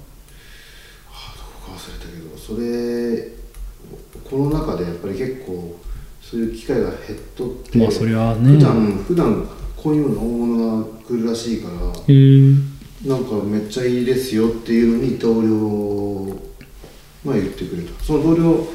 [1.65, 3.29] こか忘れたけどそれ
[4.29, 5.79] この中でやっぱり結構
[6.21, 8.55] そういう機会が減っとってまあそりゃあね。
[8.55, 16.27] 普段普段こういうような大物が来るらしいからなんかめっちゃいいですよっていうのに同僚
[17.25, 18.03] が言ってくれた。
[18.03, 18.67] その同僚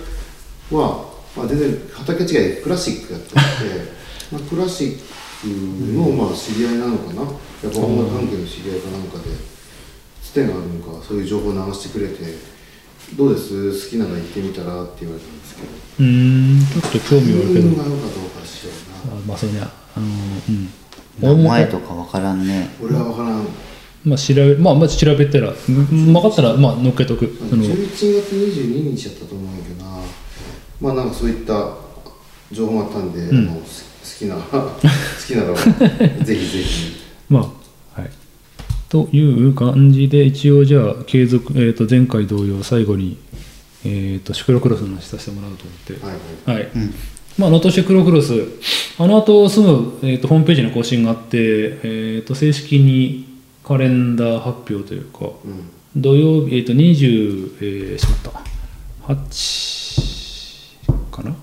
[0.72, 3.36] は、まあ、全然畑違いでクラシックやってて、
[4.32, 4.98] まあ、クラシッ
[5.42, 5.48] ク
[5.94, 7.22] のまあ知り合いなのかな。
[7.22, 9.24] やっぱ音楽関係の知り合いかなんかで
[10.24, 12.38] つてがあるのかそういう情報を流してくれて
[13.18, 13.72] どうです？
[13.72, 15.68] 好きなら行ってみたらって言われたんですけど。
[16.00, 16.06] うー
[16.58, 17.68] んちょっと興味はあるけど。
[17.68, 18.72] 自分が良かどうかしよ
[19.06, 19.14] うな。
[19.14, 20.06] あまあそうねあの
[20.50, 20.70] うん。
[21.44, 22.70] 名前とかわからんね。
[22.82, 23.48] 俺は分からん。
[24.04, 27.36] まあ調べまあまず調べたらうん分かったらまあ乗っけとく。
[27.50, 28.06] その11月
[28.36, 29.96] 22日やったと思うんやけどな
[30.82, 31.74] まあなんかそういった
[32.52, 33.30] 情報があったんで、ん。
[33.30, 33.62] あの好
[34.18, 34.72] きな 好
[35.28, 35.54] きなら
[36.24, 36.92] ぜひぜひ。
[37.30, 37.40] ま
[37.96, 38.12] あはい。
[38.90, 43.18] という感じで一応じゃあ継続、えー、と前回同様最後に、
[43.84, 46.06] えー、とシクロクロスの話させてもらおうと思って。
[46.06, 46.12] は
[46.54, 46.64] いはい。
[46.64, 46.72] はい、
[47.38, 48.34] まあ、能登シクロクロス、
[48.98, 53.26] あの後すぐ、えー、とホームページの更新があって、えー、と正式に
[53.64, 56.02] カレンダー発表というか、うん。
[56.02, 58.34] 土曜日、えー、と20、えー、しまっ
[59.08, 59.75] た、8
[61.16, 61.36] かな、よ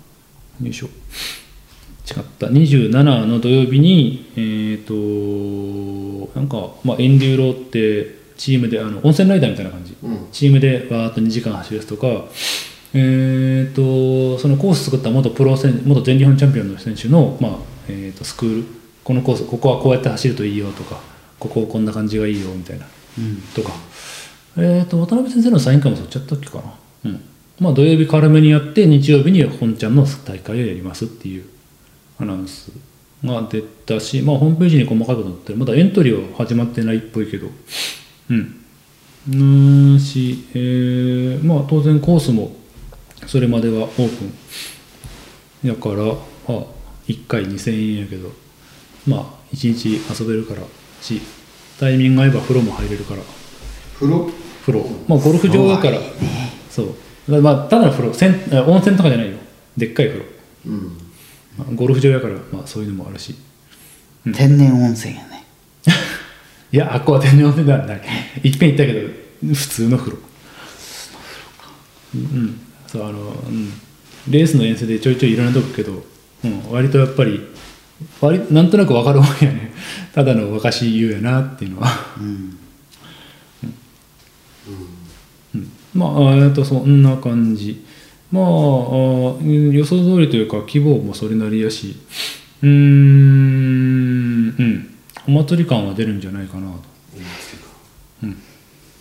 [0.63, 4.95] いしょ、違った、27の土曜日に、えっ、と、
[6.39, 9.97] なんか、まあ、エンデューロって、チームで、あの温泉ライダーみたいな感じ。
[10.03, 10.27] うん。
[10.33, 12.09] チームでわーっと2時間走るやつとか、
[12.95, 17.53] えー、とそのコース作った元プロ選元全日本チャンピオンの選手の、まあ
[17.89, 18.65] えー、とスクール。
[19.05, 21.01] このコースここはこうやって走るといいよとか
[21.41, 22.87] こここんな感じがいいよみたいな、
[23.55, 23.73] とか、
[24.57, 26.75] えー、と渡辺先生のサイン会もそっちやったっけかな、
[27.07, 27.21] うん
[27.63, 31.45] まあ、土曜日軽めにやって日曜日に本ちゃんの大会をやりますっていう
[32.19, 32.73] アナウンス
[33.25, 35.59] が出たし、まあ、ホームページに細かいこと載ってる。
[35.59, 37.47] まだエントリーは始まってないっぽいけど。
[38.31, 38.65] うん。
[39.29, 42.57] うーんし、えーまあ当然コースも
[43.29, 45.69] それまではオープン。
[45.69, 46.65] やから、まあ、
[47.07, 48.33] 1回2000円やけど。
[49.07, 50.63] まあ1日遊べるから
[51.01, 51.21] し。
[51.79, 53.23] タイミング合えば風呂も入れるから。
[53.95, 54.31] 風呂？
[54.67, 54.85] 風呂。
[55.07, 55.99] まあゴルフ場だから。
[56.69, 56.95] そう
[57.29, 59.39] まあただの風呂せんあ温泉とかじゃないよ。
[59.77, 60.27] でっかい風呂、
[60.67, 60.99] うん。
[61.59, 63.35] まあゴルフ場やから、まあ、そういうのもあるし。
[64.25, 65.45] 天然温泉やね。
[66.73, 68.01] いやあっこは天然温泉ではない。
[68.43, 69.09] いっぺん行ったけど
[69.55, 70.19] 普通の風呂。
[72.15, 72.61] うん。
[72.87, 73.73] そうあの、うん、
[74.29, 76.05] レースの遠征でちょいちょいいろんなとこ行くけど、
[76.45, 77.41] うん、割とやっぱり
[78.21, 79.73] 割なんとなく分かるもんやね。
[80.15, 81.89] ただの若し湯やなっていうのは、
[82.19, 82.25] うん。
[82.25, 82.29] う
[84.71, 85.02] ん、
[85.95, 87.85] まあえっとそんな感じ。
[88.31, 91.97] まああ予想通りというか規模もそれなりやし。
[92.63, 94.95] うーん、うん。
[95.29, 96.75] お祭り感は出るんじゃないかなと、
[97.17, 97.57] いいですけ
[98.27, 98.33] ど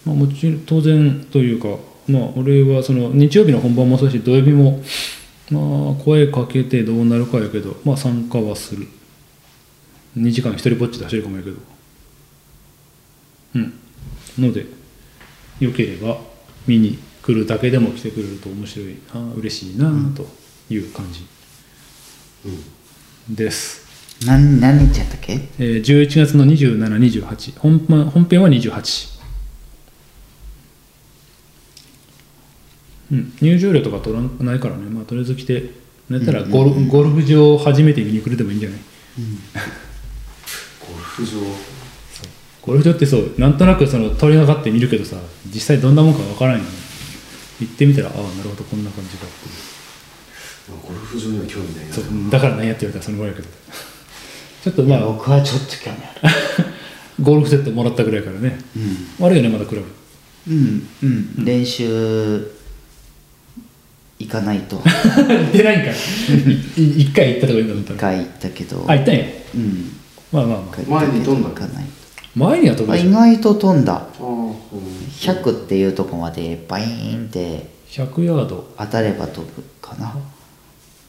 [0.06, 1.68] まあ、もちろん当然というか
[2.08, 4.82] まあ俺はその日曜日の本番もそうだし土曜日も
[5.52, 8.88] まあ声かけてどうなるかやけどまあ参加はする。
[10.18, 11.58] 2時間一人ぼっちで走るかもやけど。
[13.56, 13.74] うん。
[14.40, 14.66] ので
[15.60, 16.18] よければ
[16.68, 20.28] 見に来るだけでも来てくれると面白いな嬉しいなと
[20.70, 21.26] いう感じ。
[23.30, 23.86] です、
[24.26, 25.34] 何何日やったっけ？
[25.60, 29.12] えー11月の2728本番本編は28
[33.12, 33.34] うん。
[33.42, 34.86] 入場料とか取らないからね。
[34.90, 35.72] まあとりあえず来て
[36.10, 38.80] なんやったらゴル,、ゴルフ場初めて見に来るでもいいんじゃない？
[40.82, 41.32] ゴルフ場
[42.62, 45.18] ゴルフ場ってそうなんとなくその通りがかって見るけどさ
[45.48, 46.76] 実際どんなもんかわからないのに
[47.62, 49.48] 行ってみたらああなるほどこんな感じかって。
[49.48, 51.94] いうゴルフ場には興味ないな。
[51.94, 53.50] そうだから何やって言われたらそのぐらいやけど。
[54.64, 56.36] ちょっとまあ僕はちょっと興味ある。
[57.24, 58.58] ゴルフセットもらったぐらいからね、
[59.20, 59.88] 悪いよねまだクラブ。
[60.52, 60.88] うん。
[61.04, 61.46] うん。
[61.46, 62.52] 練習
[64.18, 64.78] 行かないと。
[64.78, 65.92] 行ってないんか
[66.78, 68.14] 一回行ったとこいいんだったら。
[68.14, 68.86] 一回行ったけど。
[68.88, 69.26] あ行ったんや。
[69.56, 69.92] うん。
[70.32, 71.02] まあまあまあ。
[71.06, 71.86] 前に飛んだ行かない
[72.36, 73.10] 前には飛ぶあでしょ？
[73.10, 73.94] 意外と飛んだ。
[73.96, 74.54] ああうん。
[74.54, 77.70] 100っていうとこまでバイーンって。
[77.90, 78.74] 100ヤード。
[78.78, 80.16] 当たれば飛ぶかな。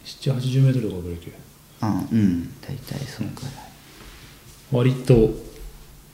[0.04, 1.32] 7 8 0メートルとかぐらいけ
[1.80, 2.52] あうん。
[2.60, 3.50] 大体そのくらい。
[4.72, 5.30] 割と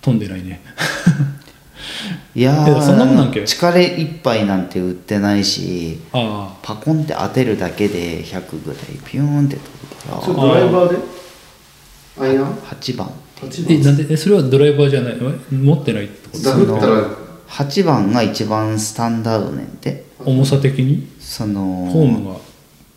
[0.03, 0.61] 飛んでないね。
[2.35, 2.53] いや
[2.83, 3.41] そんなもんなんけ？
[3.41, 9.63] ー力いっぱいなんて売ってないしあパコンって当てるだけで100ぐらいピューンって飛
[10.07, 10.99] ぶかそれドライバーで？
[12.21, 12.45] アイアン？
[12.45, 13.07] ら8番。
[13.09, 13.13] 8あ
[13.43, 15.19] え番なんでえそれはドライバーじゃない？
[15.21, 16.45] え持ってないってこと？
[16.45, 17.09] ダフったら
[17.49, 20.07] 8番が一番スタンダードねんて。
[20.25, 21.09] 重さ的に？
[21.21, 22.37] そのフォームが？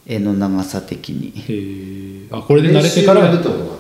[0.08, 1.32] 絵の長さ的に。
[1.36, 3.22] へえあこれで慣れてから？
[3.32, 3.78] それは。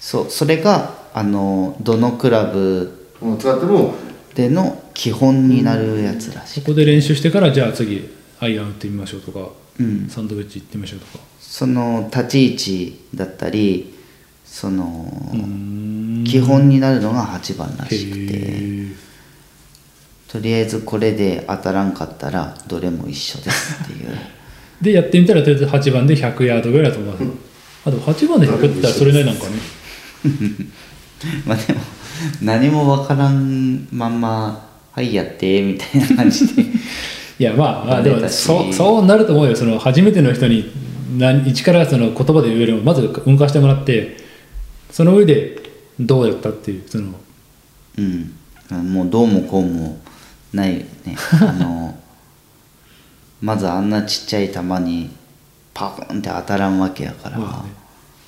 [0.00, 3.94] そうそれがあのどのクラブもう使っても
[4.34, 9.48] での基本になるやつらしい、そこで練習してからじゃあ次アイアン打ってみましょうとか、
[9.78, 10.08] うん。
[10.08, 11.24] サンドウェッジ行ってみましょうとか。
[11.38, 13.94] その立ち位置だったり
[14.50, 15.06] その、
[16.24, 19.10] 基本になるのが8番らしくて。
[20.30, 24.10] とりあえずこれで当たらんかったらどれも一緒ですっていう。
[24.80, 27.32] でやってみたらとりあえず8番で100ヤードぐらい飛ばすの
[27.84, 29.50] あでも8番で100って言ったらそれなりなんかね。
[31.44, 31.80] まあでも
[32.42, 36.62] 何もわからんまんま「はいやって」みたいな感じで。
[37.40, 39.56] いやまあまあでもそうそうなると思うよ。
[39.56, 40.70] その初めての人に
[41.18, 44.16] 何一からその言葉で言うよりもまず運かしてもらって
[45.00, 45.56] その上で
[45.98, 47.14] どうやったっていうその
[47.96, 48.34] うん。
[48.92, 49.98] もうどうもこうも
[50.52, 51.16] ないよね。
[51.40, 51.98] あの
[53.40, 55.08] まずあんなちっちゃい球に
[55.72, 57.72] パコンって当たらんわけやから、まあね。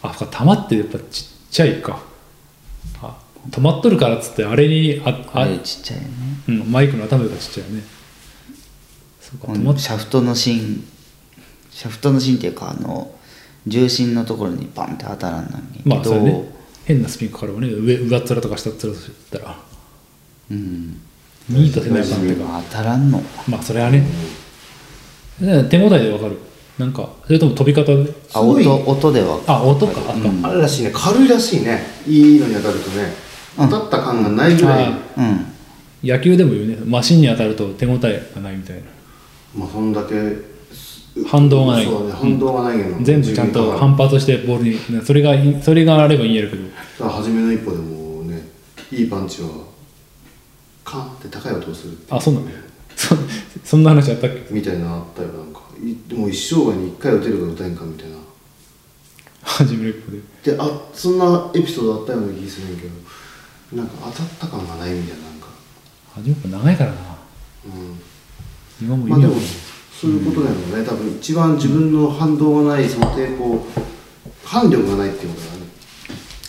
[0.00, 2.00] あそっか球ってやっぱちっちゃいか。
[3.02, 3.18] あ
[3.50, 6.08] 止まっとるからっつってあれにあああれちっちゃいよね。
[6.48, 7.82] うん、マイクの頭がちっちゃいよね。
[9.20, 10.88] シャフトの芯
[11.70, 13.14] シャフトの芯っていうかあの
[13.66, 15.82] 重心のところにバンって当たらんのに。
[15.82, 19.56] けど、まあ変なスピンかかるわね上上っ面とか下っ面としたら
[20.50, 21.00] うん。
[21.48, 22.16] ミートせないか。
[22.16, 23.22] ん当たらんの。
[23.48, 24.04] まあそれはね。
[25.40, 26.38] ね手応えでわかる。
[26.78, 28.14] なんかそれとも飛び方で？
[28.32, 30.46] あすごい音音ではあ音か、あうん。
[30.46, 30.92] あれらしいね。
[30.94, 31.82] 軽いらしいね。
[32.06, 33.12] いいのに当たるとね。
[33.58, 33.68] うん。
[33.70, 34.84] 当たった感がないぐらい。
[34.86, 35.46] あうん。
[36.02, 36.76] 野球でも言うね。
[36.84, 38.82] マシンに当たると手応えがないみたいな。
[39.56, 40.14] まあそんだけ
[41.26, 41.84] 反動がない。
[41.84, 44.64] そうだね反動がないけど、全部ちゃんと半反発してボール
[44.98, 47.08] にそれがいいそれがあればいいんやるけど。
[47.08, 48.48] 初めの一歩でもね
[48.90, 49.48] いいパンチは
[50.84, 52.46] カンって高い音をするあそうなの
[52.96, 53.16] そ
[53.64, 54.46] そんな話あったっけ？
[54.50, 55.60] みたいなのあったよなんか。
[55.82, 58.16] いでも一生涯に一回打てるか打たへんかみたいな。
[59.42, 60.52] 初めの一歩で。
[60.52, 65.48] であそんなエピソードあったような気するんやけどなんか当たった感がないみたいななんか。
[66.14, 66.96] 初めの一歩長いからな。
[67.66, 68.00] うん。
[68.80, 69.71] 今もまあでも意味わかんない
[70.02, 73.64] そういうことだよね、多分一番自分の反動がないその抵抗
[74.44, 75.62] 反力がないっていうことだね。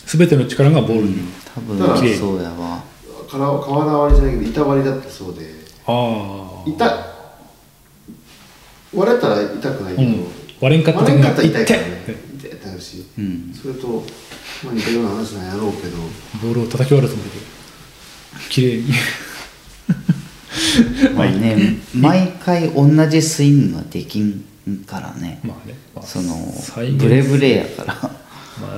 [0.06, 1.18] 全ての力がボールに、
[1.54, 2.82] 多だから分そうやわ。
[3.30, 5.54] から瓦割りじゃないけど板割りだってそうで。
[5.86, 7.06] ああ痛
[8.92, 10.26] 割れたら痛くないけど、うん。
[10.60, 12.02] 割れんかった割れんかったら痛いから痛ね。
[12.06, 12.50] 痛い。
[12.50, 13.54] ってなるし、うん。
[13.54, 13.86] それと、
[14.64, 15.96] まあ、似たような話なんやろうけど。
[16.42, 17.36] ボールを叩き割るつもりで。
[18.50, 18.92] 綺麗に
[21.16, 21.78] まあね。
[21.94, 24.44] 毎回同じスイングはできん
[24.86, 25.40] からね。
[25.44, 26.36] まあね、まあ、その
[26.98, 27.94] ブレブレやから。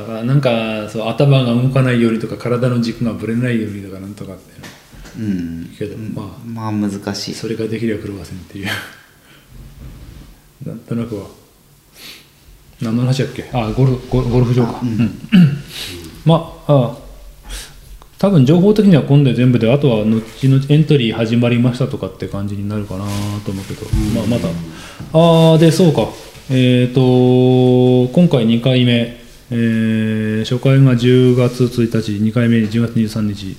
[0.08, 5.74] まあ、なんかそう頭が動かないようにとか体の軸がぶれないようにとかなんとかっていうん。
[5.78, 6.34] けどま
[6.68, 7.34] あまあ難しい。
[7.34, 8.68] それができれば狂わせんっていう。
[10.66, 11.26] なんとなくは。
[12.80, 13.48] 何の話だっけ？
[13.52, 14.78] あゴルフゴルフ場か。
[14.78, 14.88] あうん。
[14.88, 15.10] うん。
[16.24, 16.96] まああ
[18.18, 23.04] 多分情報的には今度全部であとは後々エントリー始まりましたとかって感じになるかな
[23.44, 24.48] と思うけど、まあ、また
[25.12, 26.08] ああでそうか。
[26.48, 27.00] えっ、と
[28.14, 29.18] 今回2回目、
[29.50, 33.56] えー初回が10月1日2回目10月23日。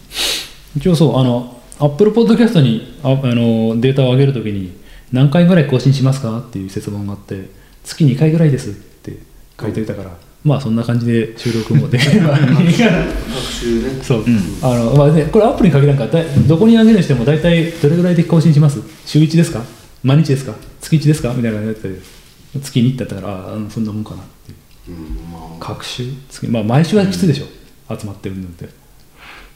[0.78, 4.76] 一応そうあのアップルポッドキャストにああのデータを上げるときに
[5.12, 7.50] 何回ぐらい更新しますかっていう質問があって
[7.84, 9.18] 月2回ぐらいですって
[9.60, 12.38] 書いておいたから、まあそんな感じで収録もできれば
[14.04, 14.26] そう、
[14.62, 18.80] あのまあね、これアップルに限らんからだいどこに上げるにしても大体どれぐらいで更新します？
[19.06, 19.62] 週1ですか？
[20.04, 20.54] 毎日ですか？
[20.80, 21.34] 月1ですか？
[21.34, 22.00] みたいなやつで
[22.62, 24.98] 月2ってやったからああうんそんなもんかなっていう。
[24.98, 25.42] うんまあ。
[25.60, 26.06] 各週？
[26.30, 27.46] 月、まあ、毎週はきついでしょ、
[28.00, 28.70] 集まってるのって。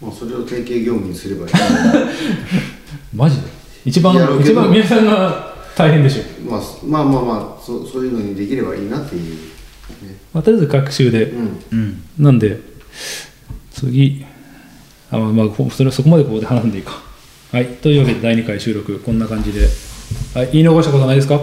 [0.02, 1.54] まあそれを定型業務にすればいい。
[3.16, 3.44] マジで？
[3.86, 9.24] 一番一番皆さんが大変でしょ、まあまあまあまあそそういうのにできればいいなっていう。
[9.36, 9.61] ね
[10.34, 11.60] まあ、とりあえず各週で、うん。
[11.72, 12.60] うんなんで
[13.74, 14.26] 次。
[15.12, 16.94] あまあまあこそれそこまでここで話すんでいいか。
[17.52, 17.66] はい。
[17.66, 19.68] というわけで第2回収録こんな感じで。
[20.34, 20.50] はい。
[20.54, 21.40] 言い残したことないですか？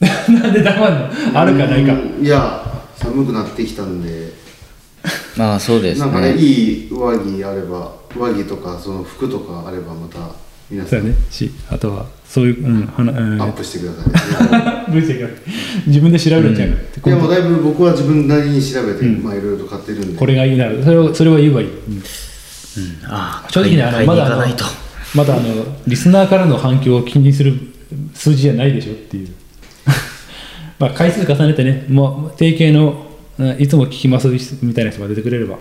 [0.28, 0.94] なんで黙る
[1.32, 1.40] の？
[1.40, 1.92] あるかないか。
[1.94, 2.24] うん。
[2.24, 4.32] いや寒くなってきたんで。
[5.36, 6.44] まあそうですなんかねねい
[6.86, 10.18] い上着あれば上着とかその服とかあればまた
[10.70, 11.16] 皆さそうんやね。
[11.30, 13.42] しあとはそういう、うん、はなえー。
[13.42, 14.92] アップしてください
[15.86, 19.22] 自分で調べるんじゃなくて、いやもうだいぶ僕は自分なりに調べて、うん。
[19.22, 20.18] まあいろいろと買ってるんで。
[20.18, 20.68] これがいいな。
[20.84, 21.94] それをそれは言えばいい、うん。
[21.94, 22.02] うん。
[23.04, 24.64] ああ正直ねあのまだあの行かないと。
[25.14, 25.44] まだあの
[25.86, 27.54] リスナーからの反響を気にする
[28.14, 29.28] 数字じゃないでしょっていう。
[30.78, 33.06] まあ回数重ねてねもう定型の
[33.38, 34.28] うんいつも聞きます
[34.62, 35.58] みたいな人が出てくれれば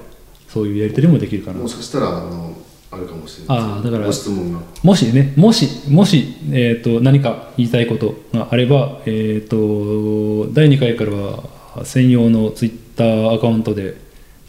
[0.47, 1.59] そういうやり取りもできるかな。
[1.59, 2.57] もしかしたらあの
[2.95, 3.57] あるかもしれない。
[3.57, 4.59] ああだからご質問が。
[4.83, 13.95] もしねもしもし、えー、と何か言いたいことがあれば、えー、と第2回からは専用のツイッターアカウントで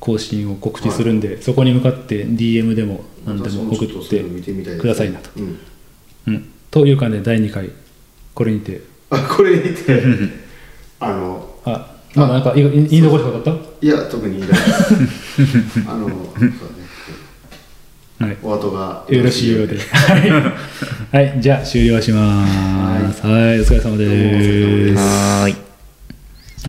[0.00, 5.30] 更新を告知するんで、そこに向かって DM でも何でも送ってくださいなと。
[5.36, 5.58] うん。
[6.28, 7.70] うん、というかね第2回
[8.34, 8.82] これにて。
[9.10, 10.02] あこれ見て。
[11.00, 15.84] あのあまだなんか言い言い残したことあっいや特にいらないです。
[15.86, 16.08] あの
[18.18, 18.36] はい。
[18.42, 19.78] お後がよろしいようで。
[19.78, 22.46] はい、はい、じゃあ終了しま
[23.12, 23.26] す。
[23.26, 23.84] はい、お疲れ様です。
[23.84, 25.02] どうもお疲れ様です。
[25.02, 25.65] はーい